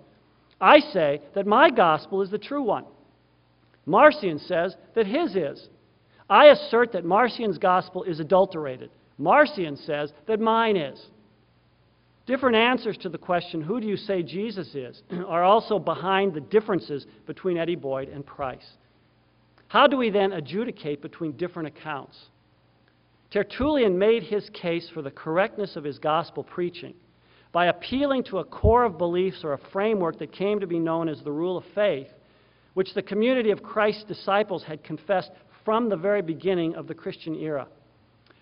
I 0.61 0.81
say 0.81 1.23
that 1.35 1.47
my 1.47 1.71
gospel 1.71 2.21
is 2.23 2.31
the 2.31 2.39
true 2.39 2.63
one. 2.63 2.85
Marcion 3.87 4.39
says 4.39 4.75
that 4.95 5.07
his 5.07 5.37
is. 5.37 5.69
I 6.29 6.47
assert 6.47 6.93
that 6.93 7.05
Marcion's 7.05 7.59
gospel 7.59 8.03
is 8.03 8.21
adulterated. 8.21 8.91
Marcion 9.19 9.77
says 9.77 10.13
that 10.27 10.41
mine 10.41 10.77
is. 10.77 11.07
Different 12.27 12.57
answers 12.57 12.97
to 12.99 13.09
the 13.09 13.19
question, 13.19 13.63
who 13.63 13.81
do 13.81 13.87
you 13.87 13.97
say 13.97 14.23
Jesus 14.23 14.75
is, 14.75 15.03
are 15.29 15.45
also 15.45 15.79
behind 15.79 16.35
the 16.35 16.41
differences 16.41 17.07
between 17.27 17.57
Eddy 17.57 17.77
Boyd 17.77 18.09
and 18.09 18.27
Price. 18.27 18.67
How 19.69 19.87
do 19.87 19.97
we 19.97 20.11
then 20.11 20.33
adjudicate 20.33 21.03
between 21.03 21.33
different 21.33 21.69
accounts? 21.69 22.17
Tertullian 23.31 23.99
made 23.99 24.23
his 24.23 24.49
case 24.51 24.89
for 24.93 25.03
the 25.03 25.11
correctness 25.11 25.77
of 25.77 25.85
his 25.85 25.99
gospel 25.99 26.45
preaching 26.45 26.95
by 27.53 27.67
appealing 27.67 28.25
to 28.25 28.39
a 28.39 28.45
core 28.45 28.85
of 28.85 28.99
beliefs 28.99 29.43
or 29.43 29.53
a 29.53 29.71
framework 29.73 30.19
that 30.19 30.33
came 30.33 30.61
to 30.61 30.67
be 30.67 30.79
known 30.79 31.09
as 31.09 31.23
the 31.23 31.33
rule 31.33 31.57
of 31.57 31.65
faith, 31.75 32.09
which 32.75 32.95
the 32.95 33.03
community 33.03 33.51
of 33.51 33.63
Christ's 33.63 34.05
disciples 34.05 34.63
had 34.65 34.85
confessed 34.85 35.31
from 35.67 35.91
the 35.91 35.97
very 35.97 36.23
beginning 36.23 36.75
of 36.77 36.87
the 36.87 36.95
Christian 36.95 37.35
era. 37.35 37.67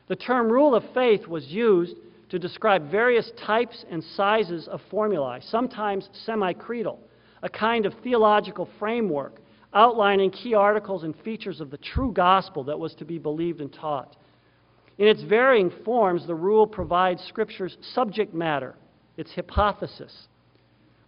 The 0.06 0.14
term 0.14 0.48
rule 0.48 0.76
of 0.76 0.84
faith 0.92 1.26
was 1.26 1.46
used 1.46 1.96
to 2.28 2.38
describe 2.38 2.90
various 2.90 3.32
types 3.44 3.84
and 3.90 4.04
sizes 4.04 4.68
of 4.68 4.80
formulae, 4.90 5.40
sometimes 5.40 6.10
semi 6.24 6.52
creedal, 6.52 7.00
a 7.42 7.48
kind 7.48 7.86
of 7.86 7.94
theological 8.04 8.68
framework 8.78 9.40
outlining 9.72 10.30
key 10.30 10.54
articles 10.54 11.02
and 11.02 11.16
features 11.24 11.60
of 11.60 11.70
the 11.70 11.78
true 11.78 12.12
gospel 12.12 12.62
that 12.64 12.78
was 12.78 12.94
to 12.94 13.04
be 13.04 13.18
believed 13.18 13.60
and 13.60 13.72
taught. 13.72 14.16
In 14.98 15.08
its 15.08 15.22
varying 15.22 15.72
forms, 15.84 16.26
the 16.26 16.34
rule 16.34 16.66
provides 16.66 17.22
Scripture's 17.24 17.76
subject 17.94 18.34
matter, 18.34 18.76
its 19.16 19.34
hypothesis. 19.34 20.28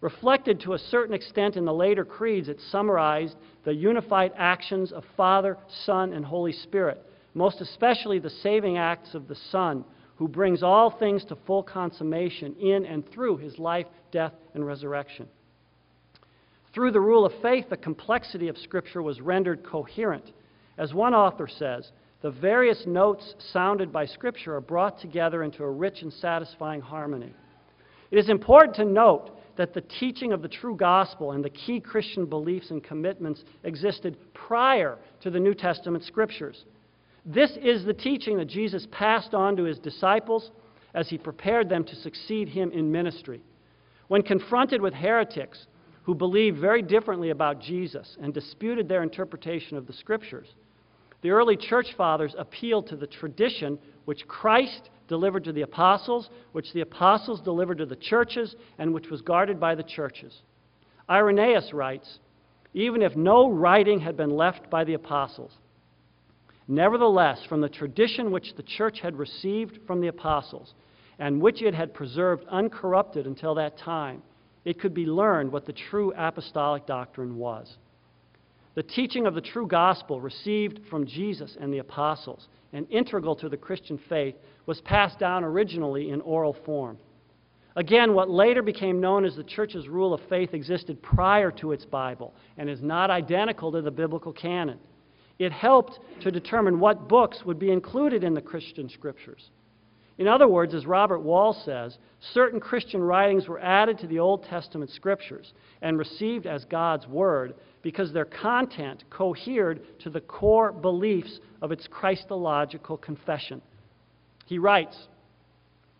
Reflected 0.00 0.60
to 0.60 0.74
a 0.74 0.78
certain 0.78 1.14
extent 1.14 1.56
in 1.56 1.64
the 1.64 1.72
later 1.72 2.04
creeds, 2.04 2.48
it 2.48 2.60
summarized 2.70 3.36
the 3.64 3.74
unified 3.74 4.32
actions 4.36 4.92
of 4.92 5.04
Father, 5.16 5.56
Son, 5.84 6.12
and 6.12 6.24
Holy 6.24 6.52
Spirit, 6.52 7.02
most 7.34 7.60
especially 7.60 8.18
the 8.18 8.30
saving 8.30 8.76
acts 8.76 9.14
of 9.14 9.26
the 9.26 9.34
Son, 9.50 9.84
who 10.16 10.28
brings 10.28 10.62
all 10.62 10.90
things 10.90 11.24
to 11.24 11.36
full 11.46 11.62
consummation 11.62 12.54
in 12.56 12.84
and 12.84 13.08
through 13.10 13.38
his 13.38 13.58
life, 13.58 13.86
death, 14.12 14.32
and 14.54 14.66
resurrection. 14.66 15.28
Through 16.74 16.92
the 16.92 17.00
rule 17.00 17.24
of 17.24 17.32
faith, 17.40 17.70
the 17.70 17.76
complexity 17.76 18.48
of 18.48 18.58
Scripture 18.58 19.02
was 19.02 19.20
rendered 19.22 19.64
coherent. 19.64 20.32
As 20.76 20.92
one 20.92 21.14
author 21.14 21.48
says, 21.48 21.90
the 22.20 22.30
various 22.30 22.84
notes 22.86 23.34
sounded 23.52 23.92
by 23.92 24.04
Scripture 24.04 24.56
are 24.56 24.60
brought 24.60 25.00
together 25.00 25.42
into 25.42 25.64
a 25.64 25.70
rich 25.70 26.02
and 26.02 26.12
satisfying 26.12 26.82
harmony. 26.82 27.34
It 28.10 28.18
is 28.18 28.28
important 28.28 28.76
to 28.76 28.84
note 28.84 29.30
that 29.56 29.74
the 29.74 29.80
teaching 29.80 30.32
of 30.32 30.42
the 30.42 30.48
true 30.48 30.76
gospel 30.76 31.32
and 31.32 31.44
the 31.44 31.50
key 31.50 31.80
Christian 31.80 32.26
beliefs 32.26 32.70
and 32.70 32.82
commitments 32.82 33.44
existed 33.64 34.16
prior 34.34 34.98
to 35.22 35.30
the 35.30 35.40
New 35.40 35.54
Testament 35.54 36.04
Scriptures. 36.04 36.64
This 37.24 37.52
is 37.60 37.84
the 37.84 37.94
teaching 37.94 38.36
that 38.38 38.48
Jesus 38.48 38.86
passed 38.92 39.34
on 39.34 39.56
to 39.56 39.64
his 39.64 39.78
disciples 39.78 40.50
as 40.94 41.08
he 41.08 41.18
prepared 41.18 41.68
them 41.68 41.84
to 41.84 41.96
succeed 41.96 42.48
him 42.48 42.70
in 42.70 42.90
ministry. 42.90 43.42
When 44.08 44.22
confronted 44.22 44.80
with 44.80 44.94
heretics 44.94 45.66
who 46.04 46.14
believed 46.14 46.58
very 46.58 46.82
differently 46.82 47.30
about 47.30 47.60
Jesus 47.60 48.16
and 48.22 48.32
disputed 48.32 48.88
their 48.88 49.02
interpretation 49.02 49.76
of 49.76 49.86
the 49.86 49.92
Scriptures, 49.92 50.46
the 51.22 51.30
early 51.30 51.56
church 51.56 51.88
fathers 51.96 52.34
appealed 52.38 52.86
to 52.88 52.96
the 52.96 53.08
tradition 53.08 53.78
which 54.04 54.28
Christ 54.28 54.90
delivered 55.08 55.44
to 55.44 55.52
the 55.52 55.62
apostles, 55.62 56.30
which 56.52 56.72
the 56.72 56.80
apostles 56.80 57.40
delivered 57.40 57.78
to 57.78 57.86
the 57.86 57.96
churches, 57.96 58.54
and 58.78 58.92
which 58.92 59.10
was 59.10 59.20
guarded 59.22 59.60
by 59.60 59.74
the 59.74 59.82
churches. 59.82 60.42
Irenaeus 61.08 61.72
writes 61.72 62.18
Even 62.74 63.02
if 63.02 63.16
no 63.16 63.50
writing 63.50 64.00
had 64.00 64.16
been 64.16 64.30
left 64.30 64.70
by 64.70 64.84
the 64.84 64.94
apostles, 64.94 65.52
Nevertheless, 66.68 67.44
from 67.48 67.60
the 67.60 67.68
tradition 67.68 68.30
which 68.32 68.54
the 68.56 68.62
church 68.62 69.00
had 69.00 69.16
received 69.16 69.78
from 69.86 70.00
the 70.00 70.08
apostles, 70.08 70.74
and 71.18 71.40
which 71.40 71.62
it 71.62 71.74
had 71.74 71.94
preserved 71.94 72.44
uncorrupted 72.50 73.26
until 73.26 73.54
that 73.54 73.78
time, 73.78 74.22
it 74.64 74.80
could 74.80 74.92
be 74.92 75.06
learned 75.06 75.52
what 75.52 75.64
the 75.64 75.72
true 75.72 76.12
apostolic 76.16 76.84
doctrine 76.86 77.36
was. 77.38 77.76
The 78.74 78.82
teaching 78.82 79.26
of 79.26 79.34
the 79.34 79.40
true 79.40 79.66
gospel 79.66 80.20
received 80.20 80.80
from 80.90 81.06
Jesus 81.06 81.56
and 81.58 81.72
the 81.72 81.78
apostles 81.78 82.48
and 82.72 82.86
integral 82.90 83.36
to 83.36 83.48
the 83.48 83.56
Christian 83.56 83.98
faith 84.08 84.34
was 84.66 84.80
passed 84.82 85.18
down 85.18 85.44
originally 85.44 86.10
in 86.10 86.20
oral 86.20 86.56
form. 86.64 86.98
Again, 87.76 88.14
what 88.14 88.30
later 88.30 88.62
became 88.62 89.00
known 89.00 89.24
as 89.24 89.36
the 89.36 89.44
church's 89.44 89.86
rule 89.86 90.14
of 90.14 90.20
faith 90.28 90.54
existed 90.54 91.02
prior 91.02 91.50
to 91.52 91.72
its 91.72 91.84
Bible 91.84 92.34
and 92.56 92.70
is 92.70 92.80
not 92.80 93.10
identical 93.10 93.70
to 93.72 93.82
the 93.82 93.90
biblical 93.90 94.32
canon. 94.32 94.78
It 95.38 95.52
helped 95.52 96.00
to 96.22 96.30
determine 96.30 96.80
what 96.80 97.08
books 97.08 97.44
would 97.44 97.58
be 97.58 97.70
included 97.70 98.24
in 98.24 98.32
the 98.32 98.40
Christian 98.40 98.88
scriptures. 98.88 99.50
In 100.18 100.26
other 100.26 100.48
words, 100.48 100.72
as 100.74 100.86
Robert 100.86 101.20
Wall 101.20 101.52
says, 101.52 101.98
certain 102.32 102.58
Christian 102.58 103.02
writings 103.02 103.46
were 103.46 103.60
added 103.60 103.98
to 103.98 104.06
the 104.06 104.18
Old 104.18 104.44
Testament 104.44 104.90
scriptures 104.90 105.52
and 105.82 105.98
received 105.98 106.46
as 106.46 106.64
God's 106.64 107.06
Word 107.06 107.54
because 107.86 108.12
their 108.12 108.24
content 108.24 109.04
cohered 109.10 109.80
to 110.00 110.10
the 110.10 110.20
core 110.20 110.72
beliefs 110.72 111.38
of 111.62 111.70
its 111.70 111.86
Christological 111.88 112.96
confession. 112.96 113.62
He 114.46 114.58
writes 114.58 114.96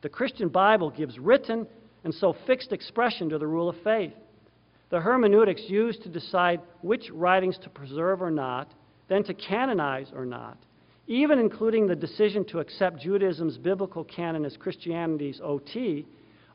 The 0.02 0.08
Christian 0.08 0.48
Bible 0.48 0.90
gives 0.90 1.16
written 1.16 1.64
and 2.02 2.12
so 2.12 2.34
fixed 2.44 2.72
expression 2.72 3.28
to 3.28 3.38
the 3.38 3.46
rule 3.46 3.68
of 3.68 3.76
faith. 3.84 4.14
The 4.90 4.98
hermeneutics 4.98 5.62
used 5.68 6.02
to 6.02 6.08
decide 6.08 6.60
which 6.82 7.08
writings 7.12 7.56
to 7.62 7.70
preserve 7.70 8.20
or 8.20 8.32
not, 8.32 8.74
then 9.08 9.22
to 9.22 9.34
canonize 9.34 10.08
or 10.12 10.26
not, 10.26 10.58
even 11.06 11.38
including 11.38 11.86
the 11.86 11.94
decision 11.94 12.44
to 12.46 12.58
accept 12.58 12.98
Judaism's 12.98 13.58
biblical 13.58 14.02
canon 14.02 14.44
as 14.44 14.56
Christianity's 14.56 15.40
OT, 15.40 16.04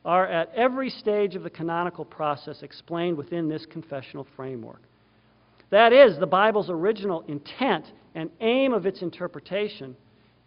are 0.04 0.26
at 0.26 0.52
every 0.54 0.90
stage 0.90 1.36
of 1.36 1.42
the 1.42 1.48
canonical 1.48 2.04
process 2.04 2.62
explained 2.62 3.16
within 3.16 3.48
this 3.48 3.64
confessional 3.64 4.26
framework. 4.36 4.82
That 5.72 5.94
is, 5.94 6.18
the 6.18 6.26
Bible's 6.26 6.68
original 6.68 7.24
intent 7.28 7.86
and 8.14 8.28
aim 8.42 8.74
of 8.74 8.84
its 8.84 9.00
interpretation 9.00 9.96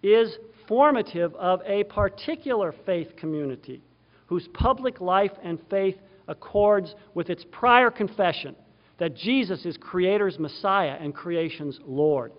is 0.03 0.37
formative 0.67 1.33
of 1.33 1.61
a 1.65 1.83
particular 1.85 2.75
faith 2.85 3.15
community 3.17 3.81
whose 4.27 4.47
public 4.53 5.01
life 5.01 5.31
and 5.43 5.59
faith 5.67 5.97
accords 6.27 6.93
with 7.15 7.31
its 7.31 7.43
prior 7.51 7.89
confession 7.89 8.55
that 8.99 9.15
Jesus 9.15 9.65
is 9.65 9.77
Creator's 9.77 10.37
Messiah 10.37 10.95
and 10.99 11.13
creation's 11.13 11.79
Lord. 11.83 12.31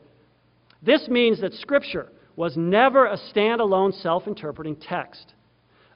This 0.80 1.08
means 1.08 1.40
that 1.40 1.54
Scripture 1.54 2.12
was 2.36 2.56
never 2.56 3.06
a 3.06 3.18
standalone 3.34 4.00
self 4.00 4.28
interpreting 4.28 4.76
text. 4.76 5.34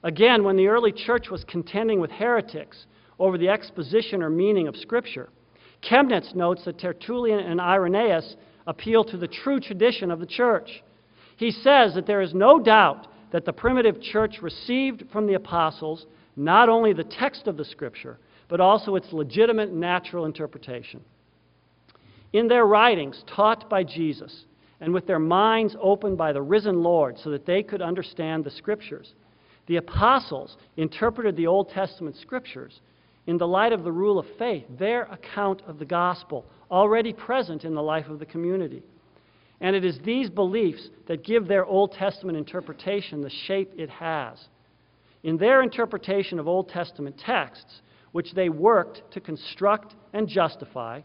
Again, 0.03 0.43
when 0.43 0.57
the 0.57 0.67
early 0.67 0.91
church 0.91 1.29
was 1.29 1.45
contending 1.45 2.01
with 2.01 2.11
heretics 2.11 2.85
over 3.17 3.37
the 3.37 3.47
exposition 3.47 4.21
or 4.21 4.29
meaning 4.29 4.67
of 4.67 4.75
Scripture, 4.75 5.29
Chemnitz 5.81 6.35
notes 6.35 6.65
that 6.65 6.79
Tertullian 6.79 7.39
and 7.39 7.59
Irenaeus 7.59 8.35
appeal 8.67 9.03
to 9.05 9.17
the 9.17 9.27
true 9.27 9.59
tradition 9.59 10.11
of 10.11 10.19
the 10.19 10.25
church. 10.25 10.83
He 11.37 11.51
says 11.51 11.95
that 11.95 12.05
there 12.05 12.21
is 12.21 12.33
no 12.33 12.59
doubt 12.59 13.07
that 13.31 13.45
the 13.45 13.53
primitive 13.53 14.01
church 14.01 14.41
received 14.41 15.05
from 15.11 15.25
the 15.25 15.33
apostles 15.33 16.05
not 16.35 16.69
only 16.69 16.93
the 16.93 17.03
text 17.03 17.47
of 17.47 17.57
the 17.57 17.65
Scripture, 17.65 18.19
but 18.47 18.59
also 18.59 18.95
its 18.95 19.11
legitimate 19.11 19.71
natural 19.71 20.25
interpretation. 20.25 21.01
In 22.33 22.47
their 22.47 22.65
writings 22.65 23.23
taught 23.27 23.69
by 23.69 23.83
Jesus, 23.83 24.45
and 24.79 24.93
with 24.93 25.07
their 25.07 25.19
minds 25.19 25.75
opened 25.81 26.17
by 26.17 26.33
the 26.33 26.41
risen 26.41 26.81
Lord 26.81 27.17
so 27.19 27.29
that 27.31 27.45
they 27.45 27.63
could 27.63 27.81
understand 27.81 28.43
the 28.43 28.51
Scriptures. 28.51 29.13
The 29.67 29.77
apostles 29.77 30.57
interpreted 30.77 31.35
the 31.35 31.47
Old 31.47 31.69
Testament 31.69 32.15
Scriptures 32.17 32.81
in 33.27 33.37
the 33.37 33.47
light 33.47 33.73
of 33.73 33.83
the 33.83 33.91
rule 33.91 34.17
of 34.17 34.25
faith, 34.37 34.63
their 34.79 35.03
account 35.03 35.61
of 35.67 35.79
the 35.79 35.85
gospel, 35.85 36.45
already 36.69 37.13
present 37.13 37.63
in 37.63 37.75
the 37.75 37.81
life 37.81 38.07
of 38.07 38.19
the 38.19 38.25
community. 38.25 38.81
And 39.59 39.75
it 39.75 39.85
is 39.85 39.99
these 40.03 40.29
beliefs 40.29 40.89
that 41.07 41.23
give 41.23 41.47
their 41.47 41.65
Old 41.65 41.91
Testament 41.91 42.37
interpretation 42.37 43.21
the 43.21 43.29
shape 43.45 43.71
it 43.77 43.89
has. 43.89 44.39
In 45.23 45.37
their 45.37 45.61
interpretation 45.61 46.39
of 46.39 46.47
Old 46.47 46.69
Testament 46.69 47.15
texts, 47.19 47.81
which 48.11 48.33
they 48.33 48.49
worked 48.49 49.03
to 49.11 49.19
construct 49.19 49.95
and 50.13 50.27
justify, 50.27 51.01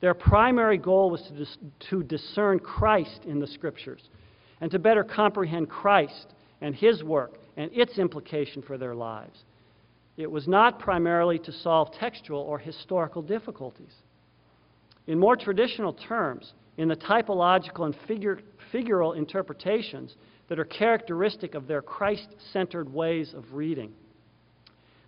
their 0.00 0.14
primary 0.14 0.78
goal 0.78 1.10
was 1.10 1.22
to, 1.22 1.32
dis- 1.34 1.58
to 1.90 2.02
discern 2.02 2.60
Christ 2.60 3.24
in 3.26 3.40
the 3.40 3.46
Scriptures 3.46 4.08
and 4.60 4.70
to 4.70 4.78
better 4.78 5.04
comprehend 5.04 5.68
Christ 5.68 6.34
and 6.60 6.74
His 6.74 7.04
work 7.04 7.38
and 7.56 7.70
its 7.74 7.98
implication 7.98 8.62
for 8.62 8.78
their 8.78 8.94
lives. 8.94 9.44
It 10.18 10.30
was 10.30 10.48
not 10.48 10.80
primarily 10.80 11.38
to 11.38 11.52
solve 11.52 11.92
textual 11.92 12.40
or 12.40 12.58
historical 12.58 13.22
difficulties. 13.22 13.94
In 15.06 15.18
more 15.18 15.36
traditional 15.36 15.92
terms, 15.92 16.52
in 16.76 16.88
the 16.88 16.96
typological 16.96 17.86
and 17.86 17.96
figure, 18.06 18.40
figural 18.74 19.16
interpretations 19.16 20.16
that 20.48 20.58
are 20.58 20.64
characteristic 20.64 21.54
of 21.54 21.68
their 21.68 21.80
Christ 21.80 22.28
centered 22.52 22.92
ways 22.92 23.32
of 23.32 23.54
reading, 23.54 23.94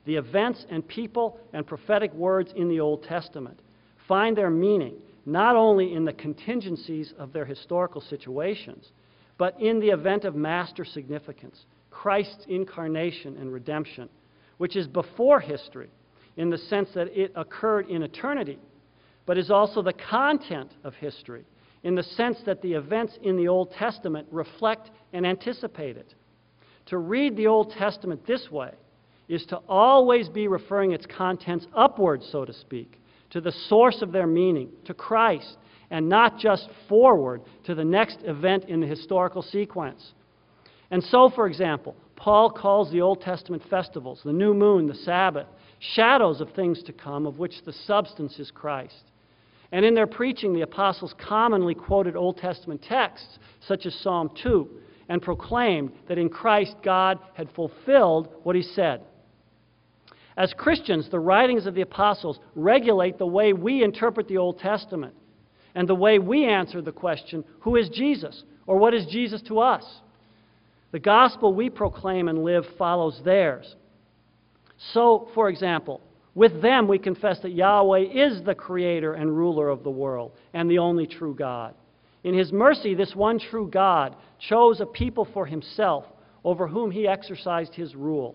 the 0.07 0.15
events 0.15 0.65
and 0.71 0.87
people 0.87 1.39
and 1.53 1.67
prophetic 1.67 2.15
words 2.15 2.53
in 2.55 2.69
the 2.69 2.81
Old 2.81 3.03
Testament 3.03 3.61
find 4.07 4.37
their 4.37 4.49
meaning 4.49 4.95
not 5.27 5.57
only 5.57 5.93
in 5.93 6.05
the 6.05 6.13
contingencies 6.13 7.13
of 7.19 7.33
their 7.33 7.45
historical 7.45 8.01
situations, 8.01 8.93
but 9.39 9.61
in 9.61 9.81
the 9.81 9.89
event 9.89 10.25
of 10.25 10.35
master 10.35 10.85
significance, 10.85 11.67
Christ's 11.91 12.47
incarnation 12.49 13.37
and 13.37 13.53
redemption, 13.53 14.09
which 14.61 14.77
is 14.77 14.87
before 14.87 15.41
history 15.41 15.89
in 16.37 16.51
the 16.51 16.59
sense 16.59 16.91
that 16.95 17.09
it 17.19 17.33
occurred 17.35 17.89
in 17.89 18.03
eternity, 18.03 18.59
but 19.25 19.39
is 19.39 19.51
also 19.51 19.81
the 19.81 19.95
content 19.95 20.71
of 20.85 20.93
history 20.97 21.47
in 21.83 21.95
the 21.95 22.03
sense 22.03 22.37
that 22.45 22.61
the 22.61 22.75
events 22.75 23.19
in 23.23 23.39
the 23.39 23.49
Old 23.49 23.73
Testament 23.73 24.29
reflect 24.31 24.91
and 25.15 25.27
anticipate 25.27 25.97
it. 25.97 26.15
To 26.89 26.99
read 26.99 27.39
the 27.39 27.47
Old 27.47 27.71
Testament 27.71 28.27
this 28.27 28.51
way 28.51 28.73
is 29.29 29.47
to 29.47 29.57
always 29.67 30.29
be 30.29 30.47
referring 30.47 30.93
its 30.93 31.07
contents 31.07 31.67
upward, 31.75 32.23
so 32.23 32.45
to 32.45 32.53
speak, 32.53 33.01
to 33.31 33.41
the 33.41 33.53
source 33.71 34.03
of 34.03 34.13
their 34.13 34.27
meaning, 34.27 34.69
to 34.85 34.93
Christ, 34.93 35.57
and 35.91 36.07
not 36.07 36.39
just 36.39 36.69
forward 36.87 37.41
to 37.65 37.75
the 37.75 37.83
next 37.83 38.19
event 38.25 38.67
in 38.67 38.81
the 38.81 38.87
historical 38.87 39.41
sequence. 39.41 40.13
And 40.91 41.03
so, 41.03 41.31
for 41.35 41.47
example, 41.47 41.97
Paul 42.21 42.51
calls 42.51 42.91
the 42.91 43.01
Old 43.01 43.23
Testament 43.23 43.63
festivals, 43.71 44.21
the 44.23 44.33
new 44.33 44.53
moon, 44.53 44.87
the 44.87 44.95
Sabbath, 44.95 45.47
shadows 45.79 46.43
of 46.43 46.51
things 46.53 46.83
to 46.83 46.93
come, 46.93 47.27
of 47.27 47.39
which 47.39 47.65
the 47.65 47.73
substance 47.73 48.39
is 48.39 48.51
Christ. 48.51 49.05
And 49.73 49.87
in 49.87 49.95
their 49.95 50.07
preaching, 50.07 50.53
the 50.53 50.61
apostles 50.61 51.15
commonly 51.19 51.75
quoted 51.75 52.17
Old 52.17 52.37
Testament 52.37 52.83
texts, 52.83 53.39
such 53.67 53.87
as 53.87 53.95
Psalm 53.95 54.31
2, 54.43 54.69
and 55.09 55.23
proclaimed 55.23 55.93
that 56.09 56.19
in 56.19 56.29
Christ 56.29 56.77
God 56.85 57.19
had 57.33 57.49
fulfilled 57.53 58.29
what 58.43 58.55
he 58.55 58.63
said. 58.63 59.01
As 60.37 60.53
Christians, 60.53 61.09
the 61.09 61.19
writings 61.19 61.65
of 61.65 61.75
the 61.75 61.81
apostles 61.81 62.39
regulate 62.55 63.17
the 63.17 63.27
way 63.27 63.55
we 63.55 63.83
interpret 63.83 64.29
the 64.29 64.37
Old 64.37 64.59
Testament 64.59 65.15
and 65.75 65.89
the 65.89 65.95
way 65.95 66.19
we 66.19 66.45
answer 66.45 66.83
the 66.83 66.93
question, 66.93 67.45
Who 67.61 67.77
is 67.77 67.89
Jesus? 67.89 68.45
or 68.67 68.77
What 68.77 68.93
is 68.93 69.07
Jesus 69.07 69.41
to 69.49 69.61
us? 69.61 69.85
The 70.93 70.99
gospel 70.99 71.55
we 71.55 71.71
proclaim 71.71 72.29
and 72.29 72.43
live 72.43 72.67
follows 72.77 73.21
theirs. 73.25 73.77
So, 74.93 75.29
for 75.35 75.49
example, 75.49 76.01
with 76.35 76.63
them 76.63 76.89
we 76.89 76.99
confess 76.99 77.41
that 77.41 77.53
Yahweh 77.53 78.01
is 78.13 78.43
the 78.43 78.55
creator 78.55 79.15
and 79.15 79.37
ruler 79.37 79.69
of 79.69 79.85
the 79.85 79.91
world 79.91 80.33
and 80.53 80.71
the 80.71 80.79
only 80.79 81.07
true 81.07 81.35
God. 81.35 81.75
In 82.25 82.35
his 82.35 82.53
mercy, 82.53 82.95
this 82.95 83.15
one 83.15 83.39
true 83.39 83.69
God 83.69 84.17
chose 84.39 84.81
a 84.81 84.87
people 84.87 85.27
for 85.33 85.47
himself 85.47 86.05
over 86.45 86.67
whom 86.67 86.91
he 86.91 87.07
exercised 87.07 87.75
his 87.75 87.95
rule. 87.95 88.35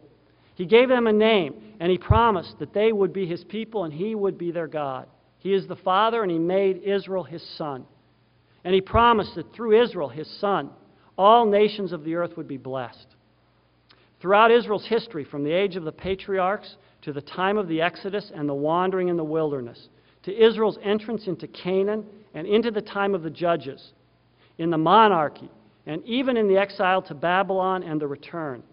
He 0.55 0.65
gave 0.65 0.87
them 0.87 1.07
a 1.07 1.13
name, 1.13 1.55
and 1.79 1.91
he 1.91 1.97
promised 1.97 2.59
that 2.59 2.73
they 2.73 2.91
would 2.91 3.11
be 3.11 3.25
his 3.25 3.43
people 3.43 3.83
and 3.83 3.93
he 3.93 4.15
would 4.15 4.37
be 4.37 4.51
their 4.51 4.67
God. 4.67 5.07
He 5.39 5.53
is 5.53 5.67
the 5.67 5.75
Father, 5.75 6.23
and 6.23 6.31
he 6.31 6.39
made 6.39 6.81
Israel 6.83 7.23
his 7.23 7.43
son. 7.57 7.85
And 8.63 8.73
he 8.73 8.81
promised 8.81 9.35
that 9.35 9.53
through 9.53 9.83
Israel, 9.83 10.09
his 10.09 10.29
son, 10.39 10.71
all 11.17 11.45
nations 11.45 11.91
of 11.91 12.03
the 12.03 12.15
earth 12.15 12.35
would 12.37 12.47
be 12.47 12.57
blessed. 12.57 13.07
Throughout 14.21 14.51
Israel's 14.51 14.87
history, 14.87 15.23
from 15.23 15.43
the 15.43 15.51
age 15.51 15.75
of 15.75 15.83
the 15.83 15.91
patriarchs 15.91 16.77
to 17.03 17.13
the 17.13 17.21
time 17.21 17.57
of 17.57 17.67
the 17.67 17.81
Exodus 17.81 18.31
and 18.33 18.49
the 18.49 18.53
wandering 18.53 19.09
in 19.09 19.17
the 19.17 19.23
wilderness, 19.23 19.89
to 20.23 20.35
Israel's 20.35 20.79
entrance 20.83 21.27
into 21.27 21.47
Canaan 21.47 22.05
and 22.33 22.47
into 22.47 22.71
the 22.71 22.81
time 22.81 23.13
of 23.13 23.21
the 23.23 23.29
judges, 23.29 23.91
in 24.57 24.69
the 24.69 24.77
monarchy, 24.77 25.49
and 25.85 26.03
even 26.05 26.37
in 26.37 26.47
the 26.47 26.57
exile 26.57 27.01
to 27.03 27.13
Babylon 27.13 27.83
and 27.83 28.01
the 28.01 28.07
return, 28.07 28.63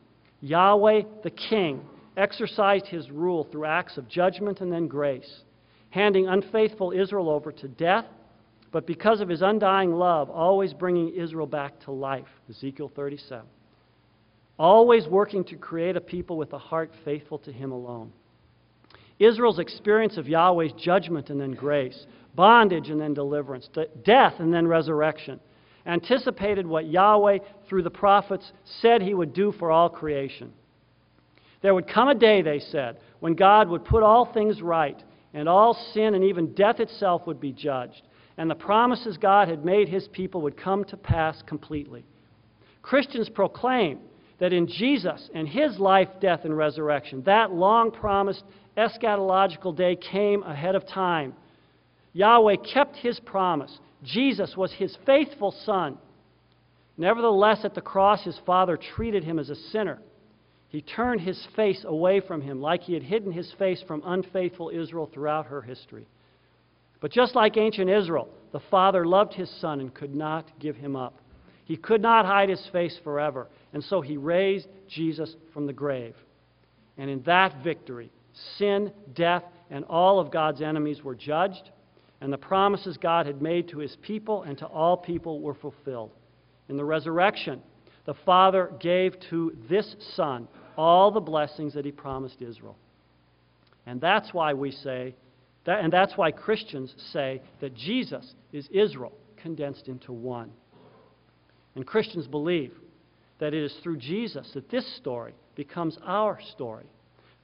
Yahweh 0.40 1.02
the 1.22 1.30
King 1.30 1.84
exercised 2.16 2.86
his 2.86 3.10
rule 3.10 3.44
through 3.44 3.64
acts 3.64 3.96
of 3.96 4.08
judgment 4.08 4.60
and 4.60 4.72
then 4.72 4.88
grace, 4.88 5.42
handing 5.90 6.28
unfaithful 6.28 6.92
Israel 6.92 7.28
over 7.28 7.52
to 7.52 7.68
death, 7.68 8.06
but 8.72 8.86
because 8.86 9.20
of 9.20 9.28
his 9.28 9.42
undying 9.42 9.92
love, 9.92 10.30
always 10.30 10.72
bringing 10.72 11.14
Israel 11.14 11.46
back 11.46 11.78
to 11.80 11.92
life. 11.92 12.26
Ezekiel 12.50 12.90
37. 12.94 13.44
Always 14.58 15.06
working 15.06 15.44
to 15.44 15.56
create 15.56 15.96
a 15.96 16.00
people 16.00 16.36
with 16.36 16.52
a 16.52 16.58
heart 16.58 16.90
faithful 17.04 17.38
to 17.40 17.52
him 17.52 17.70
alone. 17.70 18.12
Israel's 19.18 19.58
experience 19.58 20.16
of 20.16 20.26
Yahweh's 20.26 20.72
judgment 20.72 21.30
and 21.30 21.40
then 21.40 21.52
grace 21.52 22.06
bondage 22.34 22.88
and 22.88 23.00
then 23.00 23.14
deliverance, 23.14 23.68
death 24.04 24.34
and 24.38 24.52
then 24.52 24.66
resurrection, 24.66 25.40
anticipated 25.86 26.66
what 26.66 26.86
Yahweh, 26.86 27.38
through 27.68 27.82
the 27.82 27.90
prophets, 27.90 28.52
said 28.80 29.02
he 29.02 29.14
would 29.14 29.32
do 29.32 29.52
for 29.52 29.70
all 29.70 29.88
creation. 29.88 30.52
There 31.60 31.74
would 31.74 31.88
come 31.88 32.08
a 32.08 32.14
day, 32.14 32.42
they 32.42 32.60
said, 32.60 32.98
when 33.20 33.34
God 33.34 33.68
would 33.68 33.84
put 33.84 34.02
all 34.02 34.32
things 34.32 34.62
right, 34.62 35.00
and 35.34 35.48
all 35.48 35.74
sin 35.92 36.14
and 36.14 36.24
even 36.24 36.54
death 36.54 36.80
itself 36.80 37.26
would 37.26 37.40
be 37.40 37.52
judged, 37.52 38.02
and 38.42 38.50
the 38.50 38.56
promises 38.56 39.16
God 39.18 39.46
had 39.46 39.64
made 39.64 39.88
his 39.88 40.08
people 40.08 40.42
would 40.42 40.56
come 40.56 40.82
to 40.86 40.96
pass 40.96 41.40
completely. 41.46 42.04
Christians 42.82 43.28
proclaim 43.28 44.00
that 44.40 44.52
in 44.52 44.66
Jesus 44.66 45.30
and 45.32 45.46
his 45.46 45.78
life, 45.78 46.08
death, 46.20 46.40
and 46.44 46.56
resurrection, 46.56 47.22
that 47.22 47.52
long 47.52 47.92
promised 47.92 48.42
eschatological 48.76 49.76
day 49.76 49.94
came 49.94 50.42
ahead 50.42 50.74
of 50.74 50.84
time. 50.88 51.34
Yahweh 52.14 52.56
kept 52.74 52.96
his 52.96 53.20
promise. 53.20 53.78
Jesus 54.02 54.56
was 54.56 54.72
his 54.72 54.98
faithful 55.06 55.54
son. 55.64 55.96
Nevertheless, 56.96 57.60
at 57.62 57.76
the 57.76 57.80
cross, 57.80 58.24
his 58.24 58.40
father 58.44 58.76
treated 58.76 59.22
him 59.22 59.38
as 59.38 59.50
a 59.50 59.54
sinner. 59.70 60.00
He 60.66 60.82
turned 60.82 61.20
his 61.20 61.46
face 61.54 61.84
away 61.86 62.18
from 62.18 62.40
him 62.40 62.60
like 62.60 62.82
he 62.82 62.94
had 62.94 63.04
hidden 63.04 63.30
his 63.30 63.52
face 63.56 63.84
from 63.86 64.02
unfaithful 64.04 64.72
Israel 64.74 65.08
throughout 65.14 65.46
her 65.46 65.62
history. 65.62 66.08
But 67.02 67.10
just 67.10 67.34
like 67.34 67.56
ancient 67.56 67.90
Israel, 67.90 68.28
the 68.52 68.60
father 68.70 69.04
loved 69.04 69.34
his 69.34 69.50
son 69.60 69.80
and 69.80 69.92
could 69.92 70.14
not 70.14 70.50
give 70.60 70.76
him 70.76 70.94
up. 70.94 71.18
He 71.64 71.76
could 71.76 72.00
not 72.00 72.24
hide 72.24 72.48
his 72.48 72.64
face 72.72 72.96
forever, 73.02 73.48
and 73.72 73.82
so 73.82 74.00
he 74.00 74.16
raised 74.16 74.68
Jesus 74.88 75.34
from 75.52 75.66
the 75.66 75.72
grave. 75.72 76.14
And 76.96 77.10
in 77.10 77.22
that 77.22 77.62
victory, 77.64 78.12
sin, 78.56 78.92
death, 79.14 79.42
and 79.68 79.84
all 79.86 80.20
of 80.20 80.30
God's 80.30 80.62
enemies 80.62 81.02
were 81.02 81.16
judged, 81.16 81.70
and 82.20 82.32
the 82.32 82.38
promises 82.38 82.96
God 82.96 83.26
had 83.26 83.42
made 83.42 83.68
to 83.70 83.78
his 83.78 83.96
people 84.02 84.44
and 84.44 84.56
to 84.58 84.66
all 84.66 84.96
people 84.96 85.40
were 85.40 85.54
fulfilled. 85.54 86.12
In 86.68 86.76
the 86.76 86.84
resurrection, 86.84 87.60
the 88.04 88.14
Father 88.24 88.72
gave 88.78 89.18
to 89.30 89.56
this 89.68 89.96
Son 90.14 90.46
all 90.76 91.10
the 91.10 91.20
blessings 91.20 91.74
that 91.74 91.84
he 91.84 91.90
promised 91.90 92.40
Israel. 92.40 92.76
And 93.86 94.00
that's 94.00 94.32
why 94.32 94.54
we 94.54 94.70
say, 94.70 95.16
that, 95.64 95.84
and 95.84 95.92
that's 95.92 96.16
why 96.16 96.30
Christians 96.30 96.94
say 97.12 97.40
that 97.60 97.74
Jesus 97.74 98.34
is 98.52 98.68
Israel 98.70 99.12
condensed 99.36 99.88
into 99.88 100.12
one. 100.12 100.50
And 101.74 101.86
Christians 101.86 102.26
believe 102.26 102.72
that 103.38 103.54
it 103.54 103.62
is 103.62 103.74
through 103.82 103.96
Jesus 103.96 104.50
that 104.54 104.70
this 104.70 104.96
story 104.96 105.34
becomes 105.54 105.98
our 106.04 106.38
story. 106.52 106.86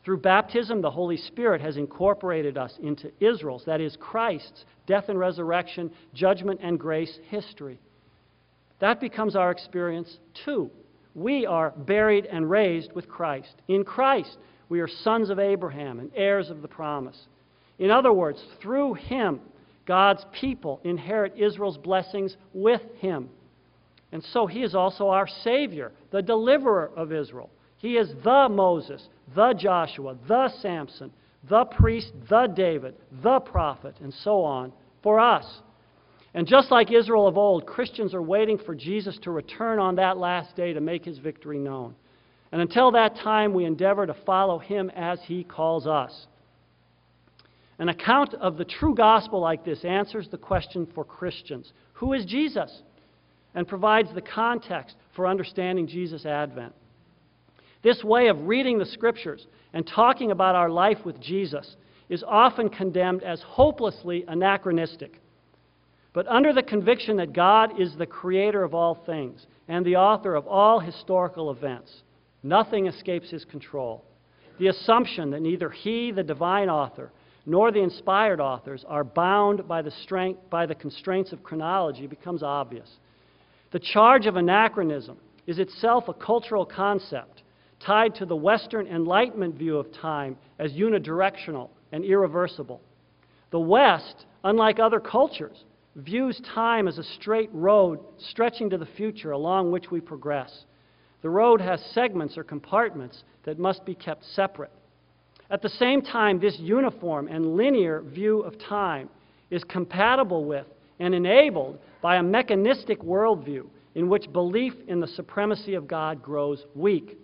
Through 0.05 0.19
baptism, 0.19 0.81
the 0.81 0.91
Holy 0.91 1.17
Spirit 1.17 1.61
has 1.61 1.77
incorporated 1.77 2.57
us 2.57 2.73
into 2.83 3.11
Israel's, 3.21 3.65
that 3.67 3.81
is, 3.81 3.97
Christ's, 4.01 4.65
death 4.87 5.09
and 5.09 5.19
resurrection, 5.19 5.91
judgment 6.15 6.61
and 6.63 6.79
grace 6.79 7.19
history. 7.29 7.81
That 8.81 9.01
becomes 9.01 9.35
our 9.35 9.51
experience 9.51 10.19
too 10.45 10.71
we 11.19 11.47
are 11.47 11.71
buried 11.77 12.27
and 12.27 12.49
raised 12.49 12.93
with 12.93 13.09
Christ. 13.09 13.55
In 13.67 13.85
Christ, 13.85 14.39
we 14.69 14.81
are 14.81 14.89
sons 14.89 15.31
of 15.31 15.39
Abraham 15.39 15.99
and 15.99 16.11
heirs 16.15 16.51
of 16.51 16.63
the 16.63 16.69
promise. 16.69 17.27
In 17.79 17.91
other 17.91 18.13
words, 18.13 18.43
through 18.61 18.95
him, 18.95 19.41
God's 19.87 20.25
people 20.33 20.81
inherit 20.85 21.35
Israel's 21.37 21.79
blessings 21.79 22.37
with 22.53 22.83
him. 22.99 23.31
And 24.13 24.23
so 24.25 24.47
he 24.47 24.63
is 24.63 24.75
also 24.75 25.09
our 25.09 25.27
Savior, 25.27 25.93
the 26.11 26.23
deliverer 26.23 26.91
of 26.97 27.13
Israel. 27.13 27.51
He 27.79 27.97
is 27.97 28.13
the 28.25 28.49
Moses, 28.51 29.09
the 29.35 29.53
Joshua, 29.53 30.17
the 30.27 30.49
Samson, 30.61 31.13
the 31.49 31.65
priest, 31.65 32.13
the 32.29 32.47
David, 32.47 32.97
the 33.23 33.41
prophet, 33.41 33.95
and 34.03 34.13
so 34.13 34.43
on 34.43 34.73
for 35.03 35.21
us. 35.21 35.63
And 36.35 36.47
just 36.47 36.71
like 36.71 36.93
Israel 36.93 37.27
of 37.27 37.39
old, 37.39 37.67
Christians 37.67 38.15
are 38.15 38.23
waiting 38.23 38.59
for 38.59 38.75
Jesus 38.75 39.19
to 39.23 39.31
return 39.31 39.79
on 39.79 39.97
that 39.97 40.19
last 40.19 40.57
day 40.57 40.73
to 40.73 40.81
make 40.81 41.05
his 41.05 41.19
victory 41.19 41.59
known. 41.59 41.95
And 42.53 42.61
until 42.61 42.93
that 42.93 43.17
time, 43.17 43.53
we 43.55 43.65
endeavor 43.65 44.07
to 44.07 44.15
follow 44.27 44.59
him 44.59 44.91
as 44.91 45.21
he 45.23 45.45
calls 45.45 45.87
us. 45.87 46.27
An 47.79 47.89
account 47.89 48.35
of 48.35 48.57
the 48.57 48.65
true 48.65 48.95
gospel 48.95 49.41
like 49.41 49.65
this 49.65 49.85
answers 49.85 50.29
the 50.29 50.39
question 50.39 50.87
for 50.95 51.05
Christians 51.05 51.73
Who 51.95 52.13
is 52.13 52.25
Jesus? 52.25 52.83
and 53.55 53.67
provides 53.67 54.09
the 54.15 54.21
context 54.21 54.95
for 55.17 55.27
understanding 55.27 55.87
Jesus' 55.87 56.27
advent. 56.27 56.73
This 57.83 58.05
way 58.05 58.29
of 58.29 58.47
reading 58.47 58.79
the 58.79 58.87
scriptures 58.87 59.47
and 59.73 59.87
talking 59.87 60.31
about 60.31 60.55
our 60.55 60.71
life 60.71 60.99
with 61.05 61.21
Jesus 61.21 61.77
is 62.09 62.25
often 62.27 62.69
condemned 62.69 63.23
as 63.23 63.41
hopelessly 63.43 64.25
anachronistic. 64.29 65.21
But 66.13 66.27
under 66.29 66.53
the 66.53 66.63
conviction 66.63 67.17
that 67.17 67.33
God 67.33 67.81
is 67.81 67.95
the 67.97 68.07
creator 68.07 68.63
of 68.63 68.75
all 68.75 68.95
things 68.95 69.47
and 69.69 69.85
the 69.85 69.97
author 69.97 70.35
of 70.35 70.47
all 70.47 70.81
historical 70.81 71.51
events, 71.51 72.03
nothing 72.43 72.87
escapes 72.87 73.31
his 73.31 73.45
control. 73.45 74.05
The 74.59 74.69
assumption 74.69 75.31
that 75.31 75.43
neither 75.43 75.71
he, 75.71 76.11
the 76.11 76.23
divine 76.23 76.69
author, 76.69 77.13
nor 77.49 77.73
the 77.73 77.81
inspired 77.81 78.41
authors 78.41 78.85
are 78.87 79.03
bound 79.03 79.67
by 79.67 79.81
the, 79.81 79.91
strength, 79.91 80.39
by 80.51 80.67
the 80.67 80.75
constraints 80.75 81.33
of 81.33 81.43
chronology 81.43 82.07
becomes 82.07 82.43
obvious. 82.43 82.99
The 83.73 83.79
charge 83.79 84.27
of 84.27 84.37
anachronism 84.37 85.17
is 85.47 85.59
itself 85.59 86.09
a 86.09 86.15
cultural 86.15 86.67
concept 86.67 87.43
tied 87.81 88.15
to 88.17 88.27
the 88.27 88.37
Western 88.37 88.87
Enlightenment 88.87 89.55
view 89.55 89.79
of 89.79 89.91
time 89.95 90.37
as 90.59 90.73
unidirectional 90.73 91.71
and 91.91 92.05
irreversible. 92.05 92.83
The 93.51 93.61
West, 93.61 94.27
unlike 94.45 94.79
other 94.79 95.01
cultures, 95.01 95.65
views 95.97 96.39
time 96.55 96.87
as 96.87 96.99
a 96.99 97.03
straight 97.03 97.49
road 97.55 97.99
stretching 98.19 98.69
to 98.69 98.77
the 98.77 98.85
future 98.85 99.31
along 99.31 99.73
which 99.73 99.91
we 99.91 100.03
progress. 100.03 100.65
The 101.23 101.31
road 101.31 101.63
has 101.63 101.81
segments 101.95 102.37
or 102.37 102.45
compartments 102.45 103.23
that 103.45 103.59
must 103.59 103.87
be 103.87 103.95
kept 103.95 104.25
separate. 104.35 104.71
At 105.51 105.63
the 105.63 105.69
same 105.69 106.03
time, 106.03 106.39
this 106.39 106.59
uniform 106.59 107.29
and 107.29 107.57
linear 107.57 108.03
view 108.03 108.41
of 108.41 108.59
time 108.59 109.09
is 109.51 109.65
compatible 109.65 110.45
with 110.45 110.67
and 110.99 111.15
enabled 111.15 111.79
by 112.03 112.17
a 112.17 112.23
mechanistic 112.23 113.01
worldview 113.01 113.67
in 113.95 114.09
which 114.09 114.33
belief 114.33 114.75
in 114.87 115.01
the 115.01 115.07
supremacy 115.07 115.75
of 115.75 115.89
God 115.89 116.23
grows 116.23 116.65
weak. 116.75 117.19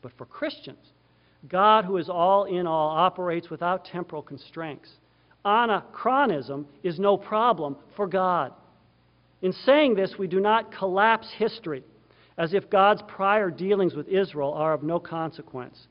But 0.00 0.12
for 0.16 0.26
Christians, 0.26 0.92
God, 1.48 1.84
who 1.84 1.96
is 1.96 2.08
all 2.08 2.44
in 2.44 2.66
all, 2.66 2.90
operates 2.90 3.50
without 3.50 3.84
temporal 3.84 4.22
constraints 4.22 4.88
anachronism 5.44 6.66
is 6.82 6.98
no 6.98 7.16
problem 7.16 7.76
for 7.96 8.06
God. 8.06 8.52
In 9.42 9.52
saying 9.52 9.94
this, 9.94 10.14
we 10.18 10.26
do 10.26 10.40
not 10.40 10.72
collapse 10.76 11.28
history 11.36 11.84
as 12.36 12.54
if 12.54 12.70
God's 12.70 13.02
prior 13.08 13.50
dealings 13.50 13.94
with 13.94 14.08
Israel 14.08 14.52
are 14.52 14.72
of 14.72 14.82
no 14.82 14.98
consequence. 14.98 15.86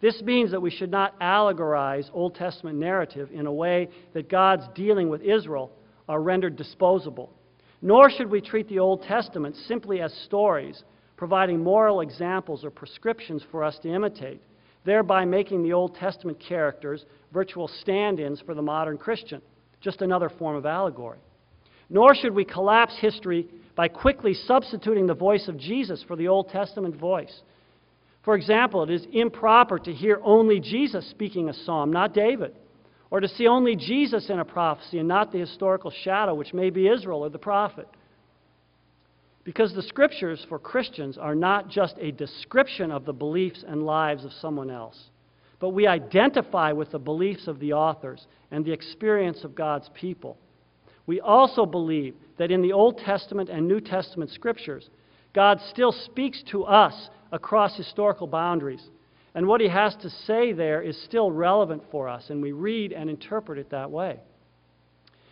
This 0.00 0.20
means 0.22 0.50
that 0.52 0.62
we 0.62 0.70
should 0.70 0.90
not 0.90 1.18
allegorize 1.20 2.08
Old 2.12 2.34
Testament 2.34 2.78
narrative 2.78 3.30
in 3.32 3.46
a 3.46 3.52
way 3.52 3.88
that 4.14 4.30
God's 4.30 4.64
dealing 4.74 5.08
with 5.08 5.22
Israel 5.22 5.72
are 6.08 6.22
rendered 6.22 6.56
disposable. 6.56 7.32
Nor 7.82 8.10
should 8.10 8.30
we 8.30 8.40
treat 8.40 8.68
the 8.68 8.78
Old 8.78 9.02
Testament 9.02 9.56
simply 9.66 10.00
as 10.00 10.12
stories, 10.24 10.84
providing 11.16 11.62
moral 11.62 12.00
examples 12.00 12.64
or 12.64 12.70
prescriptions 12.70 13.42
for 13.50 13.64
us 13.64 13.78
to 13.80 13.92
imitate 13.92 14.40
thereby 14.88 15.24
making 15.24 15.62
the 15.62 15.74
Old 15.74 15.94
Testament 15.96 16.38
characters 16.40 17.04
virtual 17.30 17.68
stand 17.68 18.20
ins 18.20 18.40
for 18.40 18.54
the 18.54 18.62
modern 18.62 18.96
Christian, 18.96 19.42
just 19.82 20.00
another 20.00 20.30
form 20.30 20.56
of 20.56 20.64
allegory. 20.64 21.18
Nor 21.90 22.14
should 22.14 22.34
we 22.34 22.44
collapse 22.44 22.96
history 22.98 23.48
by 23.74 23.88
quickly 23.88 24.32
substituting 24.32 25.06
the 25.06 25.14
voice 25.14 25.46
of 25.46 25.58
Jesus 25.58 26.02
for 26.08 26.16
the 26.16 26.28
Old 26.28 26.48
Testament 26.48 26.96
voice. 26.96 27.42
For 28.22 28.34
example, 28.34 28.82
it 28.82 28.90
is 28.90 29.06
improper 29.12 29.78
to 29.78 29.92
hear 29.92 30.20
only 30.22 30.60
Jesus 30.60 31.08
speaking 31.08 31.48
a 31.48 31.54
psalm, 31.54 31.92
not 31.92 32.12
David, 32.12 32.54
or 33.10 33.20
to 33.20 33.28
see 33.28 33.46
only 33.46 33.74
Jesus 33.76 34.28
in 34.28 34.38
a 34.38 34.44
prophecy 34.44 34.98
and 34.98 35.08
not 35.08 35.32
the 35.32 35.38
historical 35.38 35.90
shadow, 35.90 36.34
which 36.34 36.52
may 36.52 36.70
be 36.70 36.88
Israel 36.88 37.24
or 37.24 37.30
the 37.30 37.38
prophet. 37.38 37.88
Because 39.44 39.74
the 39.74 39.82
scriptures 39.82 40.44
for 40.48 40.58
Christians 40.58 41.16
are 41.16 41.34
not 41.34 41.70
just 41.70 41.96
a 41.98 42.12
description 42.12 42.90
of 42.90 43.06
the 43.06 43.14
beliefs 43.14 43.64
and 43.66 43.86
lives 43.86 44.26
of 44.26 44.32
someone 44.34 44.70
else, 44.70 45.08
but 45.58 45.70
we 45.70 45.86
identify 45.86 46.72
with 46.72 46.90
the 46.90 46.98
beliefs 46.98 47.48
of 47.48 47.58
the 47.58 47.72
authors 47.72 48.26
and 48.50 48.64
the 48.64 48.72
experience 48.72 49.44
of 49.44 49.54
God's 49.54 49.88
people. 49.94 50.36
We 51.06 51.20
also 51.20 51.64
believe 51.64 52.14
that 52.36 52.50
in 52.50 52.60
the 52.60 52.74
Old 52.74 52.98
Testament 52.98 53.48
and 53.48 53.66
New 53.66 53.80
Testament 53.80 54.30
scriptures, 54.30 54.90
God 55.38 55.60
still 55.70 55.92
speaks 55.92 56.42
to 56.50 56.64
us 56.64 57.10
across 57.30 57.76
historical 57.76 58.26
boundaries. 58.26 58.82
And 59.36 59.46
what 59.46 59.60
he 59.60 59.68
has 59.68 59.94
to 60.02 60.10
say 60.10 60.52
there 60.52 60.82
is 60.82 61.00
still 61.04 61.30
relevant 61.30 61.84
for 61.92 62.08
us, 62.08 62.30
and 62.30 62.42
we 62.42 62.50
read 62.50 62.92
and 62.92 63.08
interpret 63.08 63.56
it 63.56 63.70
that 63.70 63.88
way. 63.88 64.18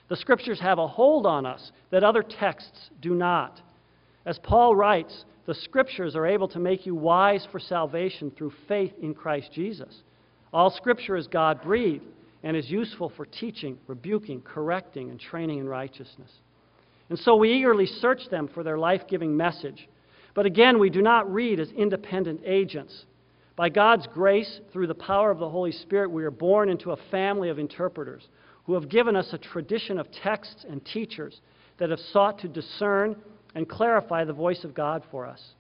The 0.08 0.14
scriptures 0.14 0.60
have 0.60 0.78
a 0.78 0.86
hold 0.86 1.26
on 1.26 1.44
us 1.44 1.72
that 1.90 2.04
other 2.04 2.22
texts 2.22 2.90
do 3.02 3.16
not. 3.16 3.60
As 4.24 4.38
Paul 4.38 4.76
writes, 4.76 5.24
the 5.44 5.54
scriptures 5.54 6.14
are 6.14 6.24
able 6.24 6.46
to 6.50 6.60
make 6.60 6.86
you 6.86 6.94
wise 6.94 7.44
for 7.50 7.58
salvation 7.58 8.30
through 8.30 8.52
faith 8.68 8.92
in 9.02 9.12
Christ 9.12 9.50
Jesus. 9.52 10.04
All 10.52 10.70
scripture 10.70 11.16
is 11.16 11.26
God 11.26 11.60
breathed 11.62 12.04
and 12.44 12.56
is 12.56 12.70
useful 12.70 13.10
for 13.16 13.26
teaching, 13.26 13.76
rebuking, 13.88 14.40
correcting, 14.42 15.10
and 15.10 15.18
training 15.18 15.58
in 15.58 15.68
righteousness. 15.68 16.30
And 17.10 17.18
so 17.18 17.34
we 17.34 17.52
eagerly 17.52 17.86
search 17.86 18.28
them 18.30 18.46
for 18.46 18.62
their 18.62 18.78
life 18.78 19.02
giving 19.08 19.36
message. 19.36 19.88
But 20.36 20.44
again, 20.44 20.78
we 20.78 20.90
do 20.90 21.00
not 21.00 21.32
read 21.32 21.58
as 21.58 21.70
independent 21.70 22.42
agents. 22.44 23.06
By 23.56 23.70
God's 23.70 24.06
grace, 24.06 24.60
through 24.70 24.86
the 24.86 24.94
power 24.94 25.30
of 25.30 25.38
the 25.38 25.48
Holy 25.48 25.72
Spirit, 25.72 26.10
we 26.10 26.24
are 26.24 26.30
born 26.30 26.68
into 26.68 26.90
a 26.90 26.98
family 27.10 27.48
of 27.48 27.58
interpreters 27.58 28.28
who 28.64 28.74
have 28.74 28.90
given 28.90 29.16
us 29.16 29.32
a 29.32 29.38
tradition 29.38 29.98
of 29.98 30.12
texts 30.12 30.66
and 30.68 30.84
teachers 30.84 31.40
that 31.78 31.88
have 31.88 32.00
sought 32.12 32.38
to 32.40 32.48
discern 32.48 33.16
and 33.54 33.66
clarify 33.66 34.24
the 34.24 34.32
voice 34.34 34.62
of 34.62 34.74
God 34.74 35.02
for 35.10 35.24
us. 35.24 35.54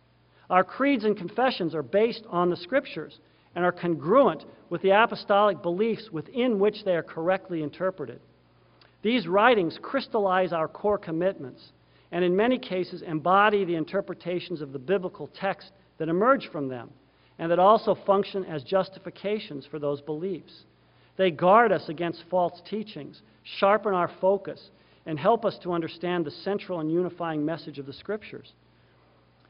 Our 0.50 0.62
creeds 0.62 1.04
and 1.04 1.16
confessions 1.16 1.74
are 1.74 1.82
based 1.82 2.24
on 2.28 2.50
the 2.50 2.56
Scriptures 2.56 3.18
and 3.54 3.64
are 3.64 3.72
congruent 3.72 4.44
with 4.68 4.82
the 4.82 4.90
apostolic 4.90 5.62
beliefs 5.62 6.10
within 6.12 6.58
which 6.58 6.84
they 6.84 6.94
are 6.94 7.02
correctly 7.02 7.62
interpreted. 7.62 8.20
These 9.00 9.26
writings 9.26 9.78
crystallize 9.80 10.52
our 10.52 10.68
core 10.68 10.98
commitments 10.98 11.72
and, 12.16 12.24
in 12.24 12.34
many 12.34 12.56
cases, 12.56 13.02
embody 13.02 13.66
the 13.66 13.74
interpretations 13.74 14.62
of 14.62 14.72
the 14.72 14.78
biblical 14.78 15.28
text 15.38 15.72
that 15.98 16.08
emerge 16.08 16.48
from 16.50 16.66
them 16.66 16.88
and 17.38 17.50
that 17.50 17.58
also 17.58 17.94
function 17.94 18.42
as 18.46 18.62
justifications 18.62 19.66
for 19.70 19.78
those 19.78 20.00
beliefs. 20.00 20.64
They 21.18 21.30
guard 21.30 21.72
us 21.72 21.90
against 21.90 22.24
false 22.30 22.62
teachings, 22.70 23.20
sharpen 23.58 23.92
our 23.92 24.10
focus, 24.18 24.70
and 25.04 25.18
help 25.18 25.44
us 25.44 25.58
to 25.62 25.74
understand 25.74 26.24
the 26.24 26.30
central 26.30 26.80
and 26.80 26.90
unifying 26.90 27.44
message 27.44 27.78
of 27.78 27.84
the 27.84 27.92
Scriptures. 27.92 28.54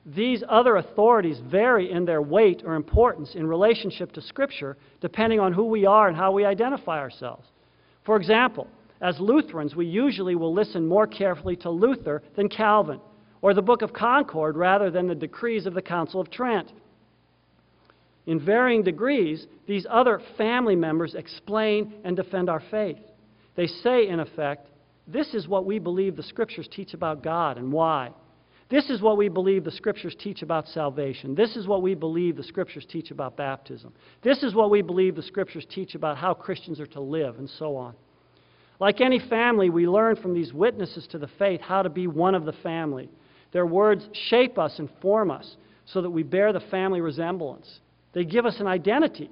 These 0.05 0.43
other 0.49 0.75
authorities 0.75 1.39
vary 1.49 1.93
in 1.93 2.05
their 2.05 2.21
weight 2.21 2.65
or 2.67 2.75
importance 2.75 3.37
in 3.37 3.47
relationship 3.47 4.11
to 4.15 4.21
Scripture 4.21 4.77
depending 5.01 5.39
on 5.39 5.53
who 5.53 5.67
we 5.67 5.87
are 5.87 6.09
and 6.09 6.17
how 6.17 6.33
we 6.33 6.45
identify 6.45 6.99
ourselves. 6.99 7.47
For 8.05 8.17
example, 8.17 8.67
as 9.01 9.21
Lutherans, 9.21 9.77
we 9.77 9.87
usually 9.87 10.35
will 10.35 10.55
listen 10.55 10.87
more 10.87 11.07
carefully 11.07 11.57
to 11.57 11.71
Luther 11.71 12.23
than 12.35 12.49
Calvin, 12.49 13.01
or 13.43 13.55
the 13.55 13.63
Book 13.63 13.83
of 13.83 13.93
Concord 13.93 14.57
rather 14.57 14.91
than 14.91 15.07
the 15.07 15.15
decrees 15.15 15.67
of 15.67 15.75
the 15.75 15.83
Council 15.83 16.21
of 16.21 16.31
Trent. 16.31 16.73
In 18.27 18.45
varying 18.45 18.83
degrees, 18.83 19.47
these 19.67 19.87
other 19.89 20.21
family 20.37 20.75
members 20.75 21.15
explain 21.15 21.95
and 22.05 22.17
defend 22.17 22.51
our 22.51 22.63
faith. 22.71 22.99
They 23.55 23.67
say, 23.67 24.09
in 24.09 24.21
effect, 24.21 24.69
this 25.07 25.33
is 25.35 25.47
what 25.47 25.65
we 25.65 25.79
believe 25.79 26.17
the 26.17 26.23
Scriptures 26.23 26.69
teach 26.71 26.93
about 26.93 27.23
God 27.23 27.57
and 27.57 27.73
why. 27.73 28.11
This 28.69 28.91
is 28.91 29.01
what 29.01 29.17
we 29.17 29.29
believe 29.29 29.63
the 29.63 29.71
Scriptures 29.71 30.17
teach 30.19 30.43
about 30.43 30.67
salvation. 30.67 31.37
This 31.37 31.55
is 31.55 31.69
what 31.69 31.83
we 31.83 31.95
believe 31.95 32.37
the 32.37 32.43
Scriptures 32.43 32.85
teach 32.91 33.13
about 33.13 33.37
baptism. 33.37 33.93
This 34.23 34.43
is 34.43 34.55
what 34.55 34.71
we 34.71 34.83
believe 34.83 35.15
the 35.15 35.23
Scriptures 35.23 35.67
teach 35.71 35.95
about 35.95 36.17
how 36.17 36.35
Christians 36.35 36.81
are 36.81 36.87
to 36.89 37.01
live, 37.01 37.39
and 37.39 37.49
so 37.49 37.77
on. 37.77 37.95
Like 38.79 39.01
any 39.01 39.19
family, 39.19 39.71
we 39.71 39.89
learn 39.89 40.17
from 40.17 40.35
these 40.35 40.53
witnesses 40.53 41.07
to 41.09 41.19
the 41.19 41.31
faith 41.39 41.61
how 41.61 41.83
to 41.83 41.89
be 41.89 42.07
one 42.07 42.35
of 42.35 42.45
the 42.45 42.53
family. 42.53 43.09
Their 43.53 43.67
words 43.67 44.07
shape 44.29 44.59
us 44.59 44.79
and 44.79 44.91
form 45.01 45.31
us 45.31 45.57
so 45.87 46.03
that 46.03 46.11
we 46.11 46.23
bear 46.23 46.53
the 46.53 46.61
family 46.61 47.01
resemblance. 47.01 47.81
They 48.13 48.25
give 48.25 48.45
us 48.45 48.61
an 48.61 48.67
identity. 48.67 49.31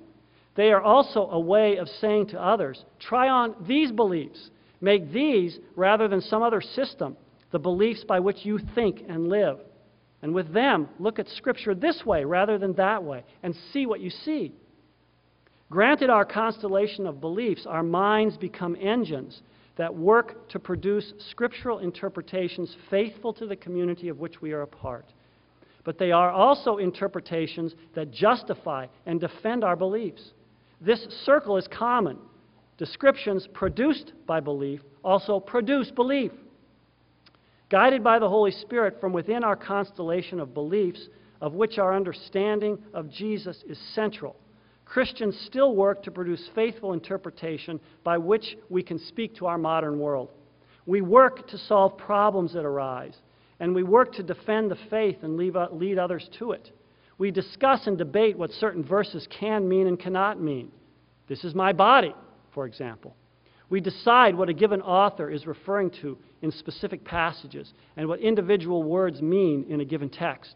They 0.55 0.73
are 0.73 0.81
also 0.81 1.29
a 1.31 1.41
way 1.41 1.77
of 1.77 1.89
saying 2.01 2.29
to 2.29 2.43
others, 2.43 2.85
try 3.01 3.29
on 3.29 3.55
these 3.67 3.91
beliefs. 3.91 4.51
Make 4.81 5.13
these, 5.13 5.59
rather 5.77 6.09
than 6.09 6.21
some 6.21 6.43
other 6.43 6.61
system, 6.61 7.17
the 7.51 7.59
beliefs 7.59 8.05
by 8.05 8.21
which 8.21 8.45
you 8.45 8.59
think 8.75 9.03
and 9.09 9.29
live. 9.29 9.59
And 10.23 10.33
with 10.33 10.53
them, 10.53 10.89
look 10.99 11.19
at 11.19 11.29
Scripture 11.29 11.75
this 11.75 12.05
way 12.07 12.25
rather 12.25 12.57
than 12.57 12.73
that 12.75 13.03
way 13.03 13.25
and 13.43 13.55
see 13.73 13.85
what 13.85 14.01
you 14.01 14.11
see. 14.11 14.55
Granted 15.71 16.11
our 16.11 16.25
constellation 16.25 17.07
of 17.07 17.21
beliefs, 17.21 17.67
our 17.67 17.83
minds 17.83 18.37
become 18.37 18.77
engines 18.81 19.43
that 19.77 19.95
work 19.95 20.49
to 20.51 20.59
produce 20.59 21.13
scriptural 21.31 21.81
interpretations 21.81 22.77
faithful 22.91 23.33
to 23.33 23.47
the 23.47 23.57
community 23.57 24.09
of 24.09 24.19
which 24.19 24.41
we 24.41 24.53
are 24.53 24.63
a 24.63 24.67
part 24.67 25.07
but 25.85 25.99
they 25.99 26.11
are 26.11 26.31
also 26.31 26.79
interpretations 26.79 27.75
that 27.95 28.11
justify 28.11 28.87
and 29.07 29.21
defend 29.21 29.63
our 29.63 29.77
beliefs. 29.77 30.33
This 30.81 31.07
circle 31.25 31.57
is 31.57 31.69
common. 31.69 32.19
Descriptions 32.79 33.47
produced 33.53 34.13
by 34.27 34.41
belief 34.41 34.81
also 35.05 35.39
produce 35.39 35.91
belief. 35.91 36.33
Guided 37.71 38.03
by 38.03 38.19
the 38.19 38.29
Holy 38.29 38.51
Spirit 38.51 38.99
from 39.01 39.13
within 39.13 39.45
our 39.45 39.57
constellation 39.57 40.41
of 40.41 40.55
beliefs, 40.55 41.09
of 41.41 41.53
which 41.53 41.79
our 41.79 41.95
understanding 41.95 42.79
of 42.95 43.11
Jesus 43.11 43.63
is 43.69 43.79
central, 43.95 44.37
Christians 44.95 45.37
still 45.47 45.75
work 45.75 46.05
to 46.05 46.13
produce 46.13 46.49
faithful 46.55 46.93
interpretation 46.93 47.81
by 48.05 48.17
which 48.17 48.57
we 48.71 48.81
can 48.81 49.01
speak 49.01 49.35
to 49.35 49.47
our 49.47 49.59
modern 49.59 49.99
world. 49.99 50.31
We 50.87 51.01
work 51.01 51.49
to 51.49 51.59
solve 51.59 51.99
problems 51.99 52.53
that 52.53 52.65
arise 52.65 53.17
and 53.59 53.75
we 53.75 53.83
work 53.83 54.13
to 54.13 54.23
defend 54.23 54.71
the 54.71 54.79
faith 54.89 55.17
and 55.23 55.57
uh, 55.57 55.67
lead 55.73 55.99
others 55.99 56.31
to 56.39 56.53
it. 56.53 56.71
We 57.19 57.33
discuss 57.33 57.89
and 57.89 57.99
debate 57.99 58.39
what 58.39 58.53
certain 58.53 58.85
verses 58.85 59.27
can 59.37 59.69
mean 59.69 59.89
and 59.89 59.99
cannot 59.99 60.41
mean. 60.41 60.71
This 61.29 61.43
is 61.43 61.57
my 61.57 61.73
body, 61.73 62.15
for 62.53 62.65
example. 62.65 63.17
We 63.71 63.81
decide 63.81 64.37
what 64.37 64.49
a 64.49 64.55
given 64.55 64.81
author 64.81 65.29
is 65.29 65.45
referring 65.45 65.91
to 66.03 66.17
in 66.41 66.53
specific 66.53 67.05
passages 67.05 67.75
and 67.97 68.07
what 68.07 68.21
individual 68.21 68.85
words 68.85 69.21
mean 69.21 69.67
in 69.69 69.81
a 69.81 69.85
given 69.85 70.09
text. 70.09 70.55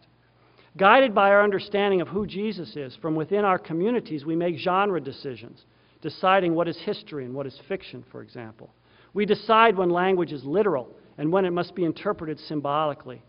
Guided 0.78 1.12
by 1.12 1.30
our 1.30 1.42
understanding 1.42 2.00
of 2.00 2.06
who 2.06 2.24
Jesus 2.24 2.76
is, 2.76 2.96
from 3.02 3.16
within 3.16 3.44
our 3.44 3.58
communities, 3.58 4.24
we 4.24 4.36
make 4.36 4.56
genre 4.58 5.00
decisions, 5.00 5.64
deciding 6.02 6.54
what 6.54 6.68
is 6.68 6.78
history 6.78 7.24
and 7.24 7.34
what 7.34 7.46
is 7.46 7.60
fiction, 7.66 8.04
for 8.12 8.22
example. 8.22 8.70
We 9.12 9.26
decide 9.26 9.76
when 9.76 9.90
language 9.90 10.32
is 10.32 10.44
literal 10.44 10.88
and 11.18 11.32
when 11.32 11.44
it 11.44 11.50
must 11.50 11.74
be 11.74 11.84
interpreted 11.84 12.38
symbolically. 12.38 13.20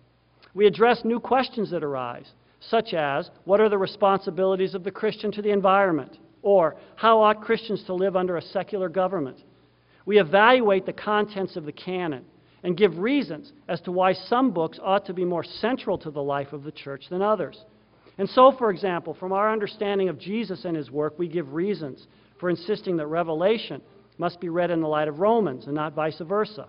We 0.54 0.68
address 0.68 1.02
new 1.04 1.20
questions 1.20 1.72
that 1.72 1.84
arise, 1.84 2.30
such 2.60 2.94
as 2.94 3.32
what 3.46 3.60
are 3.60 3.70
the 3.70 3.80
responsibilities 3.80 4.76
of 4.76 4.84
the 4.84 4.92
Christian 4.92 5.32
to 5.32 5.42
the 5.42 5.50
environment? 5.50 6.20
Or 6.44 6.76
how 6.98 7.20
ought 7.24 7.42
Christians 7.42 7.84
to 7.86 7.96
live 7.96 8.16
under 8.16 8.38
a 8.38 8.42
secular 8.44 8.90
government? 8.90 9.40
We 10.06 10.20
evaluate 10.20 10.86
the 10.86 10.94
contents 10.94 11.56
of 11.56 11.66
the 11.66 11.72
canon 11.72 12.26
and 12.64 12.78
give 12.78 13.00
reasons 13.00 13.52
as 13.68 13.82
to 13.82 13.92
why 13.92 14.14
some 14.14 14.52
books 14.52 14.80
ought 14.84 15.06
to 15.06 15.14
be 15.14 15.26
more 15.26 15.44
central 15.44 15.98
to 16.00 16.12
the 16.12 16.22
life 16.22 16.54
of 16.54 16.64
the 16.64 16.72
church 16.72 17.06
than 17.10 17.22
others. 17.22 17.64
And 18.18 18.30
so, 18.30 18.52
for 18.58 18.70
example, 18.70 19.14
from 19.14 19.32
our 19.32 19.52
understanding 19.52 20.10
of 20.10 20.20
Jesus 20.20 20.66
and 20.66 20.76
his 20.76 20.92
work, 20.92 21.18
we 21.18 21.28
give 21.28 21.54
reasons 21.54 22.06
for 22.40 22.50
insisting 22.50 22.98
that 22.98 23.08
Revelation 23.08 23.82
must 24.18 24.42
be 24.42 24.50
read 24.50 24.72
in 24.72 24.82
the 24.82 24.88
light 24.88 25.08
of 25.08 25.20
Romans 25.20 25.66
and 25.66 25.76
not 25.76 25.94
vice 25.94 26.22
versa. 26.28 26.68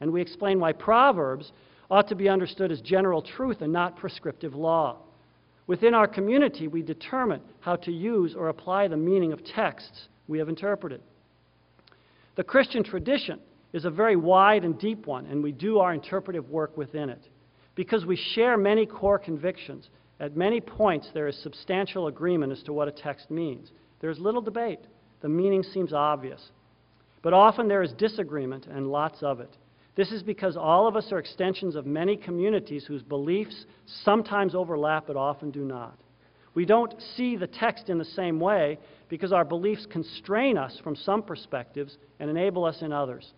And 0.00 0.12
we 0.12 0.20
explain 0.20 0.60
why 0.60 0.72
Proverbs 0.72 1.50
ought 1.90 2.08
to 2.08 2.14
be 2.14 2.28
understood 2.28 2.70
as 2.70 2.80
general 2.82 3.22
truth 3.22 3.62
and 3.62 3.72
not 3.72 3.96
prescriptive 3.96 4.54
law. 4.54 4.98
Within 5.66 5.94
our 5.94 6.06
community, 6.06 6.68
we 6.68 6.82
determine 6.82 7.40
how 7.60 7.76
to 7.76 7.92
use 7.92 8.34
or 8.34 8.48
apply 8.48 8.88
the 8.88 8.96
meaning 8.96 9.32
of 9.32 9.44
texts 9.44 10.08
we 10.26 10.38
have 10.38 10.48
interpreted. 10.48 11.00
The 12.36 12.44
Christian 12.44 12.84
tradition 12.84 13.40
is 13.72 13.84
a 13.84 13.90
very 13.90 14.16
wide 14.16 14.64
and 14.64 14.78
deep 14.78 15.06
one, 15.06 15.26
and 15.26 15.42
we 15.42 15.52
do 15.52 15.78
our 15.78 15.92
interpretive 15.92 16.48
work 16.48 16.76
within 16.76 17.10
it. 17.10 17.28
Because 17.74 18.06
we 18.06 18.16
share 18.16 18.56
many 18.56 18.86
core 18.86 19.18
convictions, 19.18 19.88
at 20.20 20.36
many 20.36 20.60
points 20.60 21.10
there 21.14 21.28
is 21.28 21.40
substantial 21.42 22.08
agreement 22.08 22.52
as 22.52 22.62
to 22.64 22.72
what 22.72 22.88
a 22.88 22.92
text 22.92 23.30
means. 23.30 23.70
There 24.00 24.10
is 24.10 24.18
little 24.18 24.40
debate. 24.40 24.80
The 25.20 25.28
meaning 25.28 25.62
seems 25.62 25.92
obvious. 25.92 26.50
But 27.22 27.32
often 27.32 27.68
there 27.68 27.82
is 27.82 27.92
disagreement, 27.92 28.66
and 28.66 28.88
lots 28.88 29.22
of 29.22 29.40
it. 29.40 29.56
This 29.96 30.12
is 30.12 30.22
because 30.22 30.56
all 30.56 30.86
of 30.86 30.94
us 30.94 31.10
are 31.10 31.18
extensions 31.18 31.74
of 31.74 31.84
many 31.84 32.16
communities 32.16 32.84
whose 32.86 33.02
beliefs 33.02 33.66
sometimes 34.04 34.54
overlap 34.54 35.08
but 35.08 35.16
often 35.16 35.50
do 35.50 35.64
not. 35.64 35.98
We 36.54 36.64
don't 36.64 36.94
see 37.16 37.36
the 37.36 37.48
text 37.48 37.88
in 37.88 37.98
the 37.98 38.04
same 38.04 38.38
way 38.40 38.78
because 39.08 39.32
our 39.32 39.44
beliefs 39.44 39.86
constrain 39.90 40.56
us 40.56 40.78
from 40.82 40.96
some 40.96 41.22
perspectives 41.22 41.98
and 42.20 42.30
enable 42.30 42.64
us 42.64 42.80
in 42.82 42.92
others. 42.92 43.32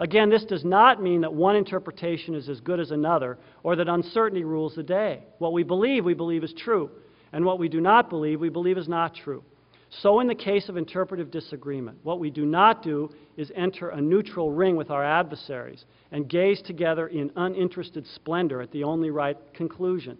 Again, 0.00 0.30
this 0.30 0.44
does 0.44 0.64
not 0.64 1.02
mean 1.02 1.22
that 1.22 1.34
one 1.34 1.56
interpretation 1.56 2.34
is 2.34 2.48
as 2.48 2.60
good 2.60 2.78
as 2.78 2.92
another 2.92 3.36
or 3.64 3.74
that 3.76 3.88
uncertainty 3.88 4.44
rules 4.44 4.74
the 4.74 4.82
day. 4.82 5.24
What 5.38 5.52
we 5.52 5.64
believe, 5.64 6.04
we 6.04 6.14
believe 6.14 6.44
is 6.44 6.54
true, 6.54 6.90
and 7.32 7.44
what 7.44 7.58
we 7.58 7.68
do 7.68 7.80
not 7.80 8.08
believe, 8.08 8.40
we 8.40 8.48
believe 8.48 8.78
is 8.78 8.88
not 8.88 9.14
true. 9.14 9.42
So, 9.90 10.20
in 10.20 10.26
the 10.26 10.34
case 10.34 10.68
of 10.68 10.76
interpretive 10.76 11.30
disagreement, 11.30 11.98
what 12.02 12.20
we 12.20 12.30
do 12.30 12.44
not 12.44 12.82
do 12.82 13.10
is 13.36 13.50
enter 13.56 13.88
a 13.88 14.00
neutral 14.00 14.52
ring 14.52 14.76
with 14.76 14.90
our 14.90 15.02
adversaries 15.02 15.84
and 16.12 16.28
gaze 16.28 16.60
together 16.60 17.08
in 17.08 17.32
uninterested 17.36 18.06
splendor 18.06 18.60
at 18.60 18.70
the 18.70 18.84
only 18.84 19.10
right 19.10 19.36
conclusion. 19.54 20.18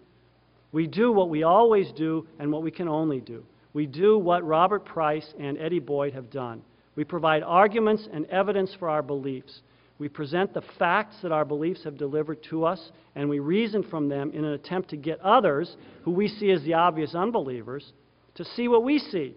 We 0.71 0.87
do 0.87 1.11
what 1.11 1.29
we 1.29 1.43
always 1.43 1.91
do 1.91 2.27
and 2.39 2.51
what 2.51 2.63
we 2.63 2.71
can 2.71 2.87
only 2.87 3.21
do. 3.21 3.45
We 3.73 3.85
do 3.85 4.17
what 4.17 4.45
Robert 4.45 4.85
Price 4.85 5.33
and 5.39 5.57
Eddy 5.57 5.79
Boyd 5.79 6.13
have 6.13 6.31
done. 6.31 6.63
We 6.95 7.03
provide 7.03 7.43
arguments 7.43 8.07
and 8.11 8.25
evidence 8.25 8.75
for 8.77 8.89
our 8.89 9.03
beliefs. 9.03 9.61
We 9.99 10.09
present 10.09 10.53
the 10.53 10.63
facts 10.79 11.17
that 11.21 11.31
our 11.31 11.45
beliefs 11.45 11.83
have 11.83 11.97
delivered 11.97 12.41
to 12.49 12.65
us, 12.65 12.91
and 13.15 13.29
we 13.29 13.39
reason 13.39 13.83
from 13.83 14.09
them 14.09 14.31
in 14.33 14.45
an 14.45 14.53
attempt 14.53 14.89
to 14.89 14.97
get 14.97 15.19
others, 15.19 15.75
who 16.03 16.11
we 16.11 16.27
see 16.27 16.51
as 16.51 16.63
the 16.63 16.73
obvious 16.73 17.13
unbelievers, 17.13 17.93
to 18.35 18.45
see 18.45 18.67
what 18.67 18.83
we 18.83 18.97
see 18.97 19.35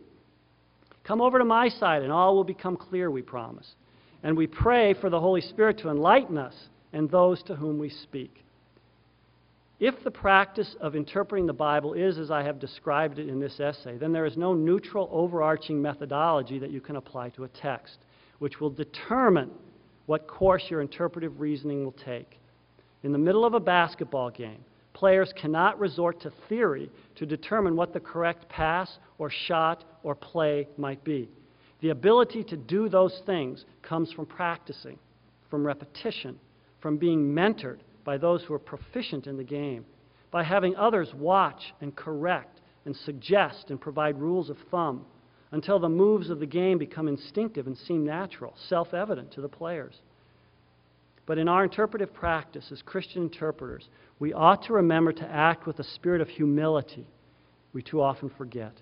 Come 1.05 1.21
over 1.21 1.39
to 1.39 1.45
my 1.45 1.69
side, 1.69 2.03
and 2.03 2.13
all 2.13 2.37
will 2.37 2.45
become 2.45 2.77
clear, 2.77 3.11
we 3.11 3.23
promise. 3.23 3.75
And 4.23 4.37
we 4.37 4.47
pray 4.47 4.95
for 4.95 5.11
the 5.11 5.21
Holy 5.21 5.41
Spirit 5.41 5.79
to 5.79 5.91
enlighten 5.91 6.39
us 6.39 6.55
and 6.93 7.11
those 7.11 7.43
to 7.45 7.57
whom 7.57 7.79
we 7.79 7.89
speak. 7.89 8.45
If 9.81 10.05
the 10.05 10.13
practice 10.13 10.77
of 10.81 10.95
interpreting 10.95 11.47
the 11.47 11.53
Bible 11.53 11.95
is 11.95 12.19
as 12.19 12.31
I 12.31 12.45
have 12.45 12.61
described 12.61 13.19
it 13.19 13.29
in 13.29 13.41
this 13.41 13.59
essay, 13.59 13.97
then 13.97 14.13
there 14.13 14.27
is 14.27 14.37
no 14.37 14.55
neutral, 14.55 15.09
overarching 15.11 15.83
methodology 15.83 16.61
that 16.61 16.71
you 16.71 16.81
can 16.81 16.95
apply 16.95 17.31
to 17.31 17.45
a 17.45 17.49
text, 17.49 17.99
which 18.39 18.61
will 18.61 18.71
determine 18.71 19.51
what 20.13 20.29
course 20.29 20.65
your 20.69 20.83
interpretive 20.83 21.41
reasoning 21.41 21.85
will 21.85 21.97
take. 22.05 22.39
In 23.03 23.13
the 23.13 23.19
middle 23.19 23.47
of 23.47 23.55
a 23.55 23.61
basketball 23.61 24.29
game, 24.29 24.63
players 24.93 25.33
cannot 25.41 25.81
resort 25.81 26.21
to 26.21 26.33
theory 26.51 26.91
to 27.15 27.25
determine 27.25 27.77
what 27.77 27.95
the 27.95 28.01
correct 28.01 28.47
pass 28.51 28.99
or 29.17 29.31
shot 29.31 29.85
or 30.03 30.15
play 30.15 30.69
might 30.77 31.03
be. 31.03 31.31
The 31.81 31.89
ability 31.89 32.45
to 32.45 32.59
do 32.59 32.91
those 32.91 33.23
things 33.25 33.65
comes 33.81 34.13
from 34.13 34.27
practicing, 34.27 34.99
from 35.49 35.67
repetition, 35.67 36.39
from 36.83 36.99
being 36.99 37.35
mentored 37.35 37.79
by 38.05 38.19
those 38.19 38.43
who 38.43 38.53
are 38.53 38.59
proficient 38.59 39.27
in 39.27 39.39
the 39.39 39.43
game, 39.43 39.87
by 40.31 40.45
having 40.45 40.77
others 40.77 41.15
watch 41.15 41.73
and 41.81 41.97
correct 41.97 42.61
and 42.85 42.95
suggest 42.95 43.71
and 43.71 43.81
provide 43.81 44.21
rules 44.21 44.51
of 44.51 44.59
thumb 44.71 45.07
until 45.53 45.79
the 45.79 45.89
moves 45.89 46.31
of 46.31 46.41
the 46.41 46.47
game 46.47 46.79
become 46.79 47.07
instinctive 47.07 47.67
and 47.67 47.77
seem 47.77 48.05
natural, 48.05 48.55
self 48.69 48.93
evident 48.93 49.33
to 49.33 49.41
the 49.41 49.49
players. 49.49 49.95
But 51.27 51.39
in 51.39 51.49
our 51.49 51.63
interpretive 51.63 52.13
practice 52.13 52.73
as 52.73 52.83
Christian 52.83 53.23
interpreters, 53.23 53.89
we 54.19 54.33
ought 54.33 54.65
to 54.65 54.73
remember 54.73 55.13
to 55.13 55.31
act 55.31 55.67
with 55.67 55.79
a 55.79 55.85
spirit 55.85 56.21
of 56.21 56.29
humility 56.29 57.07
we 57.73 57.83
too 57.83 58.03
often 58.03 58.31
forget. 58.37 58.73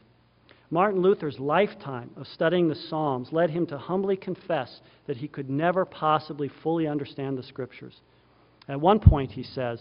Martin 0.71 1.03
Luther's 1.03 1.39
lifetime 1.39 2.11
of 2.17 2.27
studying 2.29 2.69
the 2.69 2.75
Psalms 2.77 3.33
led 3.33 3.51
him 3.51 3.67
to 3.67 3.79
humbly 3.79 4.17
confess 4.17 4.81
that 5.07 5.17
he 5.17 5.29
could 5.29 5.51
never 5.51 5.85
possibly 5.85 6.49
fully 6.63 6.87
understand 6.87 7.37
the 7.37 7.43
Scriptures. 7.43 8.01
At 8.69 8.81
one 8.81 9.01
point, 9.01 9.33
he 9.33 9.43
says, 9.43 9.81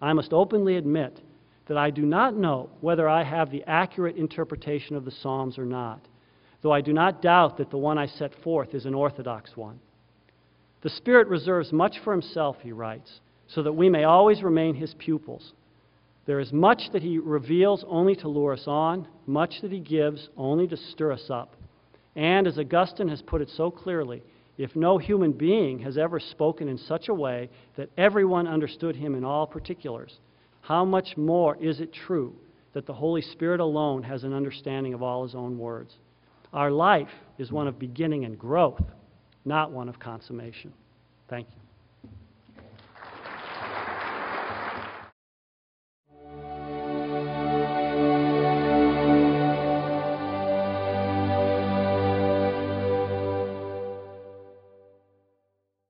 I 0.00 0.12
must 0.12 0.34
openly 0.34 0.76
admit 0.76 1.18
that 1.66 1.76
I 1.76 1.90
do 1.90 2.02
not 2.02 2.36
know 2.36 2.70
whether 2.80 3.08
I 3.08 3.24
have 3.24 3.50
the 3.50 3.64
accurate 3.66 4.16
interpretation 4.16 4.96
of 4.96 5.04
the 5.04 5.10
Psalms 5.10 5.58
or 5.58 5.64
not, 5.64 6.00
though 6.62 6.72
I 6.72 6.80
do 6.80 6.92
not 6.92 7.22
doubt 7.22 7.58
that 7.58 7.70
the 7.70 7.78
one 7.78 7.98
I 7.98 8.06
set 8.06 8.32
forth 8.42 8.74
is 8.74 8.86
an 8.86 8.94
orthodox 8.94 9.56
one. 9.56 9.80
The 10.82 10.90
Spirit 10.90 11.28
reserves 11.28 11.72
much 11.72 11.98
for 12.04 12.12
Himself, 12.12 12.56
he 12.62 12.72
writes, 12.72 13.20
so 13.48 13.62
that 13.62 13.72
we 13.72 13.88
may 13.88 14.04
always 14.04 14.42
remain 14.42 14.74
His 14.74 14.94
pupils. 14.94 15.52
There 16.26 16.40
is 16.40 16.52
much 16.52 16.90
that 16.92 17.02
He 17.02 17.18
reveals 17.18 17.84
only 17.88 18.16
to 18.16 18.28
lure 18.28 18.52
us 18.52 18.64
on, 18.66 19.08
much 19.26 19.60
that 19.62 19.72
He 19.72 19.80
gives 19.80 20.28
only 20.36 20.66
to 20.68 20.76
stir 20.76 21.12
us 21.12 21.30
up. 21.30 21.56
And 22.14 22.46
as 22.46 22.58
Augustine 22.58 23.08
has 23.08 23.22
put 23.22 23.42
it 23.42 23.50
so 23.56 23.70
clearly, 23.70 24.22
if 24.58 24.74
no 24.74 24.98
human 24.98 25.32
being 25.32 25.80
has 25.80 25.98
ever 25.98 26.18
spoken 26.18 26.68
in 26.68 26.78
such 26.78 27.08
a 27.08 27.14
way 27.14 27.50
that 27.76 27.90
everyone 27.98 28.48
understood 28.48 28.96
him 28.96 29.14
in 29.14 29.24
all 29.24 29.46
particulars, 29.46 30.18
how 30.66 30.84
much 30.84 31.16
more 31.16 31.56
is 31.60 31.80
it 31.80 31.92
true 31.92 32.34
that 32.72 32.86
the 32.86 32.92
Holy 32.92 33.22
Spirit 33.22 33.60
alone 33.60 34.02
has 34.02 34.24
an 34.24 34.32
understanding 34.32 34.94
of 34.94 35.02
all 35.02 35.22
his 35.22 35.34
own 35.34 35.58
words? 35.58 35.94
Our 36.52 36.72
life 36.72 37.08
is 37.38 37.52
one 37.52 37.68
of 37.68 37.78
beginning 37.78 38.24
and 38.24 38.36
growth, 38.36 38.82
not 39.44 39.70
one 39.70 39.88
of 39.88 40.00
consummation. 40.00 40.72
Thank 41.28 41.46
you. 41.54 41.65